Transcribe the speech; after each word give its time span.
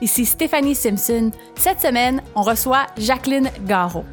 ici 0.00 0.26
Stéphanie 0.26 0.74
Simpson. 0.74 1.30
Cette 1.56 1.80
semaine, 1.80 2.22
on 2.34 2.42
reçoit 2.42 2.86
Jacqueline 2.96 3.50
Garot. 3.64 4.04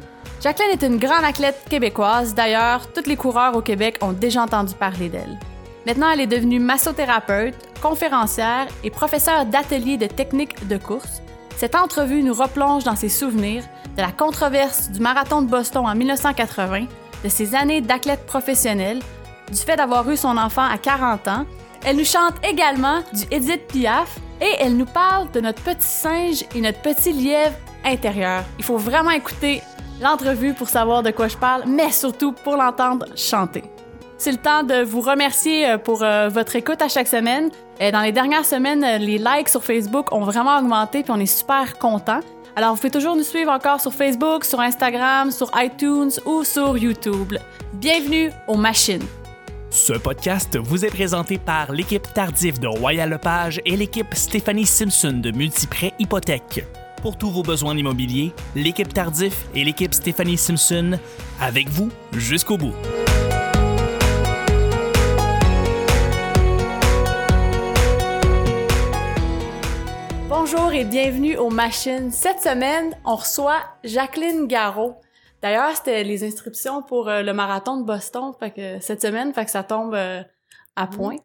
Jacqueline 0.42 0.70
est 0.70 0.86
une 0.86 0.98
grande 0.98 1.24
athlète 1.24 1.62
québécoise. 1.68 2.34
D'ailleurs, 2.34 2.92
tous 2.92 3.08
les 3.08 3.16
coureurs 3.16 3.56
au 3.56 3.62
Québec 3.62 3.98
ont 4.02 4.12
déjà 4.12 4.42
entendu 4.42 4.74
parler 4.74 5.08
d'elle. 5.08 5.38
Maintenant, 5.86 6.10
elle 6.10 6.20
est 6.20 6.26
devenue 6.26 6.58
massothérapeute, 6.60 7.54
conférencière 7.80 8.66
et 8.84 8.90
professeure 8.90 9.46
d'atelier 9.46 9.96
de 9.96 10.06
techniques 10.06 10.66
de 10.68 10.76
course. 10.76 11.22
Cette 11.56 11.74
entrevue 11.74 12.22
nous 12.22 12.34
replonge 12.34 12.84
dans 12.84 12.96
ses 12.96 13.08
souvenirs 13.08 13.64
de 13.96 14.02
la 14.02 14.12
controverse 14.12 14.90
du 14.90 15.00
marathon 15.00 15.42
de 15.42 15.48
Boston 15.48 15.86
en 15.86 15.94
1980, 15.94 16.86
de 17.24 17.28
ses 17.28 17.54
années 17.54 17.80
d'athlète 17.80 18.26
professionnelle, 18.26 19.00
du 19.50 19.58
fait 19.58 19.76
d'avoir 19.76 20.10
eu 20.10 20.16
son 20.16 20.36
enfant 20.36 20.64
à 20.68 20.76
40 20.76 21.28
ans. 21.28 21.46
Elle 21.84 21.96
nous 21.96 22.04
chante 22.04 22.34
également 22.44 23.00
du 23.12 23.22
Edith 23.30 23.66
Piaf 23.68 24.18
et 24.40 24.54
elle 24.60 24.76
nous 24.76 24.86
parle 24.86 25.30
de 25.32 25.40
notre 25.40 25.62
petit 25.62 25.86
singe 25.86 26.44
et 26.54 26.60
notre 26.60 26.80
petit 26.80 27.12
lièvre 27.12 27.54
intérieur. 27.84 28.42
Il 28.58 28.64
faut 28.64 28.78
vraiment 28.78 29.10
écouter 29.10 29.62
l'entrevue 30.00 30.54
pour 30.54 30.68
savoir 30.68 31.02
de 31.02 31.10
quoi 31.10 31.28
je 31.28 31.36
parle, 31.36 31.64
mais 31.66 31.90
surtout 31.90 32.32
pour 32.32 32.56
l'entendre 32.56 33.06
chanter. 33.16 33.64
C'est 34.18 34.32
le 34.32 34.38
temps 34.38 34.62
de 34.62 34.82
vous 34.82 35.02
remercier 35.02 35.68
euh, 35.68 35.78
pour 35.78 36.02
euh, 36.02 36.28
votre 36.28 36.56
écoute 36.56 36.80
à 36.80 36.88
chaque 36.88 37.08
semaine. 37.08 37.50
Euh, 37.82 37.90
Dans 37.90 38.00
les 38.00 38.12
dernières 38.12 38.46
semaines, 38.46 38.80
les 38.98 39.18
likes 39.18 39.48
sur 39.48 39.62
Facebook 39.62 40.10
ont 40.12 40.20
vraiment 40.20 40.58
augmenté 40.58 41.02
puis 41.02 41.12
on 41.12 41.20
est 41.20 41.26
super 41.26 41.78
contents. 41.78 42.20
Alors, 42.58 42.70
vous 42.70 42.76
pouvez 42.76 42.90
toujours 42.90 43.16
nous 43.16 43.22
suivre 43.22 43.52
encore 43.52 43.82
sur 43.82 43.92
Facebook, 43.92 44.44
sur 44.44 44.60
Instagram, 44.60 45.30
sur 45.30 45.50
iTunes 45.56 46.12
ou 46.24 46.42
sur 46.42 46.78
YouTube. 46.78 47.34
Bienvenue 47.74 48.32
aux 48.48 48.56
machines. 48.56 49.04
Ce 49.76 49.92
podcast 49.92 50.56
vous 50.56 50.86
est 50.86 50.90
présenté 50.90 51.36
par 51.36 51.70
l'équipe 51.70 52.10
Tardif 52.14 52.58
de 52.58 52.66
Royal 52.66 53.10
Lepage 53.10 53.60
et 53.66 53.76
l'équipe 53.76 54.14
Stéphanie 54.14 54.64
Simpson 54.64 55.20
de 55.22 55.30
Multiprêt 55.30 55.92
Hypothèque. 55.98 56.64
Pour 57.02 57.18
tous 57.18 57.30
vos 57.30 57.42
besoins 57.42 57.76
immobiliers, 57.76 58.32
l'équipe 58.54 58.90
Tardif 58.90 59.44
et 59.54 59.64
l'équipe 59.64 59.92
Stéphanie 59.92 60.38
Simpson, 60.38 60.98
avec 61.42 61.68
vous 61.68 61.90
jusqu'au 62.14 62.56
bout. 62.56 62.72
Bonjour 70.26 70.72
et 70.72 70.86
bienvenue 70.86 71.36
aux 71.36 71.50
machines. 71.50 72.10
Cette 72.10 72.40
semaine, 72.40 72.94
on 73.04 73.16
reçoit 73.16 73.60
Jacqueline 73.84 74.46
Garot. 74.46 74.96
D'ailleurs, 75.42 75.76
c'était 75.76 76.02
les 76.02 76.24
inscriptions 76.24 76.82
pour 76.82 77.08
euh, 77.08 77.22
le 77.22 77.32
marathon 77.32 77.76
de 77.76 77.84
Boston, 77.84 78.32
fait 78.38 78.50
que 78.50 78.80
cette 78.80 79.02
semaine, 79.02 79.32
fait 79.34 79.44
que 79.44 79.50
ça 79.50 79.62
tombe 79.62 79.94
euh, 79.94 80.22
à 80.76 80.86
point. 80.86 81.16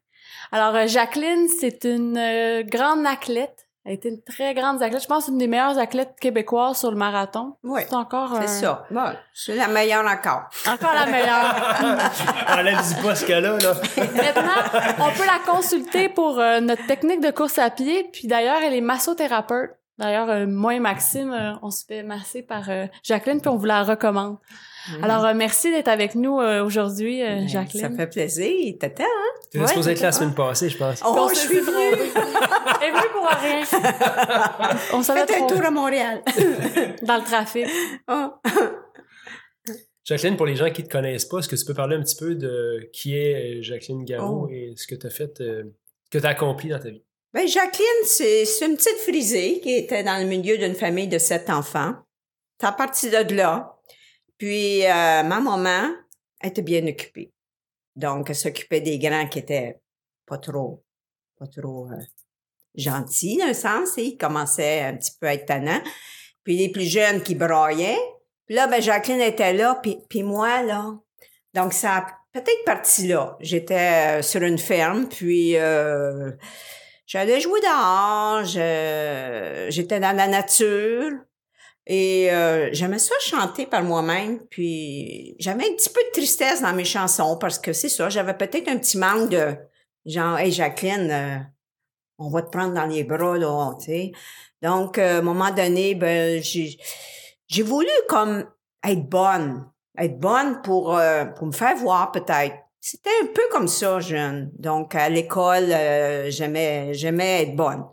Alors, 0.52 0.76
euh, 0.76 0.88
Jacqueline, 0.88 1.48
c'est 1.48 1.84
une 1.86 2.18
euh, 2.18 2.64
grande 2.64 3.06
athlète. 3.06 3.68
Elle 3.84 3.92
a 3.92 3.96
été 3.96 4.10
une 4.10 4.22
très 4.22 4.54
grande 4.54 4.82
athlète. 4.84 5.02
Je 5.02 5.08
pense 5.08 5.28
une 5.28 5.40
des 5.40 5.48
meilleures 5.48 5.80
athlètes 5.80 6.14
québécoises 6.20 6.78
sur 6.78 6.92
le 6.92 6.98
marathon. 6.98 7.56
Oui, 7.64 7.82
C'est 7.88 7.96
encore 7.96 8.38
c'est 8.40 8.48
ça. 8.48 8.86
Bon, 8.92 9.06
je 9.34 9.42
suis 9.42 9.56
la 9.56 9.68
meilleure 9.68 10.06
encore. 10.06 10.44
Encore 10.68 10.94
la 10.94 11.08
meilleure. 11.08 11.56
Enlève 12.60 12.80
dis 12.84 13.02
pas 13.02 13.16
ce 13.16 13.26
cas-là, 13.26 13.58
là. 13.58 13.74
Maintenant, 13.98 15.00
on 15.00 15.12
peut 15.18 15.26
la 15.26 15.52
consulter 15.52 16.10
pour 16.10 16.40
euh, 16.40 16.60
notre 16.60 16.86
technique 16.86 17.22
de 17.22 17.32
course 17.32 17.58
à 17.58 17.72
pied. 17.72 18.08
Puis 18.14 18.28
d'ailleurs, 18.28 18.62
elle 18.62 18.76
est 18.76 18.82
massothérapeute. 18.82 19.72
D'ailleurs, 20.02 20.30
euh, 20.32 20.48
moi 20.48 20.74
et 20.74 20.80
Maxime, 20.80 21.32
euh, 21.32 21.54
on 21.62 21.70
se 21.70 21.86
fait 21.86 22.02
masser 22.02 22.42
par 22.42 22.68
euh, 22.72 22.88
Jacqueline, 23.04 23.40
puis 23.40 23.50
on 23.50 23.56
vous 23.56 23.66
la 23.68 23.84
recommande. 23.84 24.38
Alors, 25.04 25.24
euh, 25.26 25.34
merci 25.36 25.70
d'être 25.70 25.90
avec 25.90 26.16
nous 26.16 26.40
euh, 26.40 26.66
aujourd'hui, 26.66 27.22
euh, 27.22 27.36
Ben, 27.42 27.48
Jacqueline. 27.48 27.82
Ça 27.82 27.90
fait 27.92 28.08
plaisir. 28.08 28.74
T'attends, 28.80 29.04
hein? 29.04 29.40
Tu 29.52 29.60
Ouais, 29.60 29.68
supposé 29.68 29.92
être 29.92 30.00
là 30.00 30.08
la 30.08 30.12
semaine 30.12 30.34
passée, 30.34 30.70
je 30.70 30.78
pense. 30.78 31.04
Oh, 31.06 31.14
On 31.16 31.30
je 31.30 31.36
suis 31.36 31.60
venue. 31.60 32.02
Elle 32.82 32.88
est 32.88 32.92
venue 32.92 33.12
pour 33.14 33.28
rien? 33.30 33.62
on 34.94 35.04
savait 35.04 35.28
Faites 35.28 35.44
un 35.44 35.46
tour 35.46 35.64
à 35.64 35.70
Montréal. 35.70 36.24
dans 37.04 37.18
le 37.18 37.24
trafic. 37.24 37.68
Oh. 38.08 38.32
Jacqueline, 40.04 40.36
pour 40.36 40.48
les 40.48 40.56
gens 40.56 40.72
qui 40.72 40.84
te 40.84 40.90
connaissent 40.90 41.26
pas, 41.26 41.38
est-ce 41.40 41.48
que 41.48 41.56
tu 41.56 41.64
peux 41.66 41.76
parler 41.76 41.96
un 41.96 42.02
petit 42.02 42.16
peu 42.16 42.34
de 42.34 42.90
qui 42.92 43.16
est 43.16 43.62
Jacqueline 43.62 44.04
Garot 44.04 44.48
Oh. 44.48 44.50
et 44.52 44.74
ce 44.76 44.88
que 44.88 44.96
tu 44.96 45.06
as 45.06 45.12
fait, 45.12 45.40
euh, 45.42 45.64
que 46.10 46.18
tu 46.18 46.26
as 46.26 46.30
accompli 46.30 46.70
dans 46.70 46.80
ta 46.80 46.90
vie? 46.90 47.04
Ben, 47.34 47.48
Jacqueline, 47.48 48.04
c'est 48.04 48.44
une 48.62 48.76
petite 48.76 48.98
frisée 48.98 49.62
qui 49.62 49.74
était 49.74 50.04
dans 50.04 50.22
le 50.22 50.28
milieu 50.28 50.58
d'une 50.58 50.76
famille 50.76 51.08
de 51.08 51.18
sept 51.18 51.50
enfants. 51.50 51.94
C'est 52.60 52.68
à 52.68 52.74
partir 52.74 53.26
de 53.26 53.36
là. 53.36 53.78
Puis, 54.38 54.84
euh, 54.84 55.24
ma 55.24 55.40
maman 55.40 55.94
était 56.44 56.62
bien 56.62 56.86
occupée. 56.88 57.32
Donc, 57.96 58.30
elle 58.30 58.36
s'occupait 58.36 58.82
des 58.82 59.00
grands 59.00 59.28
qui 59.28 59.40
étaient 59.40 59.80
pas 60.26 60.40
trop, 60.40 60.84
pas 61.40 61.48
trop 61.48 61.88
euh, 61.90 61.96
gentils, 62.76 63.38
d'un 63.38 63.54
sens. 63.54 63.98
et 63.98 64.04
Ils 64.04 64.18
commençaient 64.18 64.82
un 64.82 64.98
petit 64.98 65.12
peu 65.18 65.28
à 65.28 65.34
être 65.36 65.46
tannants. 65.46 65.82
Puis, 66.44 66.58
les 66.58 66.70
plus 66.70 66.86
jeunes 66.86 67.24
qui 67.24 67.36
braillaient. 67.36 68.00
Puis 68.46 68.56
là, 68.56 68.68
ben, 68.68 68.82
Jacqueline 68.82 69.22
était 69.22 69.54
là, 69.54 69.80
puis, 69.82 70.00
puis 70.10 70.24
moi, 70.24 70.64
là. 70.64 71.00
Donc, 71.54 71.72
ça 71.72 71.96
a 71.96 72.08
peut-être 72.34 72.66
parti 72.66 73.08
là. 73.08 73.38
J'étais 73.40 74.20
euh, 74.20 74.22
sur 74.22 74.42
une 74.42 74.60
ferme, 74.60 75.08
puis... 75.08 75.56
euh, 75.56 76.32
J'allais 77.12 77.42
jouer 77.42 77.60
dehors, 77.60 78.46
j'étais 79.70 80.00
dans 80.00 80.16
la 80.16 80.28
nature 80.28 81.12
et 81.86 82.32
euh, 82.32 82.70
j'aimais 82.72 83.00
ça 83.00 83.14
chanter 83.20 83.66
par 83.66 83.84
moi-même. 83.84 84.40
Puis 84.50 85.36
j'avais 85.38 85.66
un 85.66 85.74
petit 85.76 85.90
peu 85.90 86.00
de 86.00 86.12
tristesse 86.14 86.62
dans 86.62 86.72
mes 86.72 86.86
chansons 86.86 87.38
parce 87.38 87.60
que 87.60 87.74
c'est 87.74 87.90
ça, 87.90 88.08
j'avais 88.08 88.34
peut-être 88.34 88.70
un 88.70 88.78
petit 88.78 88.98
manque 88.98 89.30
de 89.30 89.58
genre, 90.06 90.38
hey 90.38 90.54
Jacqueline, 90.54 91.12
euh, 91.12 91.40
on 92.18 92.30
va 92.30 92.44
te 92.44 92.50
prendre 92.50 92.74
dans 92.74 92.86
les 92.86 93.04
bras 93.04 93.38
là, 93.38 93.74
tu 93.78 93.88
sais. 93.88 94.12
Donc 94.62 94.98
euh, 94.98 95.18
à 95.18 95.20
un 95.20 95.22
moment 95.22 95.52
donné, 95.52 95.96
ben 95.96 96.42
j'ai 96.42 96.78
j'ai 97.48 97.64
voulu 97.64 97.90
comme 98.08 98.46
être 98.88 99.10
bonne, 99.10 99.70
être 99.98 100.18
bonne 100.18 100.62
pour 100.62 100.98
euh, 100.98 101.26
pour 101.26 101.48
me 101.48 101.52
faire 101.52 101.76
voir 101.76 102.14
peut-être. 102.14 102.56
C'était 102.84 103.12
un 103.22 103.28
peu 103.28 103.44
comme 103.52 103.68
ça, 103.68 104.00
jeune. 104.00 104.52
Donc, 104.58 104.96
à 104.96 105.08
l'école, 105.08 105.72
euh, 105.72 106.32
j'aimais, 106.32 106.96
j'aimais 106.96 107.44
être 107.44 107.56
bonne. 107.56 107.86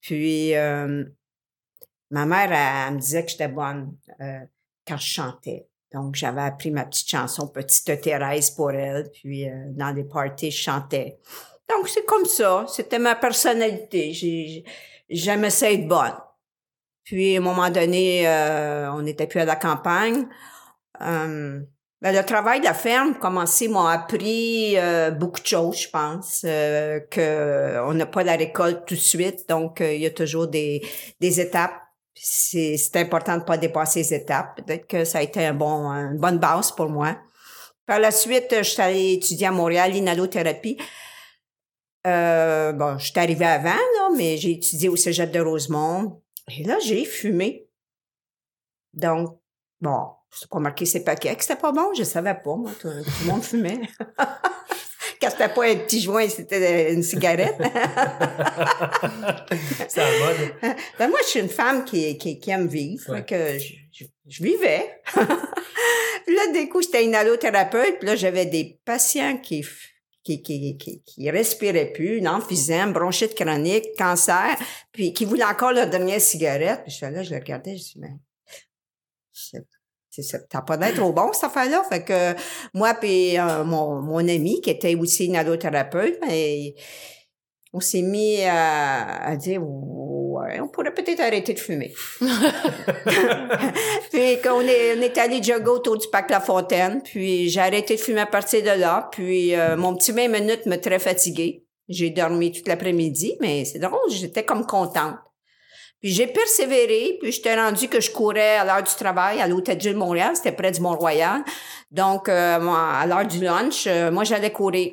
Puis, 0.00 0.56
euh, 0.56 1.04
ma 2.10 2.26
mère, 2.26 2.52
elle, 2.52 2.94
me 2.94 2.98
disait 2.98 3.24
que 3.24 3.30
j'étais 3.30 3.48
bonne 3.48 3.96
euh, 4.20 4.40
quand 4.86 4.96
je 4.96 5.06
chantais. 5.06 5.68
Donc, 5.92 6.16
j'avais 6.16 6.42
appris 6.42 6.72
ma 6.72 6.84
petite 6.84 7.08
chanson 7.08 7.46
Petite 7.46 8.00
Thérèse 8.00 8.50
pour 8.50 8.72
elle. 8.72 9.08
Puis, 9.12 9.48
euh, 9.48 9.66
dans 9.68 9.94
les 9.94 10.04
parties, 10.04 10.50
je 10.50 10.62
chantais. 10.62 11.18
Donc, 11.68 11.88
c'est 11.88 12.04
comme 12.04 12.26
ça. 12.26 12.64
C'était 12.68 12.98
ma 12.98 13.14
personnalité. 13.14 14.12
J'ai, 14.12 14.64
j'aimais 15.08 15.50
ça 15.50 15.70
être 15.70 15.86
bonne. 15.86 16.16
Puis, 17.04 17.36
à 17.36 17.38
un 17.38 17.42
moment 17.42 17.70
donné, 17.70 18.28
euh, 18.28 18.92
on 18.92 19.02
n'était 19.02 19.28
plus 19.28 19.40
à 19.40 19.44
la 19.44 19.56
campagne. 19.56 20.26
Euh, 22.04 22.12
ben, 22.12 22.14
le 22.14 22.24
travail 22.24 22.60
de 22.60 22.64
la 22.64 22.74
ferme, 22.74 23.18
commencé, 23.18 23.68
m'a 23.68 23.90
appris 23.92 24.76
euh, 24.76 25.10
beaucoup 25.10 25.40
de 25.40 25.46
choses, 25.46 25.82
je 25.82 25.90
pense, 25.90 26.42
euh, 26.44 27.00
que 27.10 27.80
on 27.86 27.94
n'a 27.94 28.06
pas 28.06 28.22
la 28.22 28.36
récolte 28.36 28.86
tout 28.86 28.94
de 28.94 29.00
suite, 29.00 29.48
donc 29.48 29.80
euh, 29.80 29.92
il 29.94 30.02
y 30.02 30.06
a 30.06 30.10
toujours 30.10 30.46
des, 30.48 30.82
des 31.20 31.40
étapes. 31.40 31.74
C'est 32.20 32.96
important 32.96 33.38
de 33.38 33.44
pas 33.44 33.56
dépasser 33.58 34.00
les 34.00 34.14
étapes. 34.14 34.56
Peut-être 34.56 34.88
que 34.88 35.04
ça 35.04 35.18
a 35.18 35.22
été 35.22 35.44
un 35.46 35.54
bon, 35.54 35.86
une 35.86 36.18
bonne 36.18 36.38
base 36.38 36.72
pour 36.72 36.88
moi. 36.88 37.16
Par 37.86 38.00
la 38.00 38.10
suite, 38.10 38.52
je 38.58 38.62
suis 38.62 38.82
allée 38.82 39.12
étudier 39.14 39.46
à 39.46 39.52
Montréal 39.52 39.92
l'inhalothérapie. 39.92 40.78
Euh, 42.06 42.72
bon, 42.72 42.98
je 42.98 43.10
suis 43.10 43.18
arrivée 43.20 43.46
avant, 43.46 43.70
là, 43.70 44.08
mais 44.16 44.36
j'ai 44.36 44.52
étudié 44.52 44.88
au 44.88 44.96
cégep 44.96 45.30
de 45.30 45.38
Rosemont. 45.38 46.20
Et 46.48 46.64
là, 46.64 46.78
j'ai 46.84 47.04
fumé. 47.04 47.68
Donc, 48.94 49.38
bon, 49.80 50.08
j'ai 50.40 50.46
pas 50.50 50.58
marqué 50.58 50.84
ses 50.86 51.02
paquets, 51.04 51.34
que 51.36 51.42
c'était 51.42 51.56
pas 51.56 51.72
bon, 51.72 51.92
je 51.96 52.04
savais 52.04 52.34
pas, 52.34 52.54
moi, 52.56 52.70
tout, 52.80 52.88
tout 52.88 53.10
le 53.24 53.30
monde 53.30 53.42
fumait. 53.42 53.80
Quand 55.20 55.30
c'était 55.30 55.48
pas 55.48 55.64
un 55.64 55.74
petit 55.76 56.00
joint, 56.00 56.28
c'était 56.28 56.92
une 56.92 57.02
cigarette. 57.02 57.56
C'est 59.88 60.00
la 60.00 60.18
mode. 60.18 60.76
ben 60.98 61.08
moi, 61.08 61.18
je 61.24 61.28
suis 61.28 61.40
une 61.40 61.48
femme 61.48 61.84
qui, 61.84 62.16
qui, 62.18 62.38
qui 62.38 62.50
aime 62.50 62.68
vivre, 62.68 63.12
Ouais. 63.12 63.24
que 63.24 63.58
je, 63.58 63.72
je, 63.92 64.04
je 64.28 64.42
vivais. 64.42 65.00
Puis 66.26 66.34
là, 66.36 66.52
des 66.52 66.68
coups, 66.68 66.84
j'étais 66.86 67.04
une 67.04 67.14
allothérapeute, 67.14 67.98
puis 67.98 68.06
là, 68.06 68.14
j'avais 68.16 68.46
des 68.46 68.78
patients 68.84 69.38
qui, 69.38 69.64
qui, 70.22 70.40
qui, 70.42 70.76
qui, 70.76 71.02
qui 71.02 71.30
respiraient 71.30 71.92
plus, 71.92 72.18
une 72.18 72.28
emphysème, 72.28 72.92
bronchite 72.92 73.34
chronique, 73.34 73.86
cancer, 73.96 74.56
puis 74.92 75.12
qui 75.12 75.24
voulaient 75.24 75.44
encore 75.44 75.72
leur 75.72 75.88
dernière 75.88 76.20
cigarette. 76.20 76.82
Puis 76.84 76.92
j'étais 76.92 77.10
là, 77.10 77.22
je 77.22 77.30
le 77.30 77.36
regardais, 77.40 77.76
je 77.76 77.82
dis, 77.82 77.94
mais 77.98 78.12
c'est- 79.32 79.58
c'est 79.58 79.77
ça, 80.22 80.38
t'as 80.38 80.62
pas 80.62 80.76
d'être 80.76 80.96
trop 80.96 81.12
bon, 81.12 81.32
cette 81.32 81.44
affaire-là. 81.44 81.82
Fait 81.88 82.04
que 82.04 82.34
moi 82.74 82.94
puis 82.94 83.38
euh, 83.38 83.64
mon, 83.64 84.00
mon 84.02 84.18
ami, 84.18 84.60
qui 84.60 84.70
était 84.70 84.94
aussi 84.94 85.26
une 85.26 85.36
allothérapeute, 85.36 86.20
ben, 86.20 86.72
on 87.72 87.80
s'est 87.80 88.02
mis 88.02 88.42
à, 88.44 89.26
à 89.26 89.36
dire, 89.36 89.62
ouais, 89.62 90.60
on 90.60 90.68
pourrait 90.68 90.94
peut-être 90.94 91.20
arrêter 91.20 91.52
de 91.54 91.58
fumer. 91.58 91.92
puis 94.10 94.40
qu'on 94.42 94.62
est, 94.62 94.96
on 94.96 95.02
est 95.02 95.18
allé 95.18 95.42
jogger 95.42 95.68
autour 95.68 95.98
du 95.98 96.08
parc 96.08 96.30
La 96.30 96.40
Fontaine, 96.40 97.02
puis 97.02 97.48
j'ai 97.50 97.60
arrêté 97.60 97.96
de 97.96 98.00
fumer 98.00 98.22
à 98.22 98.26
partir 98.26 98.62
de 98.62 98.80
là. 98.80 99.08
Puis 99.12 99.54
euh, 99.54 99.76
mon 99.76 99.94
petit 99.96 100.12
20 100.12 100.28
minutes 100.28 100.66
me 100.66 100.76
très 100.76 100.98
fatiguée. 100.98 101.64
J'ai 101.88 102.10
dormi 102.10 102.52
toute 102.52 102.68
l'après-midi, 102.68 103.36
mais 103.40 103.64
c'est 103.64 103.78
drôle, 103.78 104.10
j'étais 104.10 104.44
comme 104.44 104.66
contente. 104.66 105.16
Puis 106.00 106.10
j'ai 106.10 106.28
persévéré, 106.28 107.18
puis 107.20 107.32
j'étais 107.32 107.56
rendu 107.56 107.88
que 107.88 108.00
je 108.00 108.10
courais 108.10 108.56
à 108.56 108.64
l'heure 108.64 108.82
du 108.82 108.94
travail 108.94 109.40
à 109.40 109.48
l'Hôtel 109.48 109.78
de 109.78 109.92
Montréal, 109.94 110.36
c'était 110.36 110.52
près 110.52 110.70
du 110.70 110.80
Mont-Royal. 110.80 111.42
Donc, 111.90 112.28
euh, 112.28 112.68
à 112.68 113.04
l'heure 113.06 113.26
du 113.26 113.40
lunch, 113.40 113.86
euh, 113.86 114.10
moi, 114.10 114.22
j'allais 114.22 114.52
courir. 114.52 114.92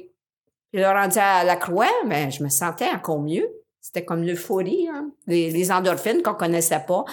Puis 0.72 0.82
là, 0.82 1.00
rendu 1.00 1.20
à 1.20 1.44
la 1.44 1.56
Croix, 1.58 1.92
ben, 2.06 2.32
je 2.32 2.44
me 2.44 2.50
sentais 2.50 2.90
encore 2.90 3.22
mieux. 3.22 3.48
C'était 3.82 4.04
comme 4.04 4.24
l'euphorie, 4.24 4.88
hein? 4.92 5.12
les, 5.28 5.72
endorphines 5.72 6.24
qu'on 6.24 6.34
connaissait 6.34 6.84
pas. 6.88 7.06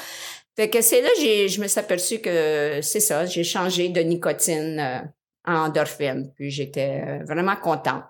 Fait 0.56 0.70
que 0.70 0.80
c'est 0.80 1.00
là 1.00 1.08
j'ai 1.18 1.48
je 1.48 1.60
me 1.62 1.66
suis 1.66 1.80
aperçu 1.80 2.18
que 2.18 2.80
c'est 2.82 3.00
ça, 3.00 3.24
j'ai 3.24 3.44
changé 3.44 3.88
de 3.88 4.00
nicotine 4.00 4.78
euh, 4.78 4.98
en 5.46 5.66
endorphine, 5.66 6.30
puis 6.34 6.50
j'étais 6.50 7.20
vraiment 7.24 7.56
contente 7.56 8.04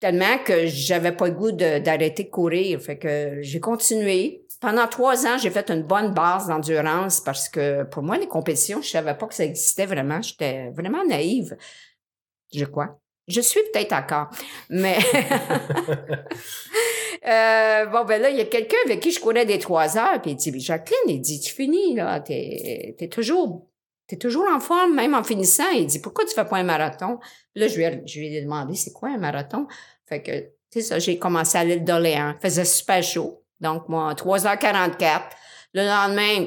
tellement 0.00 0.38
que 0.44 0.66
j'avais 0.66 1.12
pas 1.12 1.28
le 1.28 1.34
goût 1.34 1.52
d'arrêter 1.52 2.24
de, 2.24 2.30
courir. 2.30 2.80
Fait 2.80 2.98
que 2.98 3.40
j'ai 3.42 3.60
continué. 3.60 4.44
Pendant 4.60 4.88
trois 4.88 5.26
ans, 5.26 5.38
j'ai 5.38 5.50
fait 5.50 5.70
une 5.70 5.82
bonne 5.82 6.12
base 6.12 6.48
d'endurance 6.48 7.20
parce 7.20 7.48
que 7.48 7.84
pour 7.84 8.02
moi, 8.02 8.18
les 8.18 8.26
compétitions, 8.26 8.82
je 8.82 8.88
savais 8.88 9.14
pas 9.14 9.26
que 9.26 9.34
ça 9.34 9.44
existait 9.44 9.86
vraiment. 9.86 10.20
J'étais 10.20 10.70
vraiment 10.70 11.04
naïve, 11.04 11.56
je 12.52 12.64
crois. 12.64 12.98
Je 13.28 13.42
suis 13.42 13.60
peut-être 13.72 13.92
encore, 13.92 14.30
mais 14.70 14.96
euh, 17.28 17.86
bon 17.86 18.04
ben 18.06 18.22
là 18.22 18.30
il 18.30 18.38
y 18.38 18.40
a 18.40 18.46
quelqu'un 18.46 18.78
avec 18.86 19.00
qui 19.00 19.10
je 19.10 19.20
courais 19.20 19.44
des 19.44 19.58
trois 19.58 19.98
heures 19.98 20.22
puis 20.22 20.30
il 20.30 20.36
dit 20.36 20.58
Jacqueline 20.58 20.96
il 21.08 21.20
dit 21.20 21.38
tu 21.38 21.52
finis 21.52 21.94
là 21.94 22.20
t'es 22.20 22.96
es 22.98 23.08
toujours 23.08 23.67
t'es 24.08 24.16
toujours 24.16 24.46
en 24.52 24.58
forme 24.58 24.94
même 24.94 25.14
en 25.14 25.22
finissant 25.22 25.68
il 25.70 25.86
dit 25.86 26.00
pourquoi 26.00 26.24
tu 26.24 26.34
fais 26.34 26.44
pas 26.44 26.56
un 26.56 26.64
marathon? 26.64 27.20
Là 27.54 27.68
je 27.68 27.76
lui 27.76 27.84
ai, 27.84 28.02
je 28.06 28.18
lui 28.18 28.34
ai 28.34 28.42
demandé 28.42 28.74
c'est 28.74 28.92
quoi 28.92 29.10
un 29.10 29.18
marathon? 29.18 29.68
Fait 30.08 30.22
que, 30.22 30.32
c'est 30.70 30.80
ça, 30.80 30.98
j'ai 30.98 31.18
commencé 31.18 31.58
à 31.58 31.64
l'île 31.64 31.84
d'Orléans. 31.84 32.34
Il 32.36 32.40
faisait 32.40 32.64
super 32.64 33.02
chaud. 33.02 33.44
Donc, 33.60 33.88
moi, 33.88 34.14
3h44. 34.14 35.22
Le 35.74 35.86
lendemain, 35.86 36.46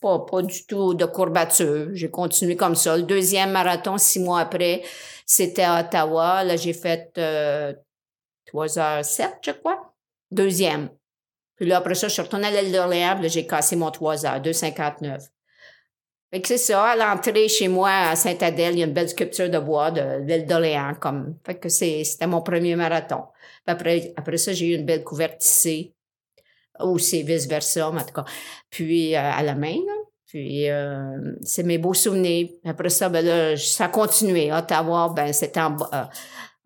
pas, 0.00 0.20
pas 0.20 0.42
du 0.42 0.66
tout 0.66 0.94
de 0.94 1.04
courbature. 1.04 1.90
J'ai 1.92 2.10
continué 2.10 2.56
comme 2.56 2.74
ça. 2.74 2.96
Le 2.96 3.02
deuxième 3.02 3.50
marathon, 3.50 3.98
six 3.98 4.20
mois 4.20 4.40
après, 4.40 4.82
c'était 5.26 5.64
à 5.64 5.80
Ottawa. 5.80 6.44
Là, 6.44 6.56
j'ai 6.56 6.72
fait 6.72 7.12
euh, 7.18 7.74
3h07, 8.52 9.30
je 9.42 9.50
crois. 9.52 9.94
Deuxième. 10.30 10.88
Puis 11.56 11.66
là, 11.66 11.78
après 11.78 11.94
ça, 11.94 12.08
je 12.08 12.14
suis 12.14 12.22
retournée 12.22 12.46
à 12.46 12.62
l'île 12.62 12.72
d'Orléans. 12.72 13.18
Là, 13.20 13.28
j'ai 13.28 13.46
cassé 13.46 13.76
mon 13.76 13.90
3h, 13.90 14.42
2,59. 14.42 15.28
Fait 16.30 16.40
que 16.40 16.48
c'est 16.48 16.58
ça, 16.58 16.82
à 16.84 16.96
l'entrée 16.96 17.48
chez 17.48 17.68
moi 17.68 17.90
à 17.90 18.16
Saint-Adèle, 18.16 18.74
il 18.74 18.78
y 18.80 18.82
a 18.82 18.86
une 18.86 18.92
belle 18.92 19.08
sculpture 19.08 19.48
de 19.48 19.58
bois 19.58 19.92
de 19.92 20.24
l'île 20.26 20.44
d'Orléans, 20.46 20.94
comme. 21.00 21.36
Fait 21.44 21.54
que 21.54 21.68
c'est, 21.68 22.02
c'était 22.04 22.26
mon 22.26 22.42
premier 22.42 22.74
marathon. 22.74 23.24
après, 23.66 24.12
après 24.16 24.36
ça, 24.36 24.52
j'ai 24.52 24.72
eu 24.72 24.76
une 24.76 24.86
belle 24.86 25.04
couverte 25.04 25.38
tissée. 25.38 25.94
Ou 26.80 26.98
c'est 26.98 27.22
vice-versa, 27.22 27.88
en 27.88 27.96
tout 27.98 28.12
cas. 28.12 28.24
Puis 28.70 29.14
euh, 29.14 29.20
à 29.20 29.42
la 29.42 29.54
main, 29.54 29.78
Puis 30.26 30.68
euh, 30.68 31.34
c'est 31.42 31.62
mes 31.62 31.78
beaux 31.78 31.94
souvenirs. 31.94 32.48
Après 32.64 32.90
ça, 32.90 33.08
ben 33.08 33.24
là, 33.24 33.56
ça 33.56 33.84
a 33.86 33.88
continué. 33.88 34.52
Ottawa, 34.52 35.12
ben 35.14 35.32
c'était 35.32 35.60
en, 35.60 35.76
euh, 35.94 36.04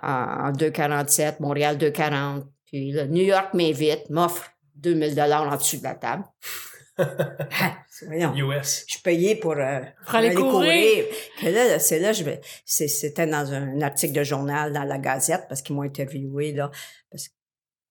en 0.03 0.53
2,47, 0.53 1.37
Montréal 1.41 1.77
2,40. 1.77 2.45
Puis 2.65 2.93
là, 2.93 3.07
New 3.07 3.23
York 3.23 3.55
m'invite, 3.55 4.09
m'offre 4.11 4.51
2000 4.77 5.15
dollars 5.15 5.53
en 5.53 5.57
dessous 5.57 5.79
de 5.79 5.85
la 5.85 5.95
table. 5.95 6.25
US. 8.37 8.85
Je 8.89 8.99
payais 9.03 9.37
pour, 9.37 9.53
euh, 9.53 9.81
pour 10.05 10.15
aller, 10.15 10.35
courir. 10.35 11.05
là, 11.43 11.79
c'est 11.79 11.99
là, 11.99 12.13
je 12.13 12.25
c'était 12.65 13.27
dans 13.27 13.53
un 13.53 13.81
article 13.81 14.15
de 14.15 14.25
journal 14.25 14.73
dans 14.73 14.85
la 14.85 14.99
Gazette 14.99 15.47
parce 15.49 15.63
qu'ils 15.63 15.77
m'ont 15.77 15.83
interviewé 15.83 16.53
là. 16.53 16.71
Parce 17.11 17.29
que, 17.29 17.35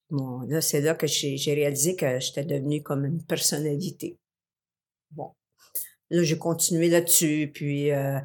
bon, 0.10 0.42
là, 0.48 0.62
c'est 0.62 0.82
là 0.82 0.96
que 0.96 1.08
j'ai 1.08 1.54
réalisé 1.54 1.96
que 1.96 2.20
j'étais 2.20 2.44
devenue 2.44 2.82
comme 2.82 3.06
une 3.06 3.24
personnalité. 3.24 4.18
Bon, 5.12 5.32
là, 6.10 6.24
j'ai 6.24 6.38
continué 6.38 6.90
là-dessus. 6.90 7.52
Puis 7.54 7.92
euh, 7.92 8.20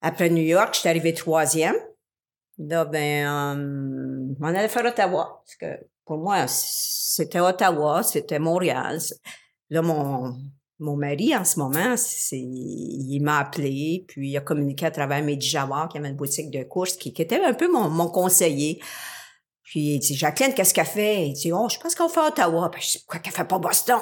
après 0.00 0.30
New 0.30 0.42
York, 0.42 0.74
j'étais 0.74 0.90
arrivée 0.90 1.14
troisième. 1.14 1.76
Là, 2.58 2.84
ben, 2.84 3.26
euh, 3.26 4.34
on 4.40 4.44
allait 4.44 4.68
faire 4.68 4.84
Ottawa 4.84 5.42
parce 5.44 5.56
que 5.56 5.86
pour 6.04 6.18
moi, 6.18 6.46
c'était 6.46 7.40
Ottawa, 7.40 8.02
c'était 8.02 8.38
Montréal. 8.38 9.00
Là, 9.70 9.82
mon, 9.82 10.36
mon 10.78 10.96
mari, 10.96 11.36
en 11.36 11.44
ce 11.44 11.58
moment, 11.58 11.96
c'est, 11.96 12.38
il 12.38 13.20
m'a 13.20 13.38
appelé, 13.38 14.04
puis 14.08 14.30
il 14.30 14.36
a 14.36 14.40
communiqué 14.40 14.86
à 14.86 14.90
travers 14.90 15.22
Mehdi 15.22 15.48
Jawar, 15.48 15.88
qui 15.88 15.98
avait 15.98 16.08
une 16.08 16.16
boutique 16.16 16.50
de 16.50 16.62
course, 16.64 16.94
qui, 16.96 17.10
était 17.10 17.42
un 17.42 17.54
peu 17.54 17.70
mon, 17.70 17.88
mon 17.88 18.08
conseiller. 18.08 18.82
Puis 19.62 19.94
il 19.94 19.98
dit, 19.98 20.14
Jacqueline, 20.16 20.54
qu'est-ce 20.54 20.74
qu'elle 20.74 20.84
fait? 20.84 21.28
Il 21.28 21.32
dit, 21.34 21.52
oh, 21.52 21.68
je 21.68 21.78
pense 21.78 21.94
qu'on 21.94 22.08
fait 22.08 22.20
Ottawa. 22.20 22.70
Puis 22.70 22.82
je 22.82 22.92
dis, 22.92 22.98
pourquoi 22.98 23.20
qu'elle 23.20 23.32
fait 23.32 23.44
pas 23.44 23.58
Boston? 23.58 24.00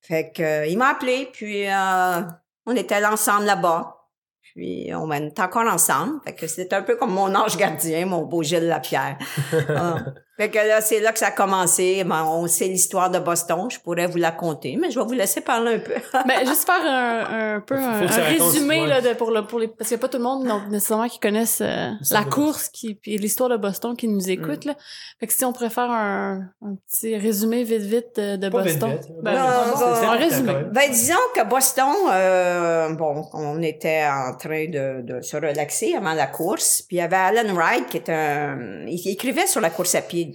Fait 0.00 0.32
que, 0.32 0.42
euh, 0.42 0.66
il 0.66 0.78
m'a 0.78 0.88
appelé, 0.88 1.28
puis 1.32 1.66
euh, 1.68 2.20
on 2.64 2.74
était 2.76 3.04
ensemble 3.04 3.44
là-bas. 3.44 3.92
Puis 4.40 4.90
on 4.94 5.10
est 5.12 5.38
encore 5.40 5.66
ensemble. 5.66 6.20
Fait 6.24 6.34
que 6.34 6.46
c'est 6.46 6.72
un 6.72 6.82
peu 6.82 6.96
comme 6.96 7.12
mon 7.12 7.34
ange 7.34 7.56
gardien, 7.56 8.06
mon 8.06 8.24
beau 8.24 8.42
Gilles 8.42 8.66
Lapierre. 8.66 9.18
Ah. 9.68 9.98
Fait 10.36 10.50
que 10.50 10.58
là, 10.58 10.82
c'est 10.82 11.00
là 11.00 11.12
que 11.12 11.18
ça 11.18 11.28
a 11.28 11.30
commencé. 11.30 12.04
Ben, 12.04 12.22
on 12.24 12.46
sait 12.46 12.66
l'histoire 12.66 13.10
de 13.10 13.18
Boston. 13.18 13.68
Je 13.70 13.78
pourrais 13.80 14.06
vous 14.06 14.18
la 14.18 14.32
conter, 14.32 14.76
mais 14.78 14.90
je 14.90 15.00
vais 15.00 15.06
vous 15.06 15.14
laisser 15.14 15.40
parler 15.40 15.76
un 15.76 15.78
peu. 15.78 15.94
ben, 16.28 16.46
juste 16.46 16.66
faire 16.66 16.84
un, 16.84 17.54
un 17.56 17.60
peu 17.60 17.74
un, 17.74 18.00
résumé 18.00 18.86
là, 18.86 19.00
de, 19.00 19.14
pour, 19.14 19.30
le, 19.30 19.46
pour 19.46 19.58
les 19.58 19.68
parce 19.68 19.88
qu'il 19.88 19.96
n'y 19.96 20.00
a 20.00 20.02
pas 20.02 20.08
tout 20.08 20.18
le 20.18 20.24
monde 20.24 20.46
donc, 20.46 20.68
nécessairement 20.68 21.08
qui 21.08 21.18
connaissent 21.18 21.62
euh, 21.62 21.90
la 22.10 22.24
course 22.24 22.68
qui 22.68 22.94
puis 22.94 23.16
l'histoire 23.16 23.48
de 23.48 23.56
Boston 23.56 23.96
qui 23.96 24.08
nous 24.08 24.30
écoute 24.30 24.66
mm. 24.66 24.68
là. 24.68 24.74
Fait 25.20 25.26
que 25.26 25.32
si 25.32 25.44
on 25.44 25.54
pourrait 25.54 25.70
faire 25.70 25.90
un, 25.90 26.42
un 26.62 26.74
petit 26.86 27.16
résumé 27.16 27.64
vite 27.64 27.82
vite 27.82 28.20
de, 28.20 28.48
Boston. 28.50 28.90
Vite, 28.90 29.06
vite. 29.06 29.22
Ben, 29.22 29.36
un 29.36 30.16
résumé. 30.16 30.52
Ben 30.70 30.90
disons 30.90 31.14
que 31.34 31.44
Boston, 31.48 31.94
euh, 32.10 32.90
bon, 32.90 33.24
on 33.32 33.62
était 33.62 34.04
en 34.06 34.36
train 34.36 34.68
de, 34.68 35.00
de 35.00 35.22
se 35.22 35.36
relaxer 35.36 35.94
avant 35.94 36.12
la 36.12 36.26
course. 36.26 36.82
Puis 36.82 36.96
il 36.96 37.00
y 37.00 37.02
avait 37.02 37.16
Alan 37.16 37.54
Wright 37.54 37.86
qui 37.86 37.96
est 37.96 38.10
un, 38.10 38.84
il 38.86 39.08
écrivait 39.08 39.46
sur 39.46 39.62
la 39.62 39.70
course 39.70 39.94
à 39.94 40.02
pied 40.02 40.25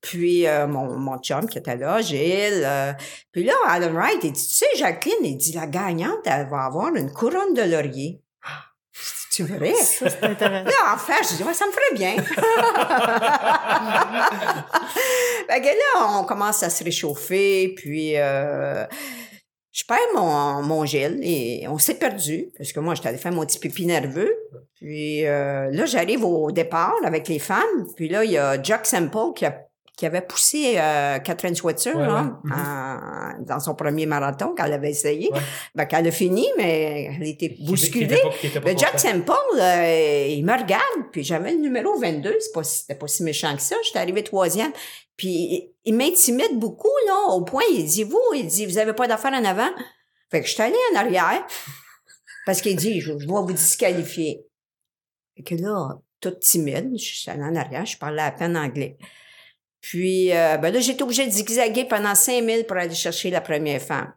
puis 0.00 0.46
euh, 0.46 0.66
mon, 0.66 0.96
mon 0.96 1.18
chum 1.18 1.46
qui 1.48 1.58
était 1.58 1.76
là, 1.76 2.00
Gilles. 2.00 2.64
Euh, 2.64 2.92
puis 3.32 3.44
là, 3.44 3.54
Alan 3.66 3.92
Wright, 3.92 4.18
il 4.22 4.32
dit, 4.32 4.48
tu 4.48 4.54
sais, 4.54 4.66
Jacqueline, 4.76 5.24
il 5.24 5.36
dit, 5.36 5.52
la 5.52 5.66
gagnante, 5.66 6.20
elle 6.24 6.48
va 6.48 6.64
avoir 6.64 6.94
une 6.94 7.12
couronne 7.12 7.54
de 7.54 7.62
laurier. 7.62 8.22
Tu 9.32 9.44
verrais? 9.44 9.74
Ça, 9.74 10.10
c'est 10.10 10.24
intéressant. 10.24 10.64
Là, 10.64 10.94
en 10.94 10.98
fait, 10.98 11.22
je 11.30 11.36
dis, 11.36 11.44
ouais, 11.44 11.54
ça 11.54 11.66
me 11.66 11.70
ferait 11.70 11.94
bien. 11.94 12.16
fait 15.48 15.60
que 15.60 15.66
là, 15.66 16.18
on 16.18 16.24
commence 16.24 16.62
à 16.64 16.70
se 16.70 16.82
réchauffer, 16.82 17.74
puis 17.76 18.16
euh, 18.16 18.86
je 19.72 19.84
perds 19.84 19.98
mon, 20.14 20.62
mon 20.62 20.84
Gilles 20.84 21.20
et 21.22 21.66
on 21.68 21.78
s'est 21.78 21.94
perdu 21.94 22.48
parce 22.58 22.72
que 22.72 22.80
moi, 22.80 22.94
j'étais 22.94 23.08
allée 23.08 23.18
faire 23.18 23.32
mon 23.32 23.46
petit 23.46 23.58
pipi 23.58 23.86
nerveux. 23.86 24.34
Puis 24.74 25.26
euh, 25.26 25.70
là, 25.70 25.86
j'arrive 25.86 26.24
au 26.24 26.50
départ 26.50 26.96
avec 27.04 27.28
les 27.28 27.38
femmes. 27.38 27.86
Puis 27.94 28.08
là, 28.08 28.24
il 28.24 28.32
y 28.32 28.38
a 28.38 28.60
Jack 28.60 28.86
Semple 28.86 29.32
qui 29.34 29.46
a 29.46 29.69
qui 30.00 30.06
avait 30.06 30.22
poussé 30.22 30.78
euh, 30.78 31.18
Catherine 31.18 31.54
hein, 31.54 32.40
mm-hmm. 32.42 33.44
dans 33.44 33.60
son 33.60 33.74
premier 33.74 34.06
marathon 34.06 34.54
qu'elle 34.54 34.72
avait 34.72 34.88
essayé. 34.88 35.28
Ben, 35.74 35.84
qu'elle 35.84 36.06
a 36.06 36.10
fini, 36.10 36.48
mais 36.56 37.10
elle 37.14 37.28
était 37.28 37.54
bousculée. 37.60 38.22
Mais 38.64 38.78
Jack 38.78 38.98
Semple, 38.98 39.34
euh, 39.58 40.26
il 40.26 40.42
me 40.42 40.58
regarde, 40.58 41.10
puis 41.12 41.22
j'avais 41.22 41.52
le 41.52 41.58
numéro 41.58 41.98
22, 41.98 42.34
c'est 42.40 42.52
pas, 42.54 42.64
c'était 42.64 42.94
pas 42.94 43.08
si 43.08 43.22
méchant 43.22 43.54
que 43.54 43.60
ça. 43.60 43.76
J'étais 43.84 43.98
arrivée 43.98 44.24
troisième. 44.24 44.72
Puis 45.18 45.70
il 45.84 45.94
m'intimide 45.94 46.58
beaucoup, 46.58 46.88
là, 47.06 47.34
au 47.34 47.44
point, 47.44 47.64
il 47.70 47.84
dit, 47.84 48.04
vous, 48.04 48.22
il 48.34 48.46
dit, 48.46 48.64
vous 48.64 48.78
avez 48.78 48.94
pas 48.94 49.06
d'affaires 49.06 49.34
en 49.34 49.44
avant? 49.44 49.68
Fait 50.30 50.40
que 50.40 50.46
je 50.46 50.54
suis 50.54 50.62
allée 50.62 50.74
en 50.94 50.96
arrière, 50.96 51.46
parce 52.46 52.62
qu'il 52.62 52.74
dit, 52.74 53.02
je, 53.02 53.12
dois 53.12 53.42
vous 53.42 53.52
disqualifier. 53.52 54.46
Fait 55.36 55.42
que 55.42 55.54
là, 55.56 56.00
toute 56.22 56.40
timide, 56.40 56.92
je 56.96 57.04
suis 57.04 57.30
allée 57.30 57.42
en 57.42 57.54
arrière, 57.54 57.84
je 57.84 57.98
parlais 57.98 58.22
à 58.22 58.30
peine 58.30 58.56
anglais. 58.56 58.96
Puis, 59.80 60.32
euh, 60.32 60.56
ben 60.58 60.72
là, 60.72 60.80
j'étais 60.80 61.02
obligée 61.02 61.26
de 61.26 61.32
zigzaguer 61.32 61.84
pendant 61.84 62.14
5000 62.14 62.66
pour 62.66 62.76
aller 62.76 62.94
chercher 62.94 63.30
la 63.30 63.40
première 63.40 63.80
femme. 63.80 64.12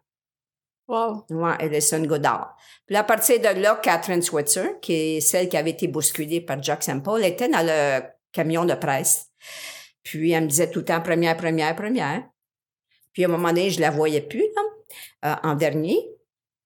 Wow. 0.88 1.26
Ouais, 1.30 1.56
Ellison 1.60 2.04
Godard. 2.06 2.58
Puis 2.86 2.96
à 2.96 3.04
partir 3.04 3.40
de 3.40 3.62
là, 3.62 3.80
Catherine 3.82 4.22
Switzer, 4.22 4.80
qui 4.82 4.94
est 4.94 5.22
celle 5.22 5.48
qui 5.48 5.56
avait 5.56 5.70
été 5.70 5.88
bousculée 5.88 6.42
par 6.42 6.62
Jack 6.62 6.84
Semple, 6.84 7.24
était 7.24 7.48
dans 7.48 7.66
le 7.66 8.04
camion 8.34 8.66
de 8.66 8.74
presse. 8.74 9.30
Puis 10.04 10.32
elle 10.32 10.44
me 10.44 10.50
disait 10.50 10.70
tout 10.70 10.80
le 10.80 10.86
temps 10.86 11.02
première, 11.02 11.38
première, 11.38 11.76
première. 11.76 12.24
Puis 13.14 13.24
à 13.24 13.28
un 13.28 13.32
moment 13.32 13.50
donné, 13.50 13.70
je 13.70 13.80
la 13.80 13.92
voyais 13.92 14.22
plus, 14.22 14.44
là, 14.56 15.32
euh, 15.32 15.50
en 15.50 15.56
dernier. 15.56 15.98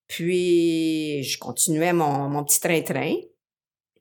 Puis 0.08 1.24
je 1.24 1.38
continuais 1.38 1.94
mon, 1.94 2.30
mon 2.30 2.44
petit 2.44 2.60
train-train. 2.60 3.14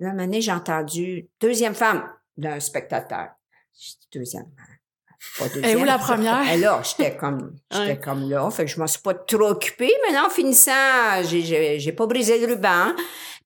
À 0.01 0.05
un 0.05 0.09
moment 0.13 0.25
donné, 0.25 0.41
j'ai 0.41 0.53
entendu 0.53 1.29
deuxième 1.41 1.75
femme 1.75 2.09
d'un 2.37 2.61
spectateur. 2.61 3.31
Deuxième. 4.13 4.51
Pas 5.39 5.49
deuxième. 5.49 5.79
Et 5.79 5.81
où 5.81 5.85
la 5.85 5.99
première? 5.99 6.57
Là, 6.59 6.83
j'étais 6.83 7.17
comme, 7.17 7.57
j'étais 7.71 7.99
comme 7.99 8.29
là. 8.31 8.49
Fait 8.51 8.65
que 8.65 8.71
je 8.71 8.79
m'en 8.79 8.87
suis 8.87 9.01
pas 9.01 9.15
trop 9.15 9.49
occupée. 9.49 9.93
Mais 10.09 10.19
en 10.19 10.29
finissant, 10.31 11.23
j'ai, 11.25 11.79
j'ai 11.79 11.93
pas 11.93 12.07
brisé 12.07 12.39
le 12.39 12.55
ruban. 12.55 12.93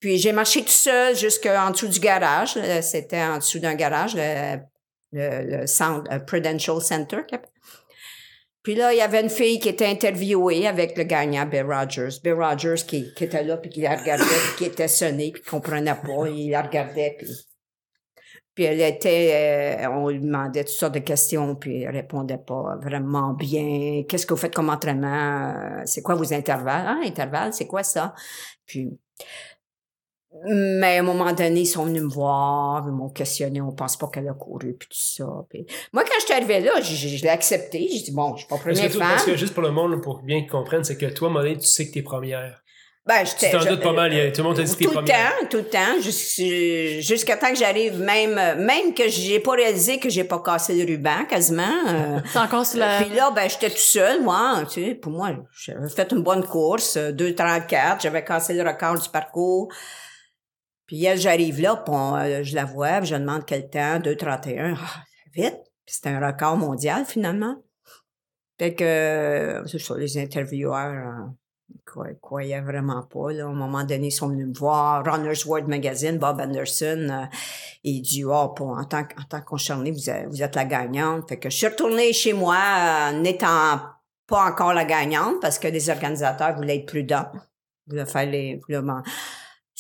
Puis 0.00 0.19
j'ai 0.19 0.33
marché 0.33 0.62
tout 0.62 0.69
seul 0.69 1.17
jusqu'en 1.17 1.71
dessous 1.71 1.89
du 1.89 2.00
garage. 2.00 2.59
C'était 2.83 3.23
en 3.23 3.39
dessous 3.39 3.59
d'un 3.59 3.75
garage. 3.75 4.15
Le, 4.15 4.57
le, 5.12 5.65
le 5.65 6.25
Prudential 6.25 6.81
Center. 6.81 7.19
Puis 8.62 8.75
là, 8.75 8.93
il 8.93 8.99
y 8.99 9.03
avait 9.03 9.23
une 9.23 9.31
fille 9.31 9.59
qui 9.59 9.71
était 9.71 9.87
interviewée 9.87 10.67
avec 10.67 10.97
le 10.97 11.05
gagnant, 11.05 11.47
Bill 11.47 11.65
Rogers. 11.65 12.21
Bill 12.23 12.35
Rogers 12.35 12.85
qui, 12.87 13.12
qui 13.15 13.25
était 13.25 13.43
là, 13.43 13.57
puis 13.57 13.71
qui 13.71 13.81
la 13.81 13.97
regardait, 13.97 14.25
puis 14.25 14.57
qui 14.59 14.65
était 14.65 14.89
sonné, 14.89 15.33
puis 15.33 15.43
qui 15.43 15.49
comprenait 15.49 15.95
pas. 15.95 16.29
Il 16.29 16.50
la 16.50 16.62
regardait, 16.62 17.17
puis... 17.19 17.29
Puis 18.61 18.67
elle 18.67 18.83
était... 18.83 19.87
euh, 19.87 19.88
on 19.90 20.09
lui 20.11 20.21
demandait 20.21 20.64
toutes 20.64 20.75
sortes 20.75 20.93
de 20.93 20.99
questions, 20.99 21.55
puis 21.55 21.81
elle 21.81 21.97
répondait 21.97 22.37
pas 22.37 22.76
vraiment 22.83 23.33
bien. 23.33 24.02
Qu'est-ce 24.07 24.26
que 24.26 24.35
vous 24.35 24.40
faites 24.40 24.55
comme 24.55 24.69
entraînement? 24.69 25.81
C'est 25.87 26.02
quoi 26.02 26.14
vos 26.14 26.31
intervalles? 26.35 26.85
Ah, 26.87 27.00
intervalles, 27.02 27.55
c'est 27.55 27.67
quoi 27.67 27.83
ça? 27.83 28.12
Puis... 28.67 28.90
Mais 30.45 30.99
à 30.99 31.00
un 31.00 31.02
moment 31.02 31.33
donné, 31.33 31.61
ils 31.62 31.67
sont 31.67 31.87
venus 31.87 32.02
me 32.02 32.09
voir, 32.09 32.85
ils 32.87 32.93
m'ont 32.93 33.09
questionné, 33.09 33.62
on 33.62 33.73
pense 33.73 33.97
pas 33.97 34.09
qu'elle 34.09 34.29
a 34.29 34.35
couru, 34.35 34.75
puis 34.79 34.88
tout 34.88 34.97
ça. 35.00 35.25
Puis 35.49 35.64
moi, 35.95 36.05
quand 36.05 36.14
je 36.21 36.25
suis 36.26 36.35
arrivée 36.35 36.61
là, 36.61 36.81
je, 36.83 36.95
je- 36.95 37.09
je 37.17 37.23
l'ai 37.23 37.31
accepté. 37.31 37.88
J'ai 37.90 38.02
dit, 38.02 38.12
bon, 38.12 38.35
je 38.35 38.40
suis 38.40 38.47
pas 38.47 38.57
Parce 38.57 38.62
première 38.62 38.88
que, 38.88 38.93
toi- 38.93 39.00
parce 39.09 39.25
que 39.25 39.31
femme. 39.31 39.38
juste 39.38 39.55
pour 39.55 39.62
le 39.62 39.71
monde, 39.73 40.02
pour 40.02 40.23
bien 40.23 40.40
qu'ils 40.43 40.50
comprennent, 40.50 40.85
c'est 40.85 40.99
que 40.99 41.07
toi, 41.07 41.31
Molly, 41.31 41.57
tu 41.59 41.67
sais 41.67 41.88
que 41.88 41.93
t'es 41.95 42.02
première. 42.02 42.60
Ben, 43.07 43.25
Tu 43.25 43.30
j'étais- 43.40 43.50
t'en 43.59 43.64
doutes 43.64 43.83
pas 43.83 43.92
mal, 43.95 44.12
il 44.12 44.19
y 44.19 44.21
a- 44.21 44.30
tout 44.30 44.42
le 44.42 44.49
monde 44.49 44.57
t'a 44.57 44.62
dit 44.62 44.76
t'es 44.76 44.85
Tout 44.85 44.90
le 44.99 45.04
temps, 45.04 45.47
tout 45.50 45.57
le 45.57 45.64
temps, 45.69 46.00
jus- 46.00 47.00
jusqu'à 47.00 47.37
temps 47.38 47.49
que 47.50 47.57
j'arrive, 47.57 47.99
même, 47.99 48.35
même 48.62 48.92
que 48.95 49.09
j'ai 49.09 49.40
pas 49.40 49.52
réalisé 49.52 49.99
que 49.99 50.11
j'ai 50.11 50.23
pas 50.25 50.38
cassé 50.40 50.75
le 50.75 50.85
ruban, 50.92 51.25
quasiment. 51.25 51.62
euh, 51.88 52.21
C'est 52.30 52.38
encore 52.38 52.66
sur 52.66 52.78
la... 52.78 53.02
Puis 53.02 53.14
là, 53.16 53.30
ben, 53.35 53.49
j'étais 53.49 53.71
tout 53.71 53.76
seul, 53.78 54.23
moi, 54.23 54.62
tu 54.71 54.85
sais, 54.85 54.95
pour 54.95 55.12
moi, 55.12 55.30
j'avais 55.64 55.88
fait 55.88 56.12
une 56.12 56.23
bonne 56.23 56.45
course, 56.45 56.97
euh, 56.99 57.11
2,34, 57.11 58.02
j'avais 58.02 58.23
cassé 58.23 58.52
le 58.52 58.62
record 58.69 58.99
du 58.99 59.09
parcours. 59.09 59.73
Puis 60.87 61.02
elle, 61.04 61.19
j'arrive 61.19 61.61
là, 61.61 61.76
puis 61.76 61.95
on, 61.97 62.16
euh, 62.16 62.42
je 62.42 62.54
la 62.54 62.66
vois, 62.66 62.99
puis 62.99 63.07
je 63.09 63.14
demande 63.16 63.45
quel 63.47 63.71
temps, 63.71 63.99
2,31, 63.99 64.75
ah, 64.76 65.00
vite. 65.35 65.57
Puis 65.87 65.95
c'était 65.97 66.11
un 66.11 66.25
record 66.25 66.57
mondial, 66.59 67.04
finalement. 67.07 67.57
Fait 68.59 68.75
que, 68.75 68.85
euh, 68.85 69.66
c'est 69.66 69.78
ça, 69.78 69.95
les 69.97 70.19
intervieweurs, 70.19 71.30
euh, 71.71 71.79
croyaient, 71.85 72.19
croyaient 72.21 72.61
vraiment 72.61 73.03
pas, 73.03 73.33
là. 73.33 73.45
À 73.45 73.49
un 73.49 73.53
moment 73.53 73.85
donné, 73.85 74.09
ils 74.09 74.12
sont 74.12 74.29
venus 74.29 74.49
me 74.49 74.55
voir. 74.55 75.05
Runner's 75.05 75.45
World 75.45 75.69
Magazine, 75.69 76.19
Bob 76.19 76.41
Anderson, 76.41 77.09
euh, 77.11 77.37
il 77.85 78.03
dit, 78.03 78.25
oh, 78.25 78.49
pour, 78.49 78.69
en 78.69 78.85
tant, 78.85 79.00
en 79.00 79.25
tant 79.29 79.43
vous 79.50 80.11
êtes, 80.11 80.27
vous 80.29 80.43
êtes 80.43 80.57
la 80.57 80.65
gagnante. 80.65 81.29
Fait 81.29 81.39
que 81.39 81.50
je 81.50 81.57
suis 81.57 81.67
retournée 81.67 82.12
chez 82.12 82.33
moi, 82.33 82.57
euh, 82.57 83.21
n'étant 83.21 83.81
pas 84.27 84.45
encore 84.45 84.75
la 84.75 84.85
gagnante, 84.85 85.41
parce 85.41 85.59
que 85.59 85.69
les 85.69 85.91
organisateurs 85.91 86.57
voulaient 86.57 86.79
être 86.79 86.87
prudents. 86.87 87.31
Les, 87.89 88.61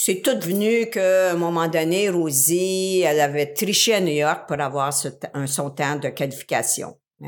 c'est 0.02 0.22
tout 0.22 0.40
venu 0.40 0.88
qu'à 0.88 1.32
un 1.32 1.36
moment 1.36 1.68
donné, 1.68 2.08
Rosie, 2.08 3.02
elle 3.02 3.20
avait 3.20 3.52
triché 3.52 3.94
à 3.94 4.00
New 4.00 4.14
York 4.14 4.48
pour 4.48 4.58
avoir 4.58 4.90
un, 5.34 5.46
son 5.46 5.68
temps 5.68 5.96
de 5.96 6.08
qualification. 6.08 6.96
Euh, 7.22 7.26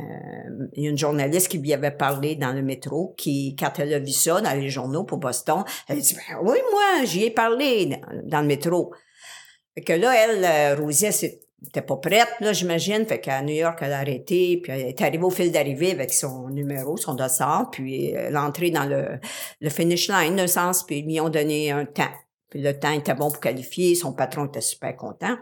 il 0.73 0.85
y 0.85 0.87
a 0.87 0.91
une 0.91 0.99
journaliste 0.99 1.49
qui 1.49 1.59
lui 1.59 1.73
avait 1.73 1.91
parlé 1.91 2.35
dans 2.35 2.53
le 2.53 2.63
métro, 2.63 3.15
qui, 3.17 3.55
quand 3.57 3.79
elle 3.79 3.93
a 3.93 3.99
vu 3.99 4.13
ça 4.13 4.41
dans 4.41 4.59
les 4.59 4.71
journaux 4.71 5.05
pour 5.05 5.19
Boston, 5.19 5.65
elle 5.89 5.99
a 5.99 6.01
dit, 6.01 6.15
Ben 6.15 6.39
oui, 6.43 6.59
moi, 6.71 7.05
j'y 7.05 7.25
ai 7.25 7.31
parlé 7.31 8.01
dans, 8.25 8.41
le 8.41 8.47
métro. 8.47 8.95
Fait 9.75 9.83
que 9.83 9.93
là, 9.93 10.15
elle, 10.15 10.45
euh, 10.45 10.83
Rosie, 10.83 11.07
elle 11.07 11.13
s'est- 11.13 11.41
était 11.67 11.83
pas 11.83 11.97
prête, 11.97 12.29
là, 12.41 12.53
j'imagine. 12.53 13.05
Fait 13.07 13.21
qu'à 13.21 13.43
New 13.43 13.55
York, 13.55 13.79
elle 13.83 13.93
a 13.93 13.99
arrêté, 13.99 14.61
puis 14.63 14.73
elle 14.73 14.89
est 14.89 15.01
arrivée 15.01 15.25
au 15.25 15.31
fil 15.31 15.53
d'arrivée 15.53 15.93
avec 15.93 16.13
son 16.13 16.49
numéro, 16.49 16.97
son 16.97 17.15
dossard, 17.15 17.71
puis 17.71 18.11
elle 18.11 18.35
est 18.35 18.39
entrée 18.39 18.71
dans 18.71 18.87
le, 18.87 19.21
le 19.61 19.71
finish 19.71 20.09
line, 20.09 20.37
d'un 20.37 20.47
sens, 20.47 20.85
puis 20.85 21.01
ils 21.01 21.07
lui 21.07 21.21
ont 21.21 21.29
donné 21.29 21.71
un 21.71 21.85
temps. 21.85 22.11
Puis 22.49 22.61
le 22.61 22.79
temps 22.79 22.93
était 22.93 23.15
bon 23.15 23.31
pour 23.31 23.41
qualifier, 23.41 23.95
son 23.95 24.13
patron 24.13 24.47
était 24.47 24.61
super 24.61 24.97
content. 24.97 25.37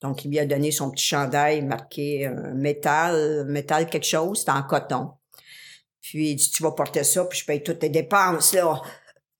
Donc, 0.00 0.24
il 0.24 0.30
lui 0.30 0.38
a 0.38 0.46
donné 0.46 0.70
son 0.70 0.90
petit 0.90 1.04
chandail 1.04 1.62
marqué 1.62 2.26
euh, 2.26 2.54
métal, 2.54 3.44
métal 3.48 3.88
quelque 3.88 4.06
chose, 4.06 4.38
c'était 4.40 4.52
en 4.52 4.62
coton. 4.62 5.10
Puis 6.00 6.30
il 6.30 6.36
dit, 6.36 6.50
tu 6.50 6.62
vas 6.62 6.72
porter 6.72 7.04
ça, 7.04 7.24
puis 7.24 7.38
je 7.38 7.44
paye 7.44 7.62
toutes 7.62 7.80
tes 7.80 7.88
dépenses, 7.88 8.54
là. 8.54 8.80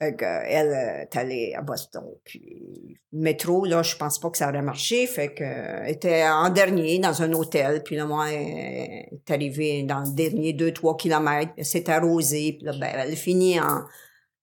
Fait 0.01 0.15
que, 0.15 0.25
elle 0.25 0.69
euh, 0.69 1.03
est 1.03 1.17
allée 1.17 1.55
à 1.57 1.63
Boston. 1.63 2.05
Puis 2.25 2.99
métro, 3.13 3.65
là, 3.65 3.83
je 3.83 3.97
pense 3.97 4.21
pas 4.21 4.31
que 4.31 4.39
ça 4.39 4.49
aurait 4.49 4.63
marché. 4.63 5.07
Fait 5.09 5.35
que 5.35 5.43
elle 5.43 5.91
était 5.91 6.25
en 6.25 6.51
dernier 6.51 7.01
dans 7.01 7.21
un 7.21 7.33
hôtel. 7.33 7.83
Puis 7.83 7.97
là, 7.97 8.07
moi, 8.07 8.31
elle 8.31 9.09
est 9.11 9.31
arrivée 9.31 9.83
dans 9.83 10.01
le 10.01 10.15
dernier 10.15 10.53
2-3 10.53 10.97
kilomètres. 10.97 11.53
Elle 11.57 11.65
s'est 11.65 11.91
arrosée. 11.91 12.55
Puis 12.59 12.67
là, 12.67 12.73
ben, 12.79 12.91
elle 12.95 13.13
a 13.13 13.17
fini 13.17 13.59
en 13.59 13.81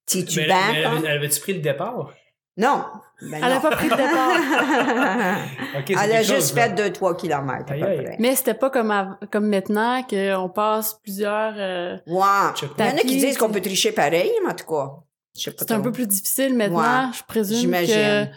titubant. 0.06 0.56
mais 0.74 0.82
quoi. 0.82 0.92
avait- 0.92 1.08
avait-tu 1.08 1.40
pris 1.40 1.54
le 1.54 1.62
départ? 1.62 2.14
Non. 2.58 2.86
Ben 3.22 3.38
Elle 3.38 3.44
a 3.44 3.56
non. 3.56 3.62
pas 3.62 3.72
pris 3.72 3.90
de 3.90 3.96
départ. 3.96 5.38
Ok, 5.78 5.84
c'est 5.88 5.94
Elle 5.94 6.12
a 6.14 6.22
juste 6.22 6.36
chose, 6.40 6.52
fait 6.54 6.70
là. 6.76 6.90
2-3 6.90 7.16
kilomètres 7.18 7.72
à 7.72 7.76
peu 7.76 7.80
près. 7.80 8.16
Mais 8.20 8.36
c'était 8.36 8.54
pas 8.54 8.70
comme, 8.70 9.18
comme 9.32 9.48
maintenant 9.48 10.04
qu'on 10.04 10.50
passe 10.50 11.00
plusieurs... 11.04 11.54
euh. 11.58 11.98
Il 12.08 12.14
y 12.14 12.18
en 12.18 12.98
a 12.98 13.02
qui 13.02 13.18
disent 13.18 13.38
qu'on 13.38 13.50
peut 13.50 13.62
tricher 13.62 13.92
pareil, 13.92 14.32
mais 14.44 14.52
en 14.52 14.56
tout 14.56 14.66
cas, 14.66 14.92
je 15.38 15.42
sais 15.44 15.52
pas 15.52 15.66
C'est 15.68 15.74
un 15.74 15.82
peu 15.82 15.92
plus 15.92 16.08
difficile 16.08 16.56
maintenant, 16.56 17.08
Ouais, 17.08 17.14
je 17.18 17.24
présume 17.28 17.58
j'imagine. 17.58 18.32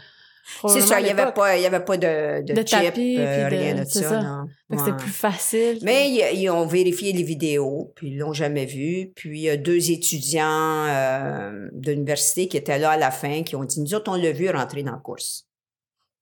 C'est 0.66 0.80
ça, 0.80 0.98
il 1.00 1.06
y 1.06 1.10
avait 1.10 1.30
pas, 1.32 1.56
il 1.56 1.62
y 1.62 1.66
avait 1.66 1.84
pas 1.84 1.96
de, 1.98 2.42
de, 2.42 2.52
De 2.54 2.66
chip, 2.66 2.82
tapis, 2.82 3.16
euh, 3.18 3.48
de- 3.50 3.54
rien 3.56 3.74
de 3.74 3.84
ça, 3.84 4.02
ça. 4.02 4.22
non. 4.22 4.44
Ouais. 4.70 4.78
c'était 4.78 4.96
plus 4.96 5.10
facile. 5.10 5.78
Mais 5.82 6.10
ils, 6.10 6.40
ils 6.40 6.48
ont 6.50 6.66
vérifié 6.66 7.12
les 7.12 7.22
vidéos, 7.22 7.92
puis 7.94 8.08
ils 8.08 8.18
l'ont 8.18 8.32
jamais 8.32 8.64
vu. 8.66 9.12
Puis 9.14 9.38
il 9.40 9.42
y 9.42 9.50
a 9.50 9.56
deux 9.56 9.90
étudiants 9.90 10.86
euh, 10.88 11.68
de 11.72 11.92
l'université 11.92 12.48
qui 12.48 12.56
étaient 12.56 12.78
là 12.78 12.90
à 12.92 12.96
la 12.96 13.10
fin, 13.10 13.42
qui 13.42 13.56
ont 13.56 13.64
dit, 13.64 13.80
nous 13.80 13.94
autres, 13.94 14.10
on 14.10 14.16
l'a 14.16 14.32
vu 14.32 14.48
rentrer 14.50 14.82
dans 14.82 14.92
la 14.92 14.98
course. 14.98 15.46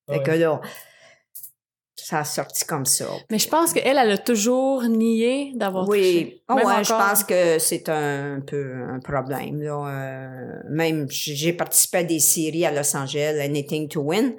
Fait 0.09 0.19
Ouais. 0.19 0.23
que 0.23 0.31
là, 0.33 0.61
ça 1.97 2.21
a 2.21 2.25
sorti 2.25 2.65
comme 2.65 2.87
ça. 2.87 3.07
Mais 3.31 3.39
je 3.39 3.49
pense 3.49 3.73
qu'elle, 3.73 3.97
elle 3.97 4.11
a 4.11 4.19
toujours 4.19 4.83
nié 4.85 5.53
d'avoir 5.55 5.89
Oui, 5.89 6.01
triché. 6.01 6.43
Ah 6.49 6.55
Même 6.55 6.67
ouais, 6.67 6.85
je 6.85 6.91
pense 6.91 7.25
que 7.25 7.59
c'est 7.59 7.89
un 7.89 8.41
peu 8.47 8.75
un 8.89 9.01
problème. 9.01 9.63
Là. 9.63 9.87
Euh, 9.89 10.61
même, 10.69 11.07
j'ai 11.11 11.53
participé 11.53 11.99
à 11.99 12.05
des 12.05 12.21
séries 12.21 12.67
à 12.67 12.71
Los 12.71 12.97
Angeles, 12.97 13.41
Anything 13.41 13.89
to 13.89 14.03
Win. 14.03 14.35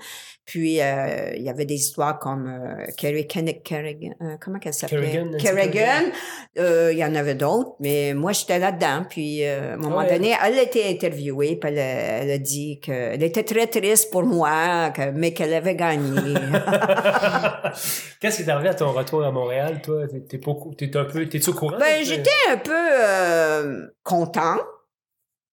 Puis, 0.47 0.81
euh, 0.81 1.33
il 1.35 1.43
y 1.43 1.49
avait 1.49 1.65
des 1.65 1.75
histoires 1.75 2.19
comme 2.19 2.47
euh, 2.47 2.85
Kerry 2.97 3.27
Kerrigan, 3.27 4.13
euh, 4.21 4.37
comment 4.39 4.59
qu'elle 4.59 4.73
s'appelait? 4.73 5.21
Kerrigan. 5.39 6.05
Euh, 6.57 6.89
il 6.93 6.97
y 6.97 7.03
en 7.03 7.13
avait 7.15 7.35
d'autres, 7.35 7.75
mais 7.81 8.13
moi, 8.13 8.31
j'étais 8.31 8.57
là-dedans. 8.57 9.03
Puis, 9.09 9.43
à 9.45 9.73
un 9.73 9.77
moment 9.77 9.97
Ouais. 9.97 10.09
donné, 10.09 10.33
elle 10.41 10.57
a 10.57 10.61
été 10.61 10.87
interviewée, 10.89 11.57
puis 11.57 11.69
elle, 11.69 11.79
a- 11.79 12.23
elle 12.23 12.31
a 12.31 12.37
dit 12.37 12.79
qu'elle 12.79 13.21
était 13.23 13.43
très 13.43 13.67
triste 13.67 14.09
pour 14.09 14.23
moi, 14.23 14.89
que- 14.91 15.11
mais 15.11 15.33
qu'elle 15.33 15.53
avait 15.53 15.75
gagné. 15.75 16.15
Qu'est-ce 18.21 18.37
qui 18.37 18.43
est 18.43 18.49
arrivé 18.49 18.69
à 18.69 18.73
ton 18.73 18.93
retour 18.93 19.25
à 19.25 19.31
Montréal, 19.31 19.81
toi? 19.83 20.03
T'es- 20.29 20.39
un 20.97 21.03
peu, 21.05 21.27
t'es-tu 21.27 21.49
au 21.49 21.53
courant? 21.53 21.77
Ben, 21.77 22.05
j'étais 22.05 22.29
un 22.49 22.57
peu 22.57 23.91
content, 24.03 24.55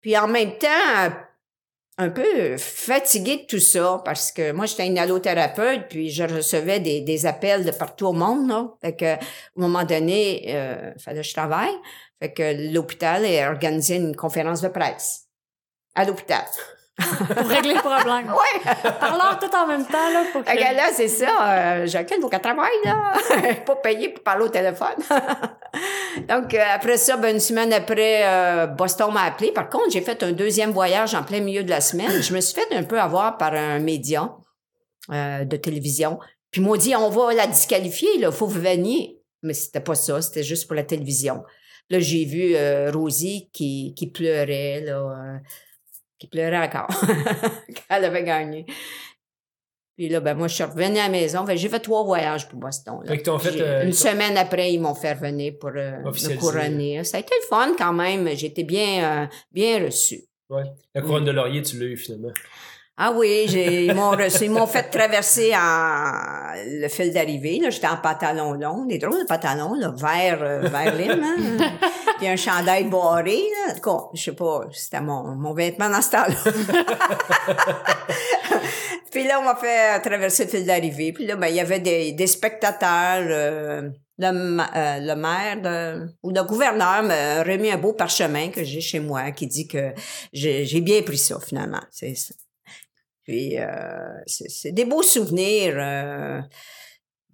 puis 0.00 0.16
en 0.16 0.28
même 0.28 0.52
temps 0.58 1.12
un 1.96 2.10
peu 2.10 2.56
fatiguée 2.56 3.36
de 3.36 3.46
tout 3.46 3.60
ça 3.60 4.02
parce 4.04 4.32
que 4.32 4.52
moi 4.52 4.66
j'étais 4.66 4.86
une 4.86 4.98
allothérapeute 4.98 5.88
puis 5.88 6.10
je 6.10 6.24
recevais 6.24 6.80
des, 6.80 7.00
des 7.00 7.26
appels 7.26 7.64
de 7.64 7.70
partout 7.70 8.06
au 8.06 8.12
monde 8.12 8.48
là. 8.48 8.68
Fait 8.82 8.96
que 8.96 9.14
au 9.54 9.60
moment 9.60 9.84
donné, 9.84 10.44
euh, 10.48 10.92
fallait 10.98 11.20
que 11.20 11.28
je 11.28 11.34
travaille. 11.34 11.74
Fait 12.20 12.32
que 12.32 12.72
l'hôpital 12.72 13.24
a 13.24 13.50
organisé 13.50 13.96
une 13.96 14.16
conférence 14.16 14.60
de 14.60 14.68
presse 14.68 15.26
à 15.94 16.04
l'hôpital. 16.04 16.44
Pour 17.36 17.48
régler 17.48 17.74
le 17.74 17.80
problème. 17.80 18.28
Ouais. 18.28 18.72
Parlons 19.00 19.36
tout 19.40 19.56
en 19.56 19.66
même 19.66 19.84
temps, 19.84 20.10
là, 20.12 20.24
pour 20.32 20.44
que... 20.44 20.56
Là, 20.56 20.90
c'est 20.92 21.08
ça. 21.08 21.26
Euh, 21.26 21.86
Jacqueline, 21.86 22.20
faut 22.22 22.28
qu'elle 22.28 22.40
travaille, 22.40 22.70
là. 22.84 23.14
pas 23.66 23.76
payée 23.76 24.10
pour 24.10 24.22
parler 24.22 24.44
au 24.44 24.48
téléphone. 24.48 24.94
Donc, 26.28 26.54
euh, 26.54 26.62
après 26.72 26.96
ça, 26.96 27.16
ben, 27.16 27.34
une 27.34 27.40
semaine 27.40 27.72
après, 27.72 28.22
euh, 28.24 28.66
Boston 28.66 29.12
m'a 29.12 29.22
appelé. 29.22 29.50
Par 29.50 29.68
contre, 29.68 29.90
j'ai 29.90 30.02
fait 30.02 30.22
un 30.22 30.32
deuxième 30.32 30.70
voyage 30.70 31.14
en 31.14 31.24
plein 31.24 31.40
milieu 31.40 31.64
de 31.64 31.70
la 31.70 31.80
semaine. 31.80 32.22
Je 32.22 32.32
me 32.32 32.40
suis 32.40 32.54
fait 32.54 32.72
un 32.74 32.84
peu 32.84 33.00
avoir 33.00 33.38
par 33.38 33.54
un 33.54 33.80
média 33.80 34.32
euh, 35.10 35.44
de 35.44 35.56
télévision. 35.56 36.18
Puis 36.52 36.60
ils 36.60 36.64
m'ont 36.64 36.76
dit, 36.76 36.94
on 36.94 37.10
va 37.10 37.34
la 37.34 37.48
disqualifier, 37.48 38.18
là, 38.18 38.30
faut 38.30 38.46
que 38.46 38.52
vous 38.52 38.60
veniez. 38.60 39.20
Mais 39.42 39.52
c'était 39.52 39.80
pas 39.80 39.96
ça, 39.96 40.22
c'était 40.22 40.44
juste 40.44 40.68
pour 40.68 40.76
la 40.76 40.84
télévision. 40.84 41.42
Là, 41.90 41.98
j'ai 41.98 42.24
vu 42.24 42.56
Rosie 42.94 43.50
qui, 43.52 43.92
qui 43.94 44.06
pleurait, 44.06 44.80
là, 44.80 45.40
qui 46.18 46.26
pleurait 46.26 46.58
encore. 46.58 46.88
Elle 47.88 48.04
avait 48.04 48.24
gagné. 48.24 48.66
Puis 49.96 50.08
là, 50.08 50.18
ben 50.20 50.34
moi, 50.34 50.48
je 50.48 50.54
suis 50.54 50.64
revenue 50.64 50.98
à 50.98 51.04
la 51.04 51.08
maison. 51.08 51.44
J'ai 51.54 51.68
fait 51.68 51.78
trois 51.78 52.02
voyages 52.02 52.48
pour 52.48 52.58
Boston. 52.58 53.00
là. 53.04 53.12
Fait 53.16 53.38
fait, 53.38 53.60
euh, 53.60 53.84
une 53.84 53.92
semaine 53.92 54.36
après, 54.36 54.72
ils 54.72 54.80
m'ont 54.80 54.94
fait 54.94 55.12
revenir 55.12 55.54
pour 55.60 55.70
euh, 55.70 56.02
me 56.02 56.36
couronner. 56.36 57.04
Ça 57.04 57.18
a 57.18 57.20
été 57.20 57.32
le 57.40 57.46
fun 57.46 57.74
quand 57.78 57.92
même. 57.92 58.28
J'ai 58.34 58.48
été 58.48 58.64
bien, 58.64 59.22
euh, 59.22 59.26
bien 59.52 59.84
reçue. 59.84 60.24
Ouais. 60.50 60.64
La 60.94 61.00
couronne 61.00 61.24
de 61.24 61.30
laurier, 61.30 61.62
tu 61.62 61.78
l'as 61.78 61.86
eu 61.86 61.96
finalement. 61.96 62.32
Ah 62.96 63.12
oui, 63.16 63.46
j'ai, 63.48 63.86
ils 63.86 63.94
m'ont 63.94 64.10
reçu, 64.12 64.44
ils 64.44 64.50
m'ont 64.52 64.68
fait 64.68 64.84
traverser 64.84 65.52
en, 65.56 66.12
le 66.80 66.86
fil 66.88 67.12
d'arrivée, 67.12 67.58
là. 67.60 67.70
J'étais 67.70 67.88
en 67.88 67.96
pantalon 67.96 68.52
long, 68.52 68.84
des 68.84 68.98
drôles 68.98 69.22
de 69.22 69.26
pantalons, 69.26 69.74
là, 69.74 69.92
vert, 69.96 70.38
euh, 70.42 70.60
vert 70.68 70.94
lime, 70.94 71.20
hein. 71.24 71.70
Puis 72.18 72.28
un 72.28 72.36
chandail 72.36 72.84
barré, 72.84 73.36
là. 73.66 73.72
En 73.72 73.74
tout 73.74 73.80
cas, 73.90 74.04
je 74.14 74.22
sais 74.22 74.32
pas, 74.32 74.60
c'était 74.72 75.00
mon, 75.00 75.34
mon 75.34 75.54
vêtement 75.54 75.90
dans 75.90 76.00
ce 76.02 76.10
temps-là. 76.12 76.36
Puis 79.10 79.26
là, 79.26 79.40
on 79.40 79.44
m'a 79.44 79.56
fait 79.56 80.00
traverser 80.00 80.44
le 80.44 80.50
fil 80.50 80.64
d'arrivée. 80.66 81.12
Puis 81.12 81.26
là, 81.26 81.34
ben, 81.36 81.48
il 81.48 81.54
y 81.56 81.60
avait 81.60 81.80
des, 81.80 82.12
des 82.12 82.26
spectateurs. 82.28 83.24
euh, 83.28 83.90
le, 84.18 84.26
euh, 84.28 84.98
le 85.00 85.14
maire 85.16 85.60
de- 85.60 86.06
ou 86.22 86.30
le 86.30 86.42
gouverneur 86.44 87.02
m'a 87.02 87.42
remis 87.42 87.72
un 87.72 87.78
beau 87.78 87.92
parchemin 87.94 88.50
que 88.50 88.62
j'ai 88.62 88.80
chez 88.80 89.00
moi 89.00 89.32
qui 89.32 89.48
dit 89.48 89.66
que 89.66 89.92
j'ai 90.32 90.64
j'ai 90.64 90.80
bien 90.80 91.02
pris 91.02 91.18
ça, 91.18 91.36
finalement. 91.44 91.80
C'est 91.90 92.14
ça. 92.14 92.32
Puis, 93.24 93.58
euh, 93.58 93.66
c'est 94.26 94.72
des 94.72 94.84
beaux 94.84 95.02
souvenirs. 95.02 95.74
euh, 95.78 96.40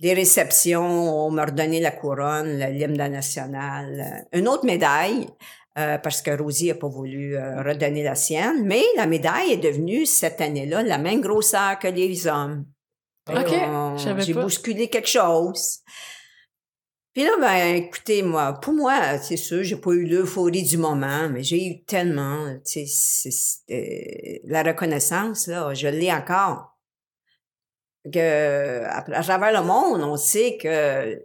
des 0.01 0.15
réceptions, 0.15 1.27
on 1.27 1.31
m'a 1.31 1.45
redonné 1.45 1.79
la 1.81 1.91
couronne, 1.91 2.59
l'hymne 2.59 2.97
national, 2.97 4.25
euh, 4.33 4.39
une 4.39 4.49
autre 4.49 4.65
médaille, 4.65 5.29
euh, 5.79 5.99
parce 5.99 6.23
que 6.23 6.31
Rosie 6.31 6.69
n'a 6.69 6.75
pas 6.75 6.89
voulu 6.89 7.37
euh, 7.37 7.63
redonner 7.63 8.03
la 8.03 8.15
sienne, 8.15 8.65
mais 8.65 8.83
la 8.97 9.07
médaille 9.07 9.53
est 9.53 9.57
devenue 9.59 10.07
cette 10.07 10.41
année-là 10.41 10.83
la 10.83 10.99
même 10.99 11.21
grosseur 11.21 11.79
que 11.79 11.89
les 11.89 12.27
hommes. 12.27 12.65
Ok, 13.29 13.53
J'ai 14.19 14.33
bousculé 14.43 14.89
quelque 14.89 15.09
chose. 15.09 15.81
Puis 17.13 17.25
là, 17.25 17.31
ben, 17.41 17.75
écoutez, 17.77 18.23
moi, 18.23 18.53
pour 18.61 18.73
moi, 18.73 19.19
c'est 19.19 19.37
sûr, 19.37 19.63
j'ai 19.65 19.77
pas 19.77 19.91
eu 19.91 20.05
l'euphorie 20.05 20.63
du 20.63 20.77
moment, 20.77 21.29
mais 21.29 21.43
j'ai 21.43 21.67
eu 21.67 21.83
tellement, 21.85 22.55
tu 22.65 22.87
sais, 22.87 23.31
c'était- 23.31 24.41
la 24.45 24.63
reconnaissance, 24.63 25.49
là, 25.49 25.75
je 25.75 25.89
l'ai 25.89 26.13
encore. 26.13 26.77
Que, 28.13 28.85
à, 28.85 28.99
à 29.19 29.23
travers 29.23 29.61
le 29.61 29.67
monde, 29.67 30.03
on 30.03 30.17
sait 30.17 30.57
que, 30.57 31.21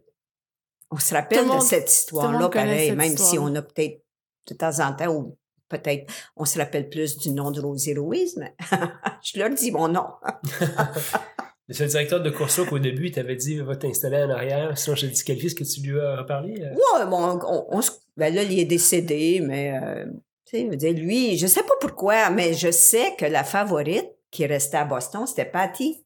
on 0.92 0.98
se 0.98 1.14
rappelle 1.14 1.46
monde- 1.46 1.60
de 1.60 1.64
cette 1.64 1.92
histoire-là, 1.92 2.40
pareil, 2.50 2.88
cette 2.90 2.98
même 2.98 3.18
si 3.18 3.38
on 3.40 3.56
a 3.56 3.62
peut-être, 3.62 4.04
de 4.48 4.54
temps 4.56 4.80
en 4.80 4.94
temps, 4.94 5.14
ou 5.14 5.38
peut-être, 5.70 6.12
on 6.36 6.46
se 6.46 6.58
rappelle 6.60 6.90
plus 6.90 7.18
du 7.18 7.30
nom 7.32 7.52
de 7.52 7.62
Rosie 7.62 7.94
Ruiz, 7.94 8.36
mais 8.38 8.56
je 9.24 9.40
leur 9.40 9.52
dis 9.52 9.72
mon 9.72 9.88
nom. 9.88 10.08
C'est 11.70 11.86
le 11.86 11.90
directeur 11.90 12.22
de 12.22 12.30
course 12.30 12.64
qu'au 12.70 12.78
début, 12.78 13.08
il 13.08 13.12
t'avait 13.12 13.36
dit 13.36 13.58
va 13.58 13.76
t'installer 13.76 14.18
en 14.18 14.30
arrière, 14.30 14.78
sinon 14.78 14.96
je 14.96 15.08
te 15.08 15.12
disqualifie. 15.12 15.48
Est-ce 15.48 15.56
que 15.56 15.64
tu 15.64 15.82
lui 15.82 16.00
as 16.00 16.18
reparlé? 16.18 16.62
euh? 16.62 16.74
Ouais, 16.74 17.06
bon, 17.08 17.40
on, 17.44 17.82
ben 18.18 18.34
là, 18.34 18.44
il 18.44 18.60
est 18.60 18.66
décédé, 18.66 19.42
mais 19.42 19.74
euh, 19.74 20.06
tu 20.46 20.58
sais, 20.58 20.66
je 20.66 20.70
veux 20.70 20.76
dire, 20.76 20.94
lui, 20.94 21.38
je 21.38 21.48
sais 21.48 21.64
pas 21.64 21.74
pourquoi, 21.82 22.30
mais 22.30 22.54
je 22.54 22.70
sais 22.70 23.16
que 23.18 23.26
la 23.26 23.44
favorite 23.44 24.10
qui 24.30 24.46
restait 24.46 24.78
à 24.78 24.86
Boston, 24.86 25.26
c'était 25.26 25.46
Patty 25.46 26.06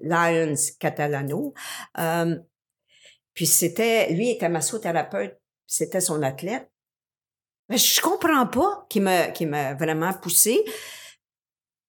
Lyons 0.00 0.54
Catalano. 0.80 1.52
Euh, 1.98 2.36
puis 3.34 3.46
c'était, 3.46 4.10
lui 4.12 4.30
était 4.30 4.48
massothérapeute, 4.48 5.38
c'était 5.66 6.00
son 6.00 6.22
athlète. 6.22 6.70
Mais 7.68 7.78
je 7.78 8.00
comprends 8.00 8.46
pas 8.46 8.86
qu'il 8.88 9.02
m'a, 9.02 9.28
qu'il 9.28 9.48
m'a 9.48 9.74
vraiment 9.74 10.12
poussé. 10.14 10.64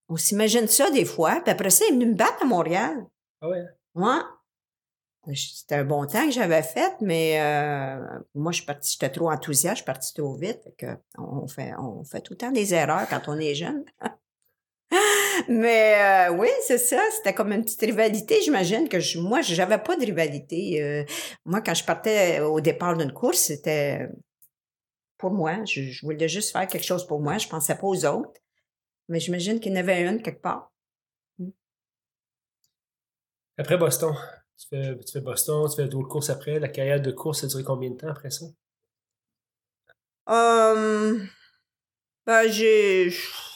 On 0.07 0.17
s'imagine 0.17 0.67
ça 0.67 0.91
des 0.91 1.05
fois, 1.05 1.41
puis 1.41 1.51
après 1.51 1.69
ça, 1.69 1.85
il 1.85 1.93
est 1.93 1.93
venu 1.93 2.07
me 2.07 2.13
battre 2.13 2.43
à 2.43 2.45
Montréal. 2.45 3.05
Ah 3.41 3.49
ouais. 3.49 3.63
Moi, 3.95 4.23
c'était 5.33 5.75
un 5.75 5.85
bon 5.85 6.05
temps 6.05 6.25
que 6.25 6.31
j'avais 6.31 6.61
fait, 6.61 6.93
mais 7.01 7.41
euh, 7.41 7.99
moi, 8.35 8.51
je 8.51 8.57
suis 8.57 8.65
partie, 8.65 8.91
j'étais 8.91 9.11
trop 9.11 9.31
enthousiaste, 9.31 9.77
je 9.77 9.81
suis 9.81 9.85
partie 9.85 10.13
trop 10.13 10.35
vite. 10.35 10.61
fait 10.63 10.75
que 10.77 10.85
on, 11.17 11.47
fait, 11.47 11.73
on 11.79 12.03
fait 12.03 12.21
tout 12.21 12.33
le 12.33 12.37
temps 12.37 12.51
des 12.51 12.73
erreurs 12.73 13.07
quand 13.09 13.21
on 13.27 13.39
est 13.39 13.55
jeune. 13.55 13.83
mais 15.47 16.29
euh, 16.29 16.33
oui, 16.33 16.49
c'est 16.67 16.77
ça, 16.77 17.01
c'était 17.11 17.33
comme 17.33 17.51
une 17.51 17.63
petite 17.63 17.81
rivalité. 17.81 18.41
J'imagine 18.43 18.87
que 18.87 18.99
je, 18.99 19.19
moi, 19.19 19.41
j'avais 19.41 19.79
pas 19.79 19.95
de 19.95 20.05
rivalité. 20.05 20.83
Euh, 20.83 21.03
moi, 21.45 21.61
quand 21.61 21.73
je 21.73 21.83
partais 21.83 22.41
au 22.41 22.61
départ 22.61 22.95
d'une 22.95 23.11
course, 23.11 23.39
c'était 23.39 24.07
pour 25.17 25.31
moi. 25.31 25.63
Je, 25.65 25.81
je 25.81 26.05
voulais 26.05 26.27
juste 26.27 26.51
faire 26.51 26.67
quelque 26.67 26.85
chose 26.85 27.07
pour 27.07 27.19
moi. 27.19 27.37
Je 27.39 27.47
pensais 27.47 27.75
pas 27.75 27.87
aux 27.87 28.05
autres. 28.05 28.39
Mais 29.07 29.19
j'imagine 29.19 29.59
qu'il 29.59 29.73
y 29.73 29.75
en 29.75 29.79
avait 29.79 30.01
une 30.07 30.21
quelque 30.21 30.41
part. 30.41 30.71
Après 33.57 33.77
Boston, 33.77 34.13
tu 34.57 34.67
fais, 34.67 34.97
tu 34.99 35.11
fais 35.13 35.21
Boston, 35.21 35.69
tu 35.69 35.75
fais 35.75 35.87
d'autres 35.87 36.09
courses 36.09 36.29
après. 36.29 36.59
La 36.59 36.67
carrière 36.67 37.01
de 37.01 37.11
course, 37.11 37.41
ça 37.41 37.45
a 37.45 37.49
duré 37.49 37.63
combien 37.63 37.89
de 37.89 37.95
temps 37.95 38.09
après 38.09 38.31
ça? 38.31 38.45
Euh, 40.29 41.19
ben, 42.25 42.47
j'ai 42.49 43.13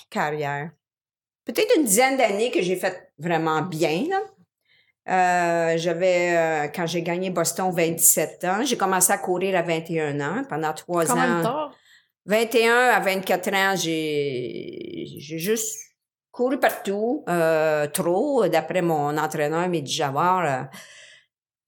carrière. 0.10 0.72
Peut-être 1.46 1.76
une 1.78 1.86
dizaine 1.86 2.18
d'années 2.18 2.52
que 2.52 2.62
j'ai 2.62 2.76
fait 2.76 3.12
vraiment 3.18 3.62
bien. 3.62 4.06
Là. 4.10 4.22
Euh, 5.10 5.78
j'avais 5.78 6.38
euh, 6.38 6.68
quand 6.68 6.86
j'ai 6.86 7.02
gagné 7.02 7.32
Boston 7.32 7.72
27 7.72 8.44
ans, 8.44 8.64
j'ai 8.64 8.78
commencé 8.78 9.12
à 9.12 9.18
courir 9.18 9.58
à 9.58 9.64
21 9.64 10.20
ans 10.22 10.44
pendant 10.48 10.74
trois 10.74 11.12
ans. 11.12 11.16
tard. 11.16 11.76
21 12.26 12.74
à 12.90 13.00
24 13.00 13.54
ans, 13.54 13.76
j'ai 13.76 15.06
juste 15.18 15.78
couru 16.32 16.60
partout, 16.60 17.24
euh, 17.28 17.88
trop, 17.88 18.48
d'après 18.48 18.82
mon 18.82 19.18
entraîneur 19.18 19.68
Javard. 19.86 20.68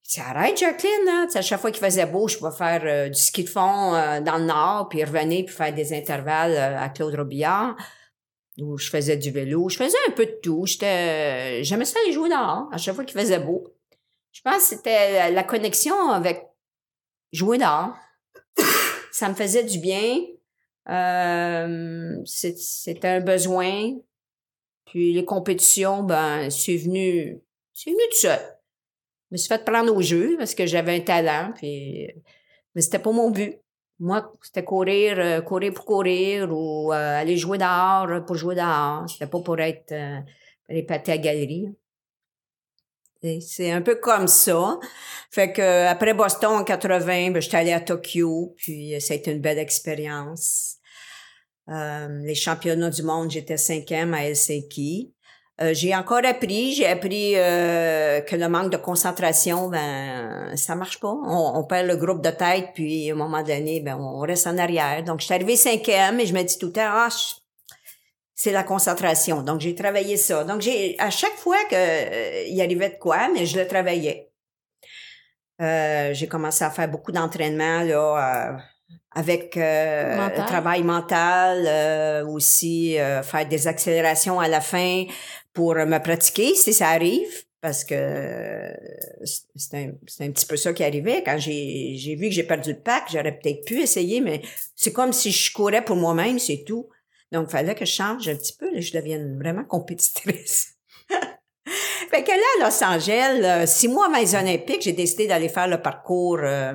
Il 0.04 0.08
dit, 0.08 0.20
arrête, 0.20 0.58
Jacqueline, 0.58 1.08
hein. 1.08 1.26
À 1.34 1.42
chaque 1.42 1.60
fois 1.60 1.70
qu'il 1.70 1.84
faisait 1.84 2.06
beau, 2.06 2.28
je 2.28 2.38
pouvais 2.38 2.56
faire 2.56 2.82
euh, 2.84 3.08
du 3.08 3.18
ski 3.20 3.44
de 3.44 3.48
fond 3.48 3.94
euh, 3.94 4.20
dans 4.20 4.36
le 4.38 4.44
nord, 4.44 4.88
puis 4.88 5.02
revenir, 5.04 5.44
puis 5.46 5.54
faire 5.54 5.72
des 5.74 5.92
intervalles 5.92 6.56
à 6.56 6.88
Claude 6.90 7.14
Robillard, 7.14 7.76
où 8.58 8.76
je 8.78 8.88
faisais 8.90 9.16
du 9.16 9.30
vélo. 9.30 9.68
Je 9.68 9.76
faisais 9.76 9.96
un 10.08 10.12
peu 10.12 10.26
de 10.26 10.38
tout. 10.42 10.64
J'aimais 10.66 11.84
ça 11.84 11.98
aller 12.04 12.12
jouer 12.12 12.28
dehors, 12.28 12.68
à 12.72 12.78
chaque 12.78 12.94
fois 12.94 13.04
qu'il 13.04 13.18
faisait 13.18 13.38
beau. 13.40 13.64
Je 14.32 14.40
pense 14.42 14.56
que 14.58 14.62
c'était 14.76 15.12
la- 15.12 15.30
la 15.30 15.42
connexion 15.44 16.10
avec 16.10 16.46
jouer 17.32 17.58
dehors. 17.58 17.94
ça 19.12 19.28
me 19.28 19.34
faisait 19.34 19.64
du 19.64 19.78
bien. 19.78 20.18
Euh, 20.88 22.16
c'était 22.24 23.08
un 23.08 23.20
besoin. 23.20 23.92
Puis 24.86 25.12
les 25.12 25.24
compétitions, 25.24 26.02
ben, 26.02 26.50
c'est 26.50 26.76
venu, 26.76 27.40
c'est 27.72 27.90
venu 27.90 28.02
tout 28.10 28.18
seul. 28.18 28.40
Je 29.30 29.34
me 29.34 29.36
suis 29.38 29.48
fait 29.48 29.64
prendre 29.64 29.94
au 29.94 30.02
jeu 30.02 30.36
parce 30.36 30.54
que 30.54 30.66
j'avais 30.66 30.96
un 30.96 31.00
talent, 31.00 31.52
puis, 31.56 32.08
mais 32.74 32.82
c'était 32.82 32.98
pas 32.98 33.12
mon 33.12 33.30
but. 33.30 33.58
Moi, 33.98 34.32
c'était 34.42 34.64
courir, 34.64 35.18
euh, 35.18 35.40
courir 35.40 35.72
pour 35.72 35.84
courir 35.84 36.50
ou 36.52 36.92
euh, 36.92 37.20
aller 37.20 37.36
jouer 37.36 37.56
dehors 37.56 38.24
pour 38.26 38.36
jouer 38.36 38.56
dehors. 38.56 39.08
C'était 39.08 39.28
pas 39.28 39.40
pour 39.40 39.58
être 39.60 39.92
euh, 39.92 40.82
pâter 40.88 41.12
à 41.12 41.18
galerie. 41.18 41.68
C'est 43.40 43.70
un 43.70 43.82
peu 43.82 43.96
comme 43.96 44.26
ça. 44.26 44.78
Fait 45.30 45.52
que 45.52 45.86
après 45.86 46.12
Boston 46.12 46.60
en 46.60 46.64
80, 46.64 47.30
ben, 47.30 47.40
j'étais 47.40 47.56
allée 47.56 47.72
à 47.72 47.80
Tokyo, 47.80 48.54
puis 48.56 48.94
euh, 48.94 49.00
ça 49.00 49.14
a 49.14 49.16
été 49.16 49.30
une 49.30 49.40
belle 49.40 49.58
expérience. 49.58 50.76
Euh, 51.68 52.08
les 52.24 52.34
championnats 52.34 52.90
du 52.90 53.02
monde, 53.02 53.30
j'étais 53.30 53.56
cinquième 53.56 54.12
à 54.14 54.24
Helsinki. 54.24 55.14
Euh, 55.60 55.74
j'ai 55.74 55.94
encore 55.94 56.24
appris, 56.24 56.72
j'ai 56.72 56.86
appris 56.86 57.34
euh, 57.36 58.20
que 58.22 58.34
le 58.34 58.48
manque 58.48 58.72
de 58.72 58.76
concentration, 58.76 59.68
ben 59.68 60.56
ça 60.56 60.74
marche 60.74 60.98
pas. 60.98 61.12
On, 61.12 61.52
on 61.54 61.64
perd 61.64 61.86
le 61.86 61.96
groupe 61.96 62.22
de 62.22 62.30
tête, 62.30 62.70
puis 62.74 63.10
à 63.10 63.14
un 63.14 63.16
moment 63.16 63.42
donné, 63.42 63.80
ben 63.80 63.96
on 63.96 64.20
reste 64.20 64.46
en 64.46 64.58
arrière. 64.58 65.04
Donc, 65.04 65.20
je 65.20 65.26
suis 65.26 65.34
arrivée 65.34 65.56
cinquième 65.56 66.18
et 66.18 66.26
je 66.26 66.34
me 66.34 66.42
dis 66.42 66.58
tout 66.58 66.66
le 66.66 66.72
temps, 66.72 66.82
ah, 66.84 67.08
c'est 68.34 68.52
la 68.52 68.62
concentration. 68.64 69.42
Donc, 69.42 69.60
j'ai 69.60 69.74
travaillé 69.74 70.16
ça. 70.16 70.44
Donc, 70.44 70.60
j'ai 70.60 70.96
à 70.98 71.10
chaque 71.10 71.36
fois 71.36 71.62
que 71.70 71.74
euh, 71.74 72.44
il 72.48 72.60
arrivait 72.60 72.90
de 72.90 72.96
quoi, 72.96 73.28
mais 73.32 73.46
je 73.46 73.58
le 73.58 73.66
travaillais. 73.66 74.30
Euh, 75.60 76.12
j'ai 76.14 76.26
commencé 76.26 76.64
à 76.64 76.70
faire 76.70 76.88
beaucoup 76.88 77.12
d'entraînement 77.12 77.82
là, 77.82 78.54
euh, 78.54 78.58
avec 79.14 79.56
euh, 79.56 80.16
Mental. 80.16 80.40
le 80.40 80.46
travail 80.46 80.82
mental, 80.82 81.64
euh, 81.66 82.26
aussi 82.26 82.98
euh, 82.98 83.22
faire 83.22 83.46
des 83.46 83.68
accélérations 83.68 84.40
à 84.40 84.48
la 84.48 84.60
fin 84.60 85.04
pour 85.52 85.74
me 85.74 85.98
pratiquer 85.98 86.54
si 86.54 86.72
ça 86.72 86.88
arrive. 86.88 87.28
Parce 87.60 87.84
que 87.84 88.74
c'est 89.54 89.76
un, 89.76 89.92
c'est 90.08 90.24
un 90.24 90.32
petit 90.32 90.46
peu 90.46 90.56
ça 90.56 90.72
qui 90.72 90.82
arrivait. 90.82 91.22
Quand 91.22 91.38
j'ai 91.38 91.94
j'ai 91.96 92.16
vu 92.16 92.26
que 92.26 92.34
j'ai 92.34 92.42
perdu 92.42 92.72
le 92.72 92.80
pack, 92.80 93.04
j'aurais 93.12 93.38
peut-être 93.38 93.64
pu 93.64 93.80
essayer, 93.80 94.20
mais 94.20 94.42
c'est 94.74 94.92
comme 94.92 95.12
si 95.12 95.30
je 95.30 95.52
courais 95.52 95.84
pour 95.84 95.94
moi-même, 95.94 96.40
c'est 96.40 96.64
tout. 96.66 96.88
Donc, 97.32 97.48
il 97.48 97.52
fallait 97.52 97.74
que 97.74 97.84
je 97.84 97.92
change 97.92 98.28
un 98.28 98.36
petit 98.36 98.56
peu, 98.56 98.72
là, 98.72 98.80
je 98.80 98.92
devienne 98.92 99.38
vraiment 99.38 99.64
compétitrice. 99.64 100.74
fait 101.08 102.22
que 102.22 102.30
là, 102.30 102.66
à 102.66 102.68
Los 102.68 102.84
Angeles, 102.84 103.40
euh, 103.42 103.66
six 103.66 103.88
mois 103.88 104.06
avant 104.06 104.18
les 104.18 104.34
Olympiques, 104.34 104.82
j'ai 104.82 104.92
décidé 104.92 105.26
d'aller 105.26 105.48
faire 105.48 105.68
le 105.68 105.80
parcours 105.80 106.38
euh, 106.42 106.74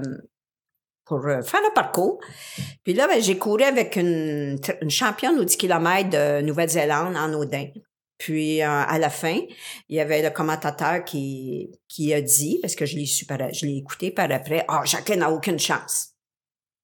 pour 1.05 1.25
euh, 1.25 1.41
faire 1.41 1.61
le 1.61 1.73
parcours. 1.73 2.19
Puis 2.83 2.93
là, 2.93 3.07
ben, 3.07 3.21
j'ai 3.21 3.37
couru 3.37 3.63
avec 3.63 3.95
une, 3.95 4.59
une 4.81 4.89
championne 4.89 5.39
au 5.39 5.43
10 5.43 5.57
km 5.57 6.09
de 6.09 6.41
Nouvelle-Zélande 6.41 7.15
en 7.15 7.33
Audin. 7.33 7.67
Puis 8.17 8.61
euh, 8.61 8.67
à 8.67 8.97
la 8.97 9.09
fin, 9.09 9.39
il 9.89 9.95
y 9.95 9.99
avait 9.99 10.21
le 10.21 10.31
commentateur 10.31 11.03
qui, 11.03 11.71
qui 11.87 12.13
a 12.13 12.21
dit, 12.21 12.59
parce 12.61 12.75
que 12.75 12.85
je 12.85 12.95
l'ai 12.95 13.05
su 13.05 13.25
par, 13.25 13.37
je 13.53 13.65
l'ai 13.65 13.77
écouté 13.77 14.11
par 14.11 14.31
après, 14.31 14.65
«Ah, 14.67 14.81
Jacqueline 14.85 15.19
n'a 15.19 15.31
aucune 15.31 15.59
chance. 15.59 16.13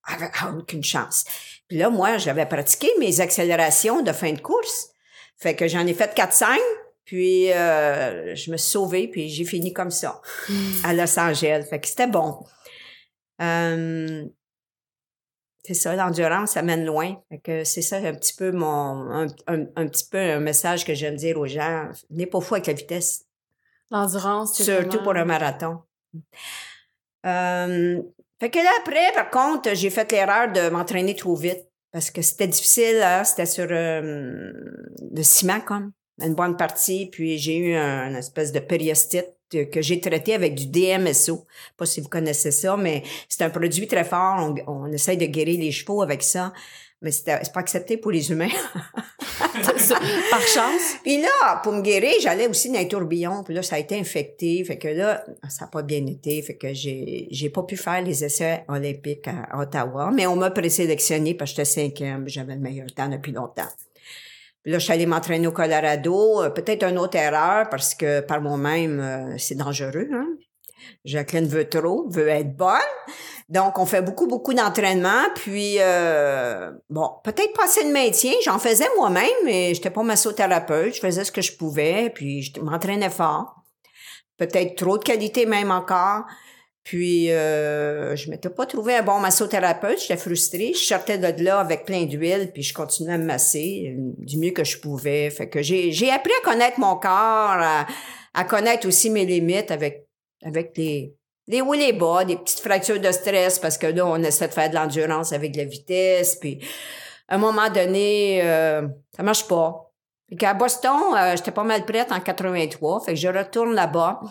Elle 0.08 0.24
a 0.24 0.52
aucune 0.52 0.84
chance.» 0.84 1.26
Puis 1.74 1.80
là, 1.80 1.90
moi, 1.90 2.20
j'avais 2.20 2.46
pratiqué 2.46 2.88
mes 3.00 3.20
accélérations 3.20 4.04
de 4.04 4.12
fin 4.12 4.32
de 4.32 4.40
course. 4.40 4.92
Fait 5.38 5.56
que 5.56 5.68
j'en 5.68 5.88
ai 5.88 5.96
fait 5.96 6.16
4-5, 6.16 6.56
puis 7.04 7.52
euh, 7.52 8.36
je 8.36 8.52
me 8.52 8.58
suis 8.58 8.70
sauvée, 8.70 9.08
puis 9.08 9.28
j'ai 9.28 9.44
fini 9.44 9.74
comme 9.74 9.90
ça, 9.90 10.22
à 10.84 10.94
Los 10.94 11.18
Angeles. 11.20 11.66
Fait 11.68 11.80
que 11.80 11.88
c'était 11.88 12.06
bon. 12.06 12.46
Euh, 13.42 14.24
c'est 15.64 15.74
ça, 15.74 15.96
l'endurance, 15.96 16.52
ça 16.52 16.62
mène 16.62 16.86
loin. 16.86 17.16
Fait 17.30 17.40
que 17.40 17.64
c'est 17.64 17.82
ça 17.82 17.98
un 17.98 18.14
petit 18.14 18.36
peu 18.36 18.52
mon, 18.52 19.10
un, 19.12 19.26
un- 19.48 19.66
un 19.76 19.88
petit 19.88 20.06
peu 20.12 20.20
un 20.20 20.42
message 20.42 20.86
que 20.86 20.94
j'aime 20.94 21.16
dire 21.16 21.40
aux 21.40 21.48
gens. 21.48 21.90
N'est 22.12 22.28
pas 22.28 22.40
fou 22.40 22.54
avec 22.54 22.68
la 22.68 22.74
vitesse. 22.74 23.26
L'endurance, 23.90 24.54
surtout 24.62 24.90
vraiment- 24.90 25.04
pour 25.04 25.16
un 25.16 25.26
marathon. 25.26 25.80
Euh, 27.26 28.00
fait 28.40 28.50
que 28.50 28.60
là, 28.60 28.70
après, 28.80 29.12
par 29.14 29.30
contre, 29.30 29.74
j'ai 29.74 29.90
fait 29.90 30.12
l'erreur 30.12 30.52
de 30.52 30.70
m'entraîner 30.70 31.16
trop 31.16 31.36
vite 31.36 31.66
parce 31.92 32.12
que 32.12 32.22
c'était 32.22 32.48
difficile. 32.48 33.02
hein, 33.04 33.24
C'était 33.24 33.46
sur 33.46 33.68
euh, 33.70 34.52
le 35.12 35.24
ciment, 35.24 35.62
comme 35.62 35.92
une 36.22 36.36
bonne 36.36 36.58
partie. 36.58 37.10
Puis 37.12 37.38
j'ai 37.38 37.58
eu 37.58 37.76
un, 37.76 38.10
une 38.10 38.16
espèce 38.16 38.52
de 38.52 38.60
périostite 38.60 39.30
que 39.72 39.82
j'ai 39.84 40.00
traité 40.00 40.34
avec 40.34 40.56
du 40.56 40.66
DMSO. 40.66 41.46
Pas 41.78 41.86
si 41.86 42.02
vous 42.02 42.10
connaissez 42.10 42.50
ça, 42.52 42.76
mais 42.76 43.04
c'est 43.30 43.44
un 43.44 43.52
produit 43.52 43.88
très 43.88 44.04
fort. 44.04 44.38
On, 44.40 44.56
on 44.68 44.92
essaye 44.92 45.18
de 45.18 45.28
guérir 45.28 45.60
les 45.60 45.72
chevaux 45.72 46.02
avec 46.02 46.24
ça. 46.24 46.54
Mais 47.04 47.12
c'était- 47.12 47.38
c'est 47.44 47.54
pas 47.54 47.60
accepté 47.60 47.98
pour 47.98 48.12
les 48.12 48.32
humains. 48.32 48.50
Par 50.32 50.42
chance? 50.42 50.96
Puis 51.04 51.22
là, 51.22 51.60
pour 51.64 51.74
me 51.74 51.82
guérir, 51.82 52.14
j'allais 52.22 52.48
aussi 52.48 52.72
dans 52.72 52.80
un 52.80 52.86
tourbillon. 52.86 53.44
Puis 53.44 53.54
là, 53.54 53.62
ça 53.62 53.76
a 53.76 53.80
été 53.80 54.00
infecté. 54.00 54.64
Fait 54.64 54.78
que 54.78 54.88
là, 54.88 55.24
ça 55.50 55.66
n'a 55.66 55.72
pas 55.72 55.82
bien 55.84 56.06
été. 56.08 56.42
Fait 56.42 56.56
que 56.56 56.74
j'ai, 56.74 57.28
j'ai 57.30 57.50
pas 57.50 57.64
pu 57.64 57.78
faire 57.78 58.02
les 58.02 58.24
essais 58.24 58.64
olympiques 58.68 59.28
à 59.28 59.60
Ottawa. 59.60 60.12
Mais 60.14 60.26
on 60.28 60.36
m'a 60.36 60.50
présélectionné 60.52 61.34
parce 61.36 61.52
que 61.52 61.58
j'étais 61.64 61.82
cinquième. 61.90 62.28
J'avais 62.28 62.56
le 62.56 62.62
meilleur 62.62 62.88
temps 62.96 63.10
depuis 63.10 63.32
longtemps. 63.32 63.68
Puis 64.64 64.72
là, 64.72 64.80
je 64.80 64.84
suis 64.86 64.94
allée 64.94 65.06
m'entraîner 65.06 65.46
au 65.48 65.52
Colorado. 65.52 66.42
Euh, 66.44 66.50
Peut-être 66.50 66.84
une 66.84 66.98
autre 66.98 67.18
erreur 67.18 67.68
parce 67.70 67.94
que 67.96 68.22
par 68.22 68.42
moi-même, 68.42 69.00
euh, 69.02 69.38
c'est 69.38 69.56
dangereux. 69.56 70.08
Hein? 70.14 70.28
Jacqueline 71.06 71.48
veut 71.48 71.68
trop, 71.68 72.08
veut 72.10 72.28
être 72.30 72.56
bonne. 72.56 72.80
Donc, 73.50 73.78
on 73.78 73.86
fait 73.86 74.02
beaucoup, 74.02 74.28
beaucoup 74.28 74.54
d'entraînement. 74.54 75.26
Puis, 75.36 75.76
euh, 75.80 76.72
bon, 76.90 77.10
peut-être 77.24 77.54
pas 77.54 77.66
assez 77.66 77.84
de 77.84 77.92
maintien. 77.92 78.32
J'en 78.44 78.58
faisais 78.58 78.88
moi-même, 78.98 79.30
mais 79.46 79.74
j'étais 79.74 79.90
pas 79.90 80.04
massothérapeute. 80.04 80.96
Je 80.96 81.00
faisais 81.00 81.24
ce 81.24 81.32
que 81.32 81.42
je 81.42 81.56
pouvais, 81.56 82.10
puis 82.10 82.42
je 82.42 82.60
m'entraînais 82.62 83.10
fort. 83.10 83.64
Peut-être 84.38 84.76
trop 84.76 84.98
de 84.98 85.04
qualité 85.04 85.46
même 85.46 85.72
encore. 85.72 86.24
Puis, 86.84 87.32
euh, 87.32 88.16
je 88.16 88.30
m'étais 88.30 88.50
pas 88.50 88.66
trouvé 88.66 88.96
un 88.96 89.04
bon 89.04 89.20
massothérapeute. 89.20 90.00
J'étais 90.02 90.18
frustrée. 90.18 90.74
Je 90.74 90.84
sortais 90.84 91.18
de 91.18 91.44
là 91.44 91.60
avec 91.60 91.86
plein 91.86 92.06
d'huile, 92.06 92.52
puis 92.54 92.64
je 92.64 92.74
continuais 92.74 93.14
à 93.14 93.18
me 93.18 93.26
masser 93.26 93.96
euh, 93.96 94.14
du 94.18 94.38
mieux 94.38 94.52
que 94.52 94.64
je 94.64 94.80
pouvais. 94.80 95.30
Fait 95.30 95.48
que 95.48 95.62
j'ai, 95.62 96.12
appris 96.12 96.34
à 96.42 96.44
connaître 96.44 96.80
mon 96.80 96.96
corps, 96.96 97.62
à 98.34 98.44
connaître 98.46 98.88
aussi 98.88 99.10
mes 99.10 99.26
limites 99.26 99.72
avec, 99.72 100.08
avec 100.44 100.78
les, 100.78 101.16
les 101.48 101.62
les 101.62 101.94
bas, 101.94 102.26
des 102.26 102.38
petites 102.38 102.60
fractures 102.60 103.00
de 103.00 103.12
stress 103.12 103.60
parce 103.60 103.78
que 103.78 103.88
là, 103.88 104.06
on 104.06 104.22
essaie 104.24 104.48
de 104.48 104.54
faire 104.54 104.70
de 104.70 104.76
l'endurance 104.76 105.34
avec 105.34 105.56
la 105.56 105.66
vitesse. 105.66 106.38
Puis, 106.38 106.60
à 107.28 107.36
un 107.36 107.38
moment 107.38 107.70
donné, 107.70 108.42
euh, 108.44 108.88
ça 109.16 109.24
marche 109.24 109.48
pas. 109.48 109.92
Fait 110.30 110.36
qu'à 110.36 110.54
Boston, 110.54 111.16
euh, 111.16 111.36
j'étais 111.36 111.52
pas 111.52 111.64
mal 111.64 111.86
prête 111.86 112.12
en 112.12 112.20
83. 112.20 113.02
Fait 113.02 113.14
que 113.14 113.20
je 113.20 113.28
retourne 113.28 113.74
là-bas. 113.74 114.22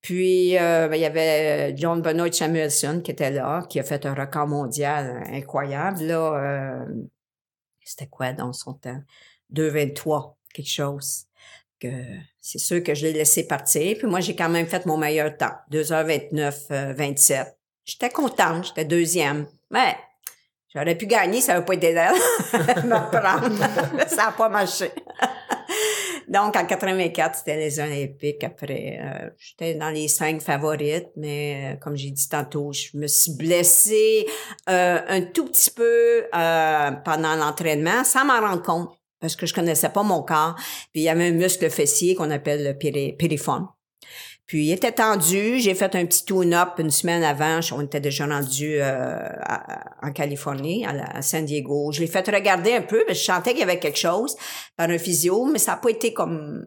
Puis, 0.00 0.56
euh, 0.56 0.88
ben, 0.88 0.96
il 0.96 1.02
y 1.02 1.04
avait 1.04 1.76
John 1.76 2.00
Benoit 2.00 2.32
Samuelson 2.32 3.02
qui 3.04 3.10
était 3.10 3.30
là, 3.30 3.64
qui 3.68 3.78
a 3.78 3.82
fait 3.82 4.06
un 4.06 4.14
record 4.14 4.46
mondial 4.46 5.24
incroyable. 5.30 6.04
Là, 6.04 6.34
euh, 6.34 6.86
c'était 7.84 8.06
quoi 8.06 8.32
dans 8.32 8.52
son 8.52 8.74
temps? 8.74 9.02
2,23, 9.52 10.36
quelque 10.54 10.70
chose. 10.70 11.26
C'est 12.40 12.58
sûr 12.58 12.82
que 12.82 12.94
je 12.94 13.06
l'ai 13.06 13.12
laissé 13.12 13.46
partir. 13.46 13.98
Puis 13.98 14.06
moi, 14.06 14.20
j'ai 14.20 14.36
quand 14.36 14.48
même 14.48 14.66
fait 14.66 14.86
mon 14.86 14.96
meilleur 14.96 15.36
temps. 15.36 15.52
2h29, 15.72 16.54
euh, 16.70 16.94
27. 16.94 17.58
J'étais 17.84 18.10
contente, 18.10 18.66
j'étais 18.66 18.84
deuxième. 18.84 19.46
Mais 19.70 19.96
j'aurais 20.72 20.94
pu 20.94 21.06
gagner, 21.06 21.40
ça 21.40 21.54
n'aurait 21.54 21.66
pas 21.66 21.74
été 21.74 21.92
me 21.94 24.00
ça 24.08 24.16
n'a 24.16 24.32
pas 24.32 24.48
marché. 24.48 24.90
Donc, 26.30 26.54
en 26.54 26.64
84, 26.64 27.38
c'était 27.38 27.56
les 27.56 27.80
Olympiques. 27.80 28.44
Après, 28.44 29.00
euh, 29.02 29.30
j'étais 29.36 29.74
dans 29.74 29.90
les 29.90 30.06
cinq 30.06 30.40
favorites, 30.40 31.08
mais 31.16 31.74
euh, 31.74 31.76
comme 31.76 31.96
j'ai 31.96 32.10
dit 32.10 32.28
tantôt, 32.28 32.72
je 32.72 32.96
me 32.96 33.08
suis 33.08 33.32
blessée 33.32 34.26
euh, 34.68 35.00
un 35.08 35.22
tout 35.22 35.46
petit 35.46 35.72
peu 35.72 36.22
pendant 37.04 37.34
l'entraînement, 37.34 38.04
sans 38.04 38.24
m'en 38.24 38.40
rendre 38.40 38.62
compte, 38.62 38.96
parce 39.20 39.36
que 39.36 39.46
je 39.46 39.54
connaissais 39.54 39.90
pas 39.90 40.02
mon 40.02 40.22
corps. 40.22 40.56
Puis 40.92 41.02
il 41.02 41.02
y 41.02 41.08
avait 41.08 41.28
un 41.28 41.32
muscle 41.32 41.68
fessier 41.70 42.14
qu'on 42.14 42.30
appelle 42.30 42.64
le 42.64 42.72
péri- 42.72 43.12
périphone. 43.16 43.66
Puis 44.50 44.66
il 44.66 44.72
était 44.72 44.90
tendu. 44.90 45.60
J'ai 45.60 45.76
fait 45.76 45.94
un 45.94 46.04
petit 46.06 46.24
tune-up 46.24 46.70
une 46.78 46.90
semaine 46.90 47.22
avant. 47.22 47.60
On 47.70 47.82
était 47.82 48.00
déjà 48.00 48.26
rendu 48.26 48.78
euh, 48.80 49.16
en 50.02 50.10
Californie, 50.10 50.84
à, 50.84 51.22
San 51.22 51.44
Diego. 51.44 51.92
Je 51.92 52.00
l'ai 52.00 52.08
fait 52.08 52.28
regarder 52.28 52.72
un 52.72 52.82
peu, 52.82 53.04
mais 53.06 53.14
je 53.14 53.22
sentais 53.22 53.50
qu'il 53.50 53.60
y 53.60 53.62
avait 53.62 53.78
quelque 53.78 53.98
chose 53.98 54.34
par 54.76 54.90
un 54.90 54.98
physio, 54.98 55.44
mais 55.44 55.60
ça 55.60 55.72
n'a 55.72 55.76
pas 55.76 55.90
été 55.90 56.12
comme 56.12 56.66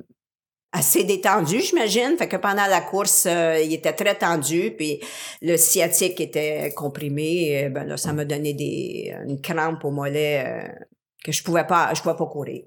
assez 0.72 1.04
détendu, 1.04 1.60
j'imagine. 1.60 2.16
Fait 2.18 2.30
que 2.30 2.38
pendant 2.38 2.68
la 2.68 2.80
course, 2.80 3.26
euh, 3.28 3.60
il 3.62 3.74
était 3.74 3.92
très 3.92 4.16
tendu, 4.16 4.72
puis 4.78 5.02
le 5.42 5.58
sciatique 5.58 6.22
était 6.22 6.72
comprimé. 6.74 7.68
Ben 7.70 7.84
là, 7.84 7.98
ça 7.98 8.14
m'a 8.14 8.24
donné 8.24 8.54
des 8.54 9.14
une 9.28 9.42
crampe 9.42 9.84
au 9.84 9.92
mollet 9.92 10.46
euh, 10.48 10.86
que 11.24 11.32
je 11.32 11.44
pouvais 11.44 11.66
pas, 11.66 11.94
je 11.94 12.02
pouvais 12.02 12.16
pas 12.16 12.26
courir. 12.26 12.64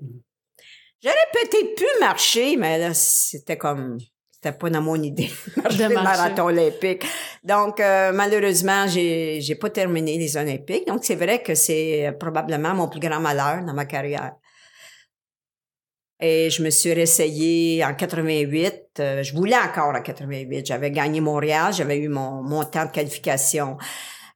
J'aurais 1.02 1.16
peut-être 1.32 1.74
pu 1.76 1.84
marcher, 2.00 2.56
mais 2.56 2.78
là, 2.78 2.94
c'était 2.94 3.58
comme 3.58 3.98
c'était 4.32 4.56
pas 4.56 4.70
dans 4.70 4.82
mon 4.82 5.02
idée 5.02 5.30
de 5.56 5.62
marcher 5.62 5.88
De 5.88 5.88
le 5.88 5.94
marathon 5.94 6.44
olympique. 6.44 7.04
Donc 7.42 7.80
euh, 7.80 8.12
malheureusement, 8.12 8.86
j'ai 8.86 9.40
j'ai 9.40 9.54
pas 9.54 9.70
terminé 9.70 10.18
les 10.18 10.36
olympiques. 10.36 10.86
Donc 10.86 11.04
c'est 11.04 11.14
vrai 11.14 11.42
que 11.42 11.54
c'est 11.54 12.12
probablement 12.18 12.74
mon 12.74 12.88
plus 12.88 13.00
grand 13.00 13.20
malheur 13.20 13.64
dans 13.64 13.74
ma 13.74 13.86
carrière. 13.86 14.34
Et 16.18 16.48
je 16.48 16.62
me 16.62 16.70
suis 16.70 16.94
réessayée 16.94 17.84
en 17.84 17.94
88. 17.94 18.84
Euh, 19.00 19.22
je 19.22 19.34
voulais 19.34 19.58
encore 19.58 19.94
en 19.94 20.00
88. 20.00 20.64
J'avais 20.64 20.90
gagné 20.90 21.20
Montréal, 21.20 21.74
j'avais 21.74 21.98
eu 21.98 22.08
mon, 22.08 22.42
mon 22.42 22.64
temps 22.64 22.86
de 22.86 22.90
qualification. 22.90 23.76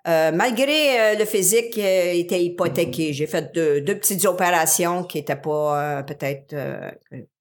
Euh, 0.08 0.32
malgré 0.32 0.98
euh, 0.98 1.18
le 1.18 1.26
physique 1.26 1.76
euh, 1.76 2.12
était 2.14 2.42
hypothéqué, 2.42 3.12
j'ai 3.12 3.26
fait 3.26 3.52
deux, 3.52 3.98
petites 3.98 4.24
opérations 4.24 5.04
qui 5.04 5.18
étaient 5.18 5.36
pas 5.36 5.98
euh, 5.98 6.02
peut-être 6.02 6.54
euh, 6.54 6.90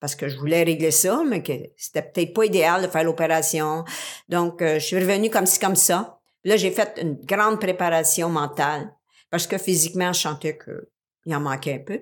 parce 0.02 0.15
que 0.15 0.28
je 0.28 0.38
voulais 0.38 0.63
régler 0.63 0.91
ça, 0.91 1.22
mais 1.26 1.41
que 1.41 1.54
c'était 1.78 2.02
peut-être 2.02 2.34
pas 2.34 2.45
idéal 2.45 2.82
de 2.82 2.88
faire 2.88 3.06
l'opération. 3.06 3.86
Donc, 4.28 4.62
je 4.62 4.80
suis 4.80 5.00
revenue 5.00 5.30
comme 5.30 5.45
ci 5.45 5.58
comme 5.60 5.78
ça. 5.78 6.19
Là, 6.43 6.58
j'ai 6.58 6.72
fait 6.72 7.00
une 7.02 7.15
grande 7.15 7.62
préparation 7.62 8.30
mentale 8.30 8.91
parce 9.30 9.48
que 9.48 9.58
physiquement, 9.58 10.12
je 10.12 10.19
sentais 10.19 10.58
que 10.58 10.89
il 11.26 11.36
en 11.36 11.39
manquait 11.39 11.76
un 11.76 11.80
peu. 11.80 12.02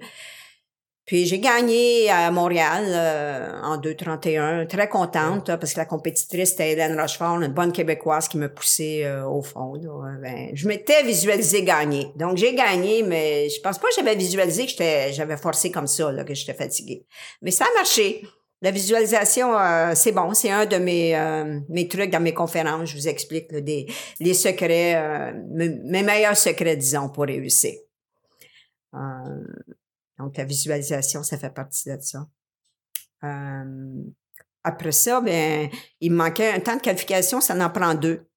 Puis 1.07 1.25
j'ai 1.25 1.39
gagné 1.39 2.09
à 2.11 2.29
Montréal 2.31 2.83
euh, 2.89 3.61
en 3.63 3.77
2,31. 3.77 4.67
Très 4.67 4.89
contente 4.89 5.47
là, 5.47 5.57
parce 5.57 5.73
que 5.73 5.79
la 5.79 5.85
compétitrice, 5.85 6.49
c'était 6.49 6.73
Hélène 6.73 6.99
Rochefort, 6.99 7.41
une 7.41 7.47
bonne 7.47 7.71
Québécoise 7.71 8.27
qui 8.27 8.37
me 8.37 8.53
poussait 8.53 9.05
euh, 9.05 9.25
au 9.25 9.41
fond. 9.41 9.73
là. 9.75 10.17
Ben, 10.21 10.49
je 10.53 10.67
m'étais 10.67 11.03
visualisé 11.03 11.63
gagner. 11.63 12.11
Donc 12.17 12.35
j'ai 12.37 12.53
gagné, 12.53 13.03
mais 13.03 13.47
je 13.49 13.59
pense 13.61 13.79
pas 13.79 13.87
que 13.87 13.95
j'avais 13.95 14.15
visualisé 14.15 14.65
que 14.65 14.71
j'étais, 14.71 15.13
j'avais 15.13 15.37
forcé 15.37 15.71
comme 15.71 15.87
ça, 15.87 16.11
là, 16.11 16.25
que 16.25 16.35
j'étais 16.35 16.53
fatiguée. 16.53 17.05
Mais 17.41 17.51
ça 17.51 17.63
a 17.63 17.73
marché. 17.73 18.21
La 18.61 18.71
visualisation, 18.71 19.57
euh, 19.57 19.93
c'est 19.95 20.11
bon. 20.11 20.33
C'est 20.33 20.49
un 20.49 20.65
de 20.65 20.77
mes, 20.77 21.15
euh, 21.15 21.59
mes 21.69 21.87
trucs 21.87 22.09
dans 22.09 22.19
mes 22.19 22.33
conférences. 22.33 22.89
Je 22.89 22.97
vous 22.97 23.07
explique 23.07 23.51
là, 23.51 23.61
des, 23.61 23.85
les 24.19 24.33
secrets, 24.33 24.95
euh, 24.95 25.31
mes, 25.51 25.69
mes 25.69 26.03
meilleurs 26.03 26.35
secrets, 26.35 26.75
disons, 26.75 27.07
pour 27.09 27.25
réussir. 27.25 27.73
Euh, 28.95 28.97
donc, 30.19 30.37
la 30.37 30.45
visualisation, 30.45 31.23
ça 31.23 31.37
fait 31.37 31.53
partie 31.53 31.89
de 31.89 31.97
ça. 32.01 32.27
Après 34.63 34.91
ça, 34.91 35.21
ben, 35.21 35.69
il 36.01 36.11
me 36.11 36.17
manquait 36.17 36.51
un 36.51 36.59
temps 36.59 36.75
de 36.75 36.81
qualification, 36.81 37.39
ça 37.39 37.55
en 37.55 37.69
prend 37.69 37.93
deux. 37.93 38.27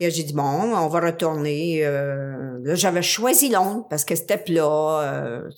Et 0.00 0.10
j'ai 0.10 0.22
dit, 0.22 0.32
bon, 0.32 0.42
on 0.42 0.88
va 0.88 1.00
retourner. 1.00 1.84
Euh, 1.84 2.58
là, 2.62 2.74
j'avais 2.74 3.02
choisi 3.02 3.48
Londres 3.48 3.86
parce 3.88 4.04
que 4.04 4.14
c'était 4.14 4.38
plat. 4.38 5.02
euh. 5.02 5.50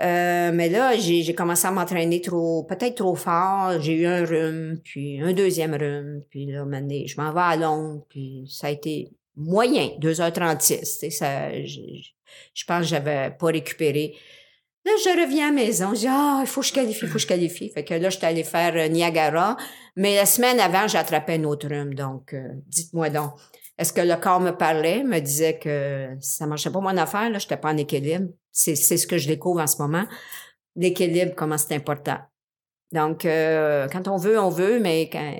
Euh, 0.00 0.50
mais 0.52 0.68
là, 0.68 0.96
j'ai 0.96 1.34
commencé 1.34 1.66
à 1.66 1.70
m'entraîner 1.70 2.20
trop, 2.20 2.64
peut-être 2.64 2.96
trop 2.96 3.14
fort. 3.14 3.80
J'ai 3.80 3.92
eu 3.94 4.06
un 4.06 4.24
rhume, 4.24 4.80
puis 4.82 5.20
un 5.20 5.32
deuxième 5.32 5.74
rhume, 5.74 6.22
puis 6.30 6.46
là, 6.46 6.64
je 6.64 7.20
m'en 7.20 7.32
vais 7.32 7.40
à 7.40 7.56
Londres, 7.56 8.04
puis 8.08 8.44
ça 8.50 8.68
a 8.68 8.70
été 8.70 9.12
moyen, 9.36 9.90
2h36. 10.00 10.78
tu 10.80 10.86
sais, 10.86 11.10
Ça, 11.10 11.50
je 12.54 12.64
pense 12.64 12.82
que 12.82 12.88
j'avais 12.88 13.30
pas 13.30 13.46
récupéré. 13.46 14.14
Là, 14.84 14.92
je 15.02 15.08
reviens 15.22 15.46
à 15.46 15.50
la 15.50 15.54
maison. 15.54 15.94
Je 15.94 16.00
dis, 16.00 16.06
ah, 16.08 16.40
il 16.42 16.46
faut 16.46 16.60
que 16.60 16.66
je 16.66 16.72
qualifie, 16.74 17.06
il 17.06 17.08
faut 17.08 17.14
que 17.14 17.20
je 17.20 17.26
qualifie. 17.26 17.70
Fait 17.70 17.84
que 17.84 17.94
là, 17.94 18.10
j'étais 18.10 18.26
allée 18.26 18.44
faire 18.44 18.74
euh, 18.76 18.88
Niagara. 18.88 19.56
Mais 19.96 20.16
la 20.16 20.26
semaine 20.26 20.60
avant, 20.60 20.86
j'ai 20.86 20.98
attrapé 20.98 21.34
un 21.34 21.44
autre 21.44 21.68
rhume. 21.68 21.94
Donc, 21.94 22.34
euh, 22.34 22.48
dites-moi 22.66 23.08
donc, 23.08 23.32
est-ce 23.78 23.94
que 23.94 24.02
le 24.02 24.16
corps 24.16 24.40
me 24.40 24.50
parlait, 24.50 25.02
me 25.02 25.20
disait 25.20 25.58
que 25.58 26.10
ça 26.20 26.46
marchait 26.46 26.70
pas 26.70 26.80
mon 26.80 26.96
affaire, 26.98 27.30
là, 27.30 27.38
j'étais 27.38 27.56
pas 27.56 27.72
en 27.72 27.76
équilibre. 27.78 28.28
C'est, 28.52 28.76
ce 28.76 29.06
que 29.06 29.16
je 29.16 29.26
découvre 29.26 29.60
en 29.60 29.66
ce 29.66 29.80
moment. 29.80 30.04
L'équilibre, 30.76 31.32
comment 31.34 31.56
c'est 31.56 31.74
important. 31.74 32.18
Donc, 32.92 33.24
euh, 33.24 33.88
quand 33.88 34.06
on 34.06 34.16
veut, 34.16 34.38
on 34.38 34.50
veut, 34.50 34.80
mais 34.80 35.08
quand 35.10 35.34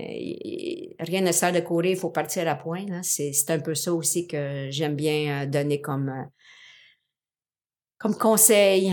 rien 1.00 1.20
ne 1.20 1.32
sert 1.32 1.52
de 1.52 1.60
courir, 1.60 1.92
il 1.92 1.98
faut 1.98 2.10
partir 2.10 2.48
à 2.48 2.54
point. 2.54 2.86
C'est, 3.02 3.32
c'est 3.32 3.50
un 3.52 3.60
peu 3.60 3.74
ça 3.74 3.92
aussi 3.92 4.26
que 4.26 4.68
j'aime 4.70 4.96
bien 4.96 5.46
donner 5.46 5.80
comme, 5.80 6.10
comme 8.04 8.18
conseil. 8.18 8.92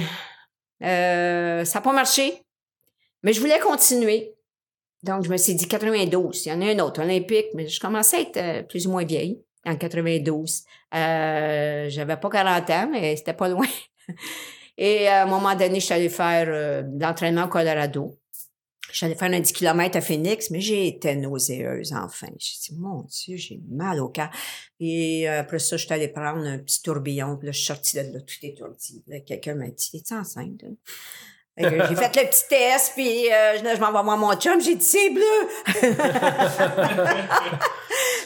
Euh, 0.82 1.66
ça 1.66 1.80
n'a 1.80 1.84
pas 1.84 1.92
marché, 1.92 2.44
mais 3.24 3.34
je 3.34 3.42
voulais 3.42 3.60
continuer. 3.60 4.34
Donc, 5.04 5.26
je 5.26 5.30
me 5.30 5.36
suis 5.36 5.54
dit 5.54 5.68
92. 5.68 6.46
Il 6.46 6.50
y 6.50 6.52
en 6.54 6.62
a 6.62 6.66
un 6.68 6.80
autre, 6.80 7.02
olympique, 7.02 7.48
mais 7.54 7.68
je 7.68 7.78
commençais 7.82 8.18
à 8.18 8.20
être 8.22 8.38
euh, 8.38 8.64
plus 8.64 8.88
ou 8.88 8.92
moins 8.92 9.04
vieille 9.04 9.44
en 9.66 9.76
92. 9.76 10.64
Euh, 10.96 11.90
j'avais 11.90 12.16
pas 12.16 12.30
40 12.30 12.70
ans, 12.70 12.90
mais 12.90 13.18
c'était 13.18 13.34
pas 13.34 13.50
loin. 13.50 13.68
Et 14.78 15.10
à 15.10 15.24
un 15.24 15.26
moment 15.26 15.56
donné, 15.56 15.82
je 15.82 15.86
suis 15.86 15.94
allée 15.94 16.08
faire 16.08 16.46
euh, 16.48 16.84
l'entraînement 16.98 17.44
au 17.44 17.50
Colorado. 17.50 18.18
Allée 19.02 19.16
faire 19.16 19.32
un 19.32 19.40
10 19.40 19.52
km 19.54 19.98
à 19.98 20.02
Phoenix, 20.02 20.50
mais 20.50 20.60
j'ai 20.62 20.88
été 20.88 21.16
nauséeuse 21.16 21.94
enfin. 21.94 22.28
J'ai 22.38 22.56
dit, 22.74 22.78
mon 22.80 23.02
Dieu, 23.04 23.38
j'ai 23.38 23.60
mal 23.70 24.00
au 24.00 24.10
cœur. 24.10 24.30
Et 24.80 25.30
euh, 25.30 25.40
après 25.42 25.60
ça, 25.60 25.78
je 25.78 25.86
suis 25.86 25.94
allée 25.94 26.08
prendre 26.10 26.46
un 26.46 26.58
petit 26.60 26.82
tourbillon. 26.82 27.38
Puis 27.38 27.48
là, 27.48 27.52
je 27.52 27.58
suis 27.58 27.68
sortie 27.68 27.98
de 27.98 28.02
là, 28.14 28.20
tout 28.22 28.36
étourdi. 28.44 29.04
Là, 29.08 29.20
quelqu'un 29.22 29.56
m'a 29.56 29.68
dit, 29.68 29.90
es-tu 29.94 30.14
enceinte? 30.14 30.62
là? 30.62 30.70
J'ai 31.58 31.70
fait 31.70 32.16
le 32.16 32.28
petit 32.30 32.48
test, 32.50 32.94
puis 32.96 33.32
euh, 33.32 33.58
je, 33.58 33.60
je 33.76 33.80
m'en 33.82 33.88
vais 33.92 34.02
voir 34.02 34.18
mon 34.18 34.34
chum, 34.36 34.60
j'ai 34.62 34.76
dit, 34.76 34.84
c'est 34.86 35.10
bleu! 35.10 35.22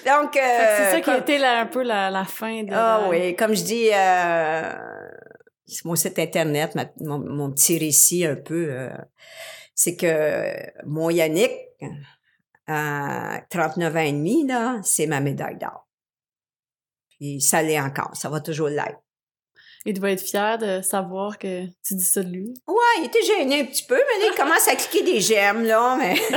Donc, 0.06 0.38
euh, 0.38 0.42
c'est 0.78 0.92
ça 0.92 1.02
qui 1.02 1.10
a 1.10 1.14
comme- 1.14 1.22
été 1.24 1.38
la- 1.40 1.62
un 1.62 1.66
peu 1.66 1.82
la, 1.84 2.12
la 2.12 2.24
fin 2.26 2.64
de. 2.64 2.72
ah 2.72 3.00
la- 3.04 3.10
oui, 3.10 3.36
comme 3.36 3.56
je 3.56 3.64
dis, 3.64 3.90
euh, 3.92 4.74
c'est 5.66 5.84
mon 5.86 5.96
site 5.96 6.20
internet, 6.20 6.76
ma- 6.76 6.92
mon, 7.02 7.18
mon 7.20 7.52
petit 7.52 7.78
récit 7.80 8.26
un 8.26 8.36
peu, 8.36 8.68
euh, 8.70 8.90
c'est 9.76 9.96
que 9.96 10.86
mon 10.86 11.10
Yannick, 11.10 11.52
à 12.66 13.42
39 13.50 13.96
ans 13.96 14.00
et 14.00 14.12
demi, 14.12 14.48
là, 14.48 14.80
c'est 14.84 15.06
ma 15.06 15.20
médaille 15.20 15.58
d'or. 15.58 15.88
Puis 17.10 17.42
ça 17.42 17.62
l'est 17.62 17.80
encore, 17.80 18.16
ça 18.16 18.30
va 18.30 18.42
toujours 18.42 18.70
l'être. 18.70 19.05
Il 19.88 19.94
doit 20.00 20.12
être 20.12 20.22
fier 20.22 20.58
de 20.58 20.82
savoir 20.82 21.38
que 21.38 21.66
tu 21.86 21.94
dis 21.96 22.04
ça 22.04 22.24
de 22.24 22.30
lui. 22.30 22.54
Ouais, 22.68 22.76
il 23.00 23.06
était 23.06 23.22
gêné 23.22 23.62
un 23.62 23.66
petit 23.66 23.84
peu, 23.84 23.96
mais 23.96 24.26
là, 24.26 24.32
il 24.34 24.36
commence 24.36 24.68
à 24.68 24.76
cliquer 24.76 25.04
des 25.04 25.22
j'aime, 25.22 25.64
là, 25.64 25.96
mais 26.00 26.16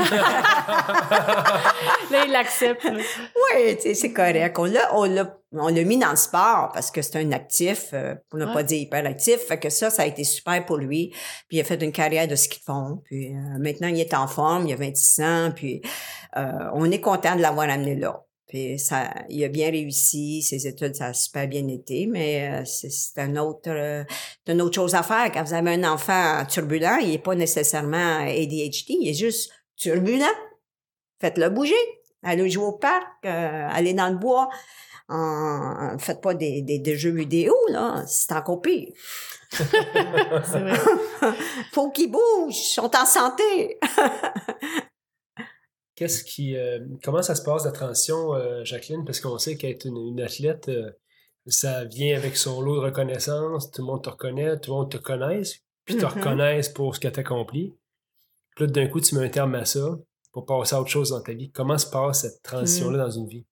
Là, 2.11 2.25
il 2.27 2.31
l'accepte. 2.33 2.85
oui, 2.85 3.77
tu 3.77 3.83
sais, 3.83 3.95
c'est 3.95 4.13
correct. 4.13 4.59
On 4.59 4.65
l'a, 4.65 4.95
on 4.95 5.05
l'a, 5.05 5.35
on 5.53 5.69
l'a 5.69 5.85
mis 5.85 5.97
dans 5.99 6.11
le 6.11 6.17
sport 6.17 6.71
parce 6.73 6.91
que 6.91 7.03
c'est 7.03 7.17
un 7.19 7.33
actif, 7.33 7.89
euh, 7.93 8.15
pour 8.31 8.39
ne 8.39 8.47
Ouais. 8.47 8.53
pas 8.53 8.63
dire 8.63 8.81
hyperactif. 8.81 9.39
Fait 9.47 9.59
que 9.59 9.71
ça, 9.71 9.91
ça 9.91 10.03
a 10.03 10.07
été 10.07 10.25
super 10.25 10.65
pour 10.65 10.77
lui. 10.77 11.11
Puis 11.49 11.57
il 11.59 11.61
a 11.61 11.65
fait 11.65 11.83
une 11.83 11.93
carrière 11.93 12.29
de 12.29 12.35
ski 12.35 12.59
de 12.59 12.65
fond. 12.65 13.01
Puis 13.05 13.35
euh, 13.35 13.59
maintenant, 13.59 13.89
il 13.89 14.01
est 14.01 14.15
en 14.15 14.27
forme, 14.27 14.67
il 14.67 14.73
a 14.73 14.77
26 14.77 15.21
ans. 15.23 15.51
Puis 15.55 15.83
euh, 16.37 16.43
on 16.75 16.91
est 16.91 17.01
content 17.01 17.37
de 17.37 17.41
l'avoir 17.43 17.69
amené 17.71 17.95
là. 17.95 18.23
Puis 18.49 18.79
ça, 18.79 19.13
il 19.29 19.45
a 19.45 19.49
bien 19.49 19.71
réussi, 19.71 20.43
ses 20.43 20.67
études, 20.67 20.97
ça 20.97 21.07
a 21.07 21.13
super 21.13 21.47
bien 21.47 21.69
été, 21.69 22.07
mais 22.07 22.51
euh, 22.51 22.65
c'est, 22.65 23.21
un 23.21 23.37
autre, 23.37 23.69
euh, 23.69 24.05
c'est 24.47 24.53
une 24.55 24.63
autre 24.63 24.75
chose 24.75 24.95
à 24.95 25.03
faire. 25.03 25.31
Quand 25.33 25.45
vous 25.45 25.53
avez 25.53 25.73
un 25.73 25.85
enfant 25.85 26.45
turbulent, 26.49 26.97
il 27.03 27.13
est 27.13 27.23
pas 27.23 27.35
nécessairement 27.35 28.21
ADHD, 28.21 28.91
il 29.01 29.09
est 29.09 29.15
juste 29.15 29.53
turbulent. 29.77 30.25
Faites-le 31.21 31.51
bouger. 31.51 31.75
Allez 32.23 32.49
jouer 32.49 32.65
au 32.65 32.73
parc, 32.73 33.07
euh, 33.27 33.69
aller 33.71 33.93
dans 33.93 34.09
le 34.09 34.17
bois. 34.17 34.49
En, 35.11 35.97
faites 35.99 36.21
pas 36.21 36.35
des, 36.35 36.63
des, 36.63 36.79
des 36.79 36.97
jeux 36.97 37.13
vidéo, 37.13 37.55
là. 37.71 38.03
C'est 38.07 38.33
encore 38.33 38.61
pire. 38.61 38.93
Vrai. 39.53 40.75
Faut 41.73 41.91
qu'ils 41.91 42.11
bougent, 42.11 42.57
ils 42.57 42.75
sont 42.75 42.91
en 42.95 43.07
santé. 43.07 43.79
Qu'est-ce 45.99 46.23
qui. 46.23 46.57
euh, 46.57 46.79
comment 47.03 47.23
ça 47.23 47.35
se 47.35 47.43
passe 47.43 47.65
la 47.65 47.73
transition, 47.73 48.33
euh, 48.35 48.63
Jacqueline? 48.63 49.05
Parce 49.05 49.21
qu'on 49.21 49.37
sait 49.37 49.57
qu'être 49.57 49.85
une, 49.85 49.97
une 49.97 50.21
athlète, 50.21 50.69
euh, 50.69 50.91
ça 51.47 51.85
vient 51.87 52.17
avec 52.17 52.37
son 52.37 52.61
lot 52.61 52.77
de 52.77 52.81
reconnaissance. 52.87 53.73
Tout 53.73 53.83
le 53.83 53.87
monde 53.89 54.05
te 54.05 54.09
reconnaît, 54.09 54.61
tout 54.61 54.71
le 54.71 54.77
monde 54.77 54.91
te 54.93 54.97
connaisse, 54.99 55.57
puis 55.85 55.97
te 55.97 56.05
Mhm. 56.05 56.13
reconnaissent 56.13 56.69
pour 56.69 56.95
ce 56.95 57.01
que 57.01 57.09
tu 57.09 57.19
accompli. 57.19 57.75
Puis 58.55 58.67
là, 58.67 58.71
d'un 58.71 58.87
coup, 58.87 59.01
tu 59.01 59.17
mets 59.17 59.25
un 59.25 59.29
terme 59.29 59.57
à 59.57 59.65
ça 59.65 59.99
pour 60.33 60.47
passer 60.47 60.77
à 60.77 60.81
autre 60.81 60.91
chose 60.91 61.11
dans 61.11 61.21
ta 61.21 61.33
vie. 61.33 61.51
Comment 61.51 61.79
se 61.79 61.87
passe 61.91 62.21
cette 62.23 62.43
transition-là 62.43 62.99
dans 62.99 63.11
une 63.11 63.27
vie? 63.27 63.45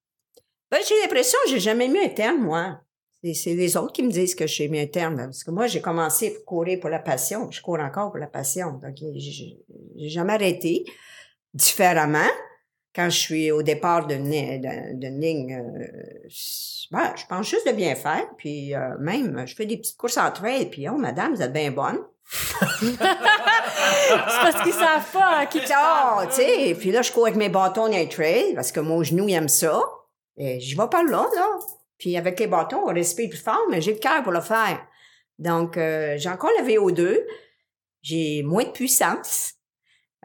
Ben, 0.70 0.78
j'ai 0.88 0.94
l'impression 1.02 1.38
que 1.44 1.50
j'ai 1.50 1.60
jamais 1.60 1.88
mis 1.88 1.98
un 1.98 2.08
terme, 2.10 2.42
moi. 2.44 2.78
C'est, 3.34 3.54
les 3.54 3.76
autres 3.76 3.92
qui 3.92 4.04
me 4.04 4.10
disent 4.10 4.36
que 4.36 4.46
j'ai 4.46 4.68
mis 4.68 4.78
un 4.78 4.86
terme. 4.86 5.16
Parce 5.16 5.42
que 5.42 5.50
moi, 5.50 5.66
j'ai 5.66 5.80
commencé 5.80 6.28
à 6.36 6.44
courir 6.44 6.78
pour 6.78 6.90
la 6.90 7.00
passion. 7.00 7.50
Je 7.50 7.60
cours 7.60 7.80
encore 7.80 8.10
pour 8.10 8.18
la 8.20 8.28
passion. 8.28 8.74
Donc, 8.80 8.94
j'ai 9.16 10.08
jamais 10.08 10.34
arrêté. 10.34 10.84
Différemment, 11.56 12.30
quand 12.94 13.08
je 13.10 13.18
suis 13.18 13.50
au 13.50 13.62
départ 13.62 14.06
d'une, 14.06 14.28
d'une- 14.30 14.98
d'une 14.98 15.20
ligne, 15.20 15.54
euh, 15.54 16.28
ben, 16.90 17.12
je 17.16 17.24
pense 17.26 17.48
juste 17.48 17.66
de 17.66 17.72
bien 17.72 17.94
faire. 17.94 18.26
Puis 18.36 18.74
euh, 18.74 18.96
même, 19.00 19.42
je 19.46 19.54
fais 19.54 19.66
des 19.66 19.78
petites 19.78 19.96
courses 19.96 20.18
en 20.18 20.30
trail. 20.30 20.66
Puis, 20.66 20.88
oh, 20.88 20.96
madame, 20.96 21.34
vous 21.34 21.42
êtes 21.42 21.52
bien 21.52 21.70
bonne. 21.70 21.98
C'est 22.30 22.98
parce 22.98 24.62
qu'ils 24.62 24.72
savent 24.72 25.10
pas 25.12 25.38
à 25.38 25.46
qui 25.46 25.60
tu 25.60 25.72
Oh, 25.72 26.20
tu 26.28 26.34
sais, 26.36 26.74
puis 26.78 26.90
là, 26.90 27.02
je 27.02 27.12
cours 27.12 27.24
avec 27.26 27.36
mes 27.36 27.48
bâtons 27.48 27.88
dans 27.88 27.96
les 27.96 28.08
trails 28.08 28.54
parce 28.54 28.72
que 28.72 28.80
mon 28.80 29.02
genou, 29.02 29.28
il 29.28 29.34
aime 29.34 29.48
ça. 29.48 29.82
Et 30.36 30.60
j'y 30.60 30.74
vais 30.74 30.88
pas 30.90 31.02
là, 31.02 31.26
là. 31.34 31.48
Puis 31.98 32.16
avec 32.16 32.38
les 32.40 32.46
bâtons, 32.46 32.82
on 32.88 32.92
respire 32.92 33.28
plus 33.30 33.38
fort, 33.38 33.62
mais 33.70 33.80
j'ai 33.80 33.92
le 33.94 33.98
cœur 33.98 34.22
pour 34.22 34.32
le 34.32 34.40
faire. 34.40 34.84
Donc, 35.38 35.76
euh, 35.76 36.14
j'ai 36.18 36.28
encore 36.28 36.50
le 36.60 36.64
VO2. 36.66 37.20
J'ai 38.02 38.42
moins 38.42 38.64
de 38.64 38.70
puissance. 38.70 39.52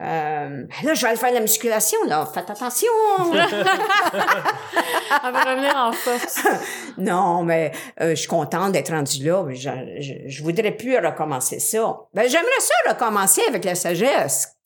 Euh, 0.00 0.64
là, 0.82 0.94
je 0.94 1.02
vais 1.02 1.08
aller 1.08 1.18
faire 1.18 1.30
de 1.30 1.34
la 1.34 1.40
musculation, 1.42 1.98
là. 2.06 2.26
Faites 2.32 2.50
attention! 2.50 2.88
Elle 3.32 5.32
va 5.32 5.42
revenir 5.44 5.76
en 5.76 5.92
force. 5.92 6.42
non, 6.98 7.42
mais 7.44 7.72
euh, 8.00 8.10
je 8.10 8.14
suis 8.16 8.28
contente 8.28 8.72
d'être 8.72 8.90
rendue 8.90 9.22
là. 9.24 9.42
mais 9.44 9.54
Je, 9.54 9.70
je, 10.00 10.12
je 10.26 10.42
voudrais 10.42 10.72
plus 10.72 10.96
recommencer 10.96 11.60
ça. 11.60 11.96
Ben, 12.14 12.28
j'aimerais 12.28 12.60
ça 12.60 12.74
recommencer 12.92 13.42
avec 13.48 13.64
la 13.64 13.74
sagesse. 13.74 14.56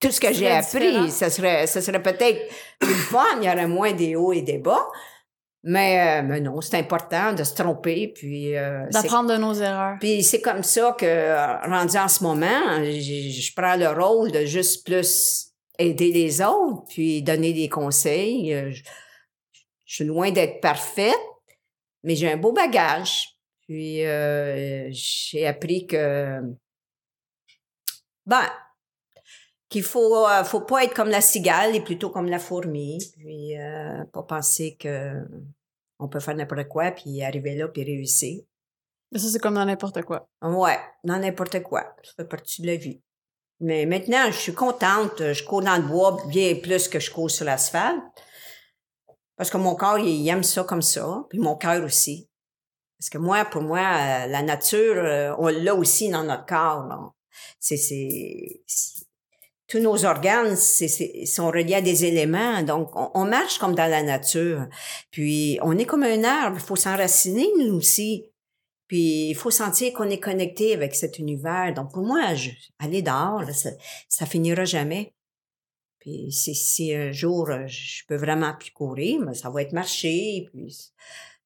Tout 0.00 0.10
ce 0.10 0.20
que 0.20 0.28
Ce 0.28 0.34
j'ai 0.34 0.50
appris, 0.50 1.10
ça 1.10 1.30
serait, 1.30 1.66
ça 1.66 1.80
serait 1.80 2.02
peut-être 2.02 2.40
plus 2.78 2.94
fun. 2.94 3.24
Il 3.40 3.46
y 3.46 3.50
aurait 3.50 3.66
moins 3.66 3.92
des 3.92 4.16
hauts 4.16 4.32
et 4.32 4.42
des 4.42 4.58
bas. 4.58 4.86
Mais, 5.66 6.20
euh, 6.20 6.22
mais 6.22 6.40
non, 6.40 6.60
c'est 6.60 6.76
important 6.76 7.32
de 7.32 7.42
se 7.42 7.54
tromper. 7.54 8.08
Puis, 8.14 8.54
euh, 8.54 8.86
D'apprendre 8.90 9.30
de 9.32 9.38
nos 9.38 9.54
erreurs. 9.54 9.96
puis 9.98 10.22
c'est 10.22 10.42
comme 10.42 10.62
ça 10.62 10.94
que, 10.98 11.06
euh, 11.06 11.56
rendu 11.62 11.96
en 11.96 12.08
ce 12.08 12.22
moment, 12.22 12.82
je 12.82 13.54
prends 13.56 13.76
le 13.76 13.88
rôle 13.88 14.30
de 14.30 14.44
juste 14.44 14.84
plus 14.84 15.46
aider 15.78 16.12
les 16.12 16.42
autres, 16.42 16.84
puis 16.88 17.22
donner 17.22 17.54
des 17.54 17.68
conseils. 17.70 18.52
Euh, 18.54 18.70
Je, 18.70 18.82
je 19.86 19.94
suis 19.94 20.04
loin 20.04 20.30
d'être 20.30 20.60
parfaite, 20.60 21.14
mais 22.02 22.14
j'ai 22.14 22.30
un 22.30 22.36
beau 22.36 22.52
bagage. 22.52 23.28
Puis 23.66 24.04
euh, 24.04 24.88
j'ai 24.90 25.46
appris 25.46 25.86
que, 25.86 26.40
ben, 28.26 28.42
qu'il 29.74 29.82
faut, 29.82 30.24
euh, 30.28 30.44
faut 30.44 30.60
pas 30.60 30.84
être 30.84 30.94
comme 30.94 31.08
la 31.08 31.20
cigale, 31.20 31.74
et 31.74 31.80
plutôt 31.80 32.08
comme 32.10 32.28
la 32.28 32.38
fourmi. 32.38 32.98
Puis 33.18 33.58
euh, 33.58 34.04
pas 34.12 34.22
penser 34.22 34.76
que 34.78 35.20
on 35.98 36.06
peut 36.08 36.20
faire 36.20 36.36
n'importe 36.36 36.68
quoi, 36.68 36.92
puis 36.92 37.24
arriver 37.24 37.56
là, 37.56 37.66
puis 37.66 37.82
réussir. 37.82 38.44
Mais 39.10 39.18
ça, 39.18 39.28
c'est 39.28 39.40
comme 39.40 39.54
dans 39.54 39.64
n'importe 39.64 40.02
quoi. 40.02 40.28
Ouais, 40.42 40.78
dans 41.02 41.18
n'importe 41.18 41.60
quoi. 41.64 41.82
Ça 42.04 42.12
fait 42.16 42.24
partie 42.24 42.62
de 42.62 42.68
la 42.68 42.76
vie. 42.76 43.00
Mais 43.58 43.84
maintenant, 43.84 44.26
je 44.26 44.38
suis 44.38 44.54
contente. 44.54 45.32
Je 45.32 45.44
cours 45.44 45.62
dans 45.62 45.76
le 45.76 45.88
bois 45.88 46.18
bien 46.28 46.54
plus 46.54 46.86
que 46.86 47.00
je 47.00 47.10
cours 47.10 47.30
sur 47.30 47.44
l'asphalte. 47.44 48.00
Parce 49.36 49.50
que 49.50 49.56
mon 49.56 49.74
corps, 49.74 49.98
il, 49.98 50.28
aime 50.28 50.44
ça 50.44 50.62
comme 50.62 50.82
ça. 50.82 51.24
Puis 51.30 51.40
mon 51.40 51.56
cœur 51.56 51.82
aussi. 51.84 52.28
Parce 52.98 53.10
que 53.10 53.18
moi, 53.18 53.44
pour 53.44 53.62
moi, 53.62 53.80
euh, 53.80 54.26
la 54.26 54.42
nature, 54.42 54.96
euh, 54.96 55.34
on 55.38 55.48
l'a 55.48 55.74
aussi 55.74 56.10
dans 56.10 56.22
notre 56.22 56.46
corps. 56.46 57.12
c'est, 57.58 57.76
c'est- 57.76 58.62
tous 59.66 59.78
nos 59.78 60.04
organes 60.04 60.56
sont 60.56 61.46
reliés 61.46 61.76
à 61.76 61.80
des 61.80 62.04
éléments. 62.04 62.62
Donc, 62.62 62.90
on, 62.94 63.24
marche 63.24 63.58
comme 63.58 63.74
dans 63.74 63.90
la 63.90 64.02
nature. 64.02 64.66
Puis, 65.10 65.58
on 65.62 65.78
est 65.78 65.86
comme 65.86 66.02
un 66.02 66.22
arbre. 66.22 66.58
Il 66.58 66.64
faut 66.64 66.76
s'enraciner, 66.76 67.48
nous 67.58 67.74
aussi. 67.74 68.26
Puis 68.86 69.30
il 69.30 69.34
faut 69.34 69.50
sentir 69.50 69.92
qu'on 69.92 70.10
est 70.10 70.20
connecté 70.20 70.74
avec 70.74 70.94
cet 70.94 71.18
univers. 71.18 71.72
Donc 71.74 71.92
pour 71.92 72.04
moi, 72.04 72.34
je, 72.34 72.50
aller 72.78 73.02
dehors, 73.02 73.42
là, 73.42 73.52
ça, 73.52 73.70
ça 74.08 74.26
finira 74.26 74.64
jamais. 74.64 75.14
Puis 75.98 76.30
si, 76.30 76.54
si 76.54 76.94
un 76.94 77.12
jour 77.12 77.48
euh, 77.48 77.66
je 77.66 78.02
peux 78.06 78.16
vraiment 78.16 78.54
plus 78.54 78.72
courir, 78.72 79.20
mais 79.20 79.34
ça 79.34 79.48
va 79.48 79.62
être 79.62 79.72
marcher, 79.72 80.46
puis 80.52 80.76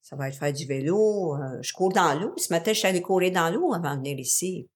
ça 0.01 0.15
va 0.15 0.27
être 0.27 0.37
faire 0.37 0.51
du 0.51 0.65
vélo. 0.65 1.35
Euh, 1.35 1.59
je 1.61 1.71
cours 1.71 1.93
dans 1.93 2.19
l'eau. 2.19 2.33
Ce 2.35 2.51
matin, 2.51 2.73
je 2.73 2.79
suis 2.79 2.87
allée 2.87 3.01
courir 3.01 3.31
dans 3.31 3.49
l'eau 3.49 3.73
avant 3.73 3.93
de 3.95 3.99
venir 3.99 4.19
ici. 4.19 4.67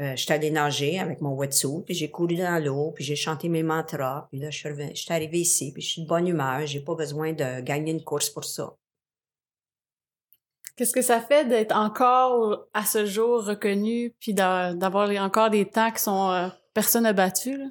Euh, 0.00 0.14
je 0.14 0.22
suis 0.22 0.32
allée 0.32 0.50
nager 0.52 1.00
avec 1.00 1.20
mon 1.20 1.34
wetsuit, 1.34 1.82
puis 1.84 1.94
j'ai 1.94 2.08
couru 2.08 2.36
dans 2.36 2.62
l'eau, 2.64 2.92
puis 2.94 3.02
j'ai 3.04 3.16
chanté 3.16 3.48
mes 3.48 3.64
mantras, 3.64 4.28
puis 4.30 4.38
là, 4.38 4.48
je 4.50 4.58
suis, 4.58 5.12
arrivée 5.12 5.40
ici, 5.40 5.72
puis 5.72 5.82
je 5.82 5.88
suis 5.88 6.02
de 6.02 6.06
bonne 6.06 6.28
humeur, 6.28 6.64
j'ai 6.66 6.78
pas 6.80 6.94
besoin 6.94 7.32
de 7.32 7.60
gagner 7.62 7.90
une 7.90 8.04
course 8.04 8.30
pour 8.30 8.44
ça. 8.44 8.76
Qu'est-ce 10.76 10.92
que 10.92 11.02
ça 11.02 11.20
fait 11.20 11.44
d'être 11.46 11.74
encore 11.74 12.68
à 12.72 12.84
ce 12.84 13.04
jour 13.06 13.44
reconnu 13.44 14.14
puis 14.20 14.32
d'a- 14.32 14.74
d'avoir 14.74 15.10
encore 15.20 15.50
des 15.50 15.64
temps 15.64 15.90
qui 15.90 16.00
sont 16.00 16.30
euh, 16.30 16.46
personne 16.72 17.02
n'a 17.02 17.12
battu? 17.12 17.56
Là? 17.56 17.64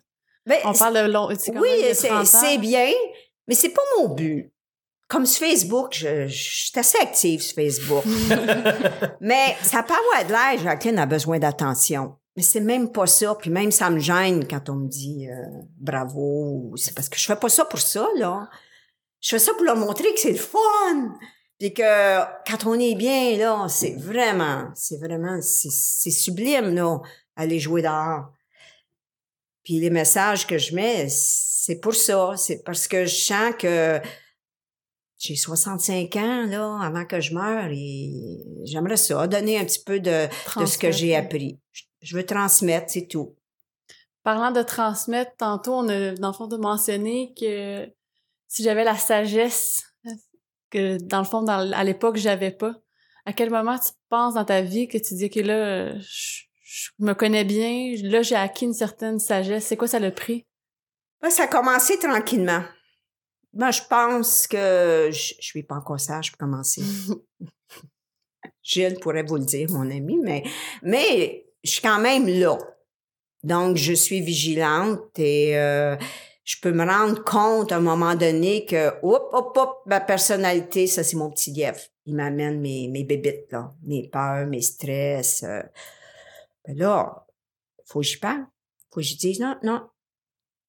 Ben, 0.45 0.57
On 0.65 0.73
parle 0.73 0.95
de 0.95 1.11
long. 1.11 1.27
Oui, 1.27 1.35
même 1.79 1.89
de 1.89 1.93
c'est 1.93 2.09
30 2.09 2.19
ans. 2.19 2.25
c'est 2.25 2.57
bien, 2.57 2.91
mais 3.47 3.55
c'est 3.55 3.69
pas 3.69 3.81
mon 3.97 4.09
but. 4.09 4.51
Comme 5.07 5.25
sur 5.25 5.47
Facebook, 5.47 5.93
je, 5.93 6.27
je 6.27 6.67
suis 6.67 6.79
assez 6.79 6.97
active 6.99 7.41
sur 7.41 7.55
Facebook. 7.55 8.03
mais 9.21 9.55
ça 9.63 9.83
peut 9.83 9.93
avoir 9.93 10.25
de 10.25 10.31
l'air, 10.31 10.63
Jacqueline 10.63 10.99
a 10.99 11.05
besoin 11.05 11.39
d'attention. 11.39 12.17
Mais 12.37 12.43
c'est 12.43 12.61
même 12.61 12.91
pas 12.91 13.07
ça. 13.07 13.35
Puis 13.35 13.49
même 13.49 13.71
ça 13.71 13.89
me 13.89 13.99
gêne 13.99 14.47
quand 14.47 14.69
on 14.69 14.75
me 14.75 14.87
dit 14.87 15.27
euh, 15.27 15.61
bravo. 15.75 16.71
C'est 16.75 16.93
parce 16.93 17.09
que 17.09 17.17
je 17.17 17.25
fais 17.25 17.35
pas 17.35 17.49
ça 17.49 17.65
pour 17.65 17.79
ça, 17.79 18.07
là. 18.17 18.47
Je 19.19 19.29
fais 19.29 19.39
ça 19.39 19.53
pour 19.53 19.63
leur 19.63 19.75
montrer 19.75 20.13
que 20.13 20.19
c'est 20.19 20.31
le 20.31 20.37
fun. 20.37 21.17
Puis 21.57 21.73
que 21.73 22.19
quand 22.47 22.67
on 22.67 22.79
est 22.79 22.93
bien, 22.93 23.35
là, 23.37 23.67
c'est 23.67 23.95
vraiment, 23.95 24.69
c'est 24.75 24.99
vraiment, 24.99 25.39
c'est 25.41 26.11
sublime, 26.11 26.75
là, 26.75 26.99
aller 27.35 27.59
jouer 27.59 27.81
dehors. 27.81 28.31
Puis 29.63 29.79
les 29.79 29.89
messages 29.89 30.45
que 30.45 30.59
je 30.59 30.75
mets, 30.75 31.07
c'est 31.09 31.79
pour 31.79 31.95
ça. 31.95 32.33
C'est 32.37 32.61
parce 32.63 32.87
que 32.87 33.05
je 33.05 33.15
sens 33.15 33.55
que 33.57 33.99
j'ai 35.17 35.35
65 35.35 36.15
ans, 36.17 36.45
là, 36.47 36.79
avant 36.81 37.05
que 37.05 37.19
je 37.19 37.33
meure, 37.33 37.69
et 37.71 38.11
j'aimerais 38.65 38.97
ça, 38.97 39.25
donner 39.27 39.57
un 39.57 39.65
petit 39.65 39.83
peu 39.83 39.99
de, 39.99 40.27
de 40.61 40.65
ce 40.65 40.77
que 40.77 40.91
j'ai 40.91 41.15
appris. 41.15 41.59
Je- 42.01 42.15
veux 42.15 42.25
transmettre, 42.25 42.85
c'est 42.89 43.07
tout. 43.07 43.35
Parlant 44.23 44.51
de 44.51 44.61
transmettre, 44.61 45.31
tantôt, 45.37 45.73
on 45.73 45.89
a, 45.89 46.11
dans 46.13 46.27
le 46.27 46.33
fond, 46.33 46.47
de 46.47 46.57
mentionner 46.57 47.33
que 47.39 47.87
si 48.47 48.63
j'avais 48.63 48.83
la 48.83 48.95
sagesse 48.95 49.81
que, 50.69 50.97
dans 51.01 51.19
le 51.19 51.25
fond, 51.25 51.41
dans, 51.43 51.71
à 51.73 51.83
l'époque, 51.83 52.17
j'avais 52.17 52.51
pas, 52.51 52.75
à 53.25 53.33
quel 53.33 53.49
moment 53.49 53.77
tu 53.79 53.91
penses 54.09 54.35
dans 54.35 54.45
ta 54.45 54.61
vie 54.61 54.87
que 54.87 54.97
tu 54.97 55.15
dis 55.15 55.29
que 55.29 55.39
là, 55.39 55.97
je, 55.99 56.41
je 56.63 56.89
me 56.99 57.13
connais 57.13 57.43
bien, 57.43 57.93
là, 58.03 58.21
j'ai 58.21 58.35
acquis 58.35 58.65
une 58.65 58.73
certaine 58.73 59.19
sagesse. 59.19 59.65
C'est 59.65 59.77
quoi 59.77 59.87
ça 59.87 59.99
le 59.99 60.11
prix? 60.13 60.45
Ça 61.29 61.43
a 61.43 61.47
commencé 61.47 61.97
tranquillement. 61.99 62.63
Moi, 63.57 63.71
je 63.71 63.81
pense 63.89 64.45
que 64.45 65.09
je, 65.11 65.33
je 65.39 65.45
suis 65.45 65.63
pas 65.63 65.75
encore 65.75 65.99
sage 65.99 66.31
pour 66.31 66.37
commencer. 66.37 66.83
Gilles 68.61 68.99
pourrait 68.99 69.23
vous 69.23 69.37
le 69.37 69.45
dire, 69.45 69.67
mon 69.71 69.89
ami, 69.89 70.19
mais, 70.21 70.43
mais 70.83 71.47
je 71.63 71.71
suis 71.71 71.81
quand 71.81 71.99
même 71.99 72.27
là. 72.27 72.55
Donc, 73.43 73.77
je 73.77 73.93
suis 73.93 74.21
vigilante 74.21 75.17
et 75.17 75.57
euh, 75.57 75.95
je 76.43 76.57
peux 76.61 76.71
me 76.71 76.85
rendre 76.85 77.23
compte 77.23 77.71
à 77.71 77.77
un 77.77 77.81
moment 77.81 78.13
donné 78.13 78.65
que, 78.65 78.89
hop, 79.01 79.29
hop, 79.31 79.57
hop, 79.57 79.81
ma 79.87 80.01
personnalité, 80.01 80.85
ça, 80.85 81.03
c'est 81.03 81.17
mon 81.17 81.31
petit 81.31 81.51
lièvre. 81.51 81.79
Il 82.05 82.15
m'amène 82.15 82.61
mes, 82.61 82.87
mes 82.89 83.03
bébites, 83.03 83.51
là, 83.51 83.73
mes 83.83 84.07
peurs, 84.07 84.45
mes 84.45 84.61
stress. 84.61 85.43
euh. 85.43 85.63
Ben 86.67 86.77
là, 86.77 87.25
faut 87.85 88.01
que 88.01 88.05
j'y 88.05 88.17
parle. 88.17 88.45
Faut 88.91 88.99
que 88.99 89.05
je 89.05 89.15
dise, 89.15 89.39
non, 89.39 89.55
non, 89.63 89.81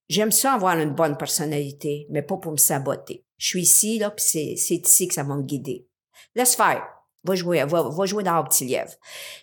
J'aime 0.08 0.32
ça 0.32 0.54
avoir 0.54 0.78
une 0.78 0.94
bonne 0.94 1.16
personnalité, 1.16 2.06
mais 2.10 2.22
pas 2.22 2.36
pour 2.38 2.52
me 2.52 2.56
saboter. 2.56 3.24
Je 3.36 3.46
suis 3.46 3.62
ici, 3.62 3.98
là, 3.98 4.10
puis 4.10 4.24
c'est, 4.26 4.54
c'est 4.56 4.86
ici 4.86 5.06
que 5.06 5.14
ça 5.14 5.22
va 5.22 5.36
me 5.36 5.42
guider. 5.42 5.86
Laisse 6.34 6.56
faire. 6.56 6.82
Va 7.24 7.34
jouer, 7.34 7.62
va, 7.64 7.82
va 7.82 8.06
jouer 8.06 8.22
dans 8.22 8.38
le 8.38 8.44
petit 8.44 8.64
lièvre. 8.64 8.94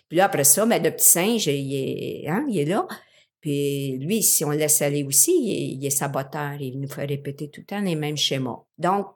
Puis 0.08 0.18
là, 0.18 0.24
après 0.24 0.44
ça, 0.44 0.66
ben, 0.66 0.82
le 0.82 0.90
petit 0.90 1.08
singe, 1.08 1.46
il 1.46 1.74
est, 1.74 2.28
hein, 2.28 2.44
il 2.48 2.58
est 2.58 2.64
là. 2.64 2.86
Puis 3.40 3.96
lui, 3.98 4.22
si 4.22 4.44
on 4.44 4.50
le 4.50 4.56
laisse 4.56 4.82
aller 4.82 5.04
aussi, 5.04 5.32
il 5.40 5.52
est, 5.52 5.76
il 5.76 5.86
est 5.86 5.90
saboteur. 5.90 6.54
Il 6.58 6.80
nous 6.80 6.88
fait 6.88 7.04
répéter 7.04 7.48
tout 7.48 7.60
le 7.60 7.66
temps 7.66 7.80
les 7.80 7.94
mêmes 7.94 8.16
schémas. 8.16 8.64
Donc, 8.76 9.06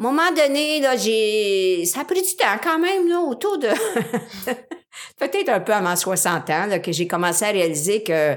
à 0.00 0.02
un 0.02 0.12
moment 0.12 0.32
donné, 0.34 0.80
là, 0.80 0.96
j'ai, 0.96 1.84
ça 1.84 2.00
a 2.00 2.04
pris 2.04 2.22
du 2.22 2.36
temps 2.36 2.58
quand 2.62 2.78
même, 2.78 3.06
là, 3.06 3.20
autour 3.20 3.58
de, 3.58 3.68
peut-être 5.18 5.50
un 5.50 5.60
peu 5.60 5.74
avant 5.74 5.94
60 5.94 6.48
ans, 6.48 6.66
là, 6.66 6.78
que 6.78 6.90
j'ai 6.90 7.06
commencé 7.06 7.44
à 7.44 7.50
réaliser 7.50 8.02
que, 8.02 8.36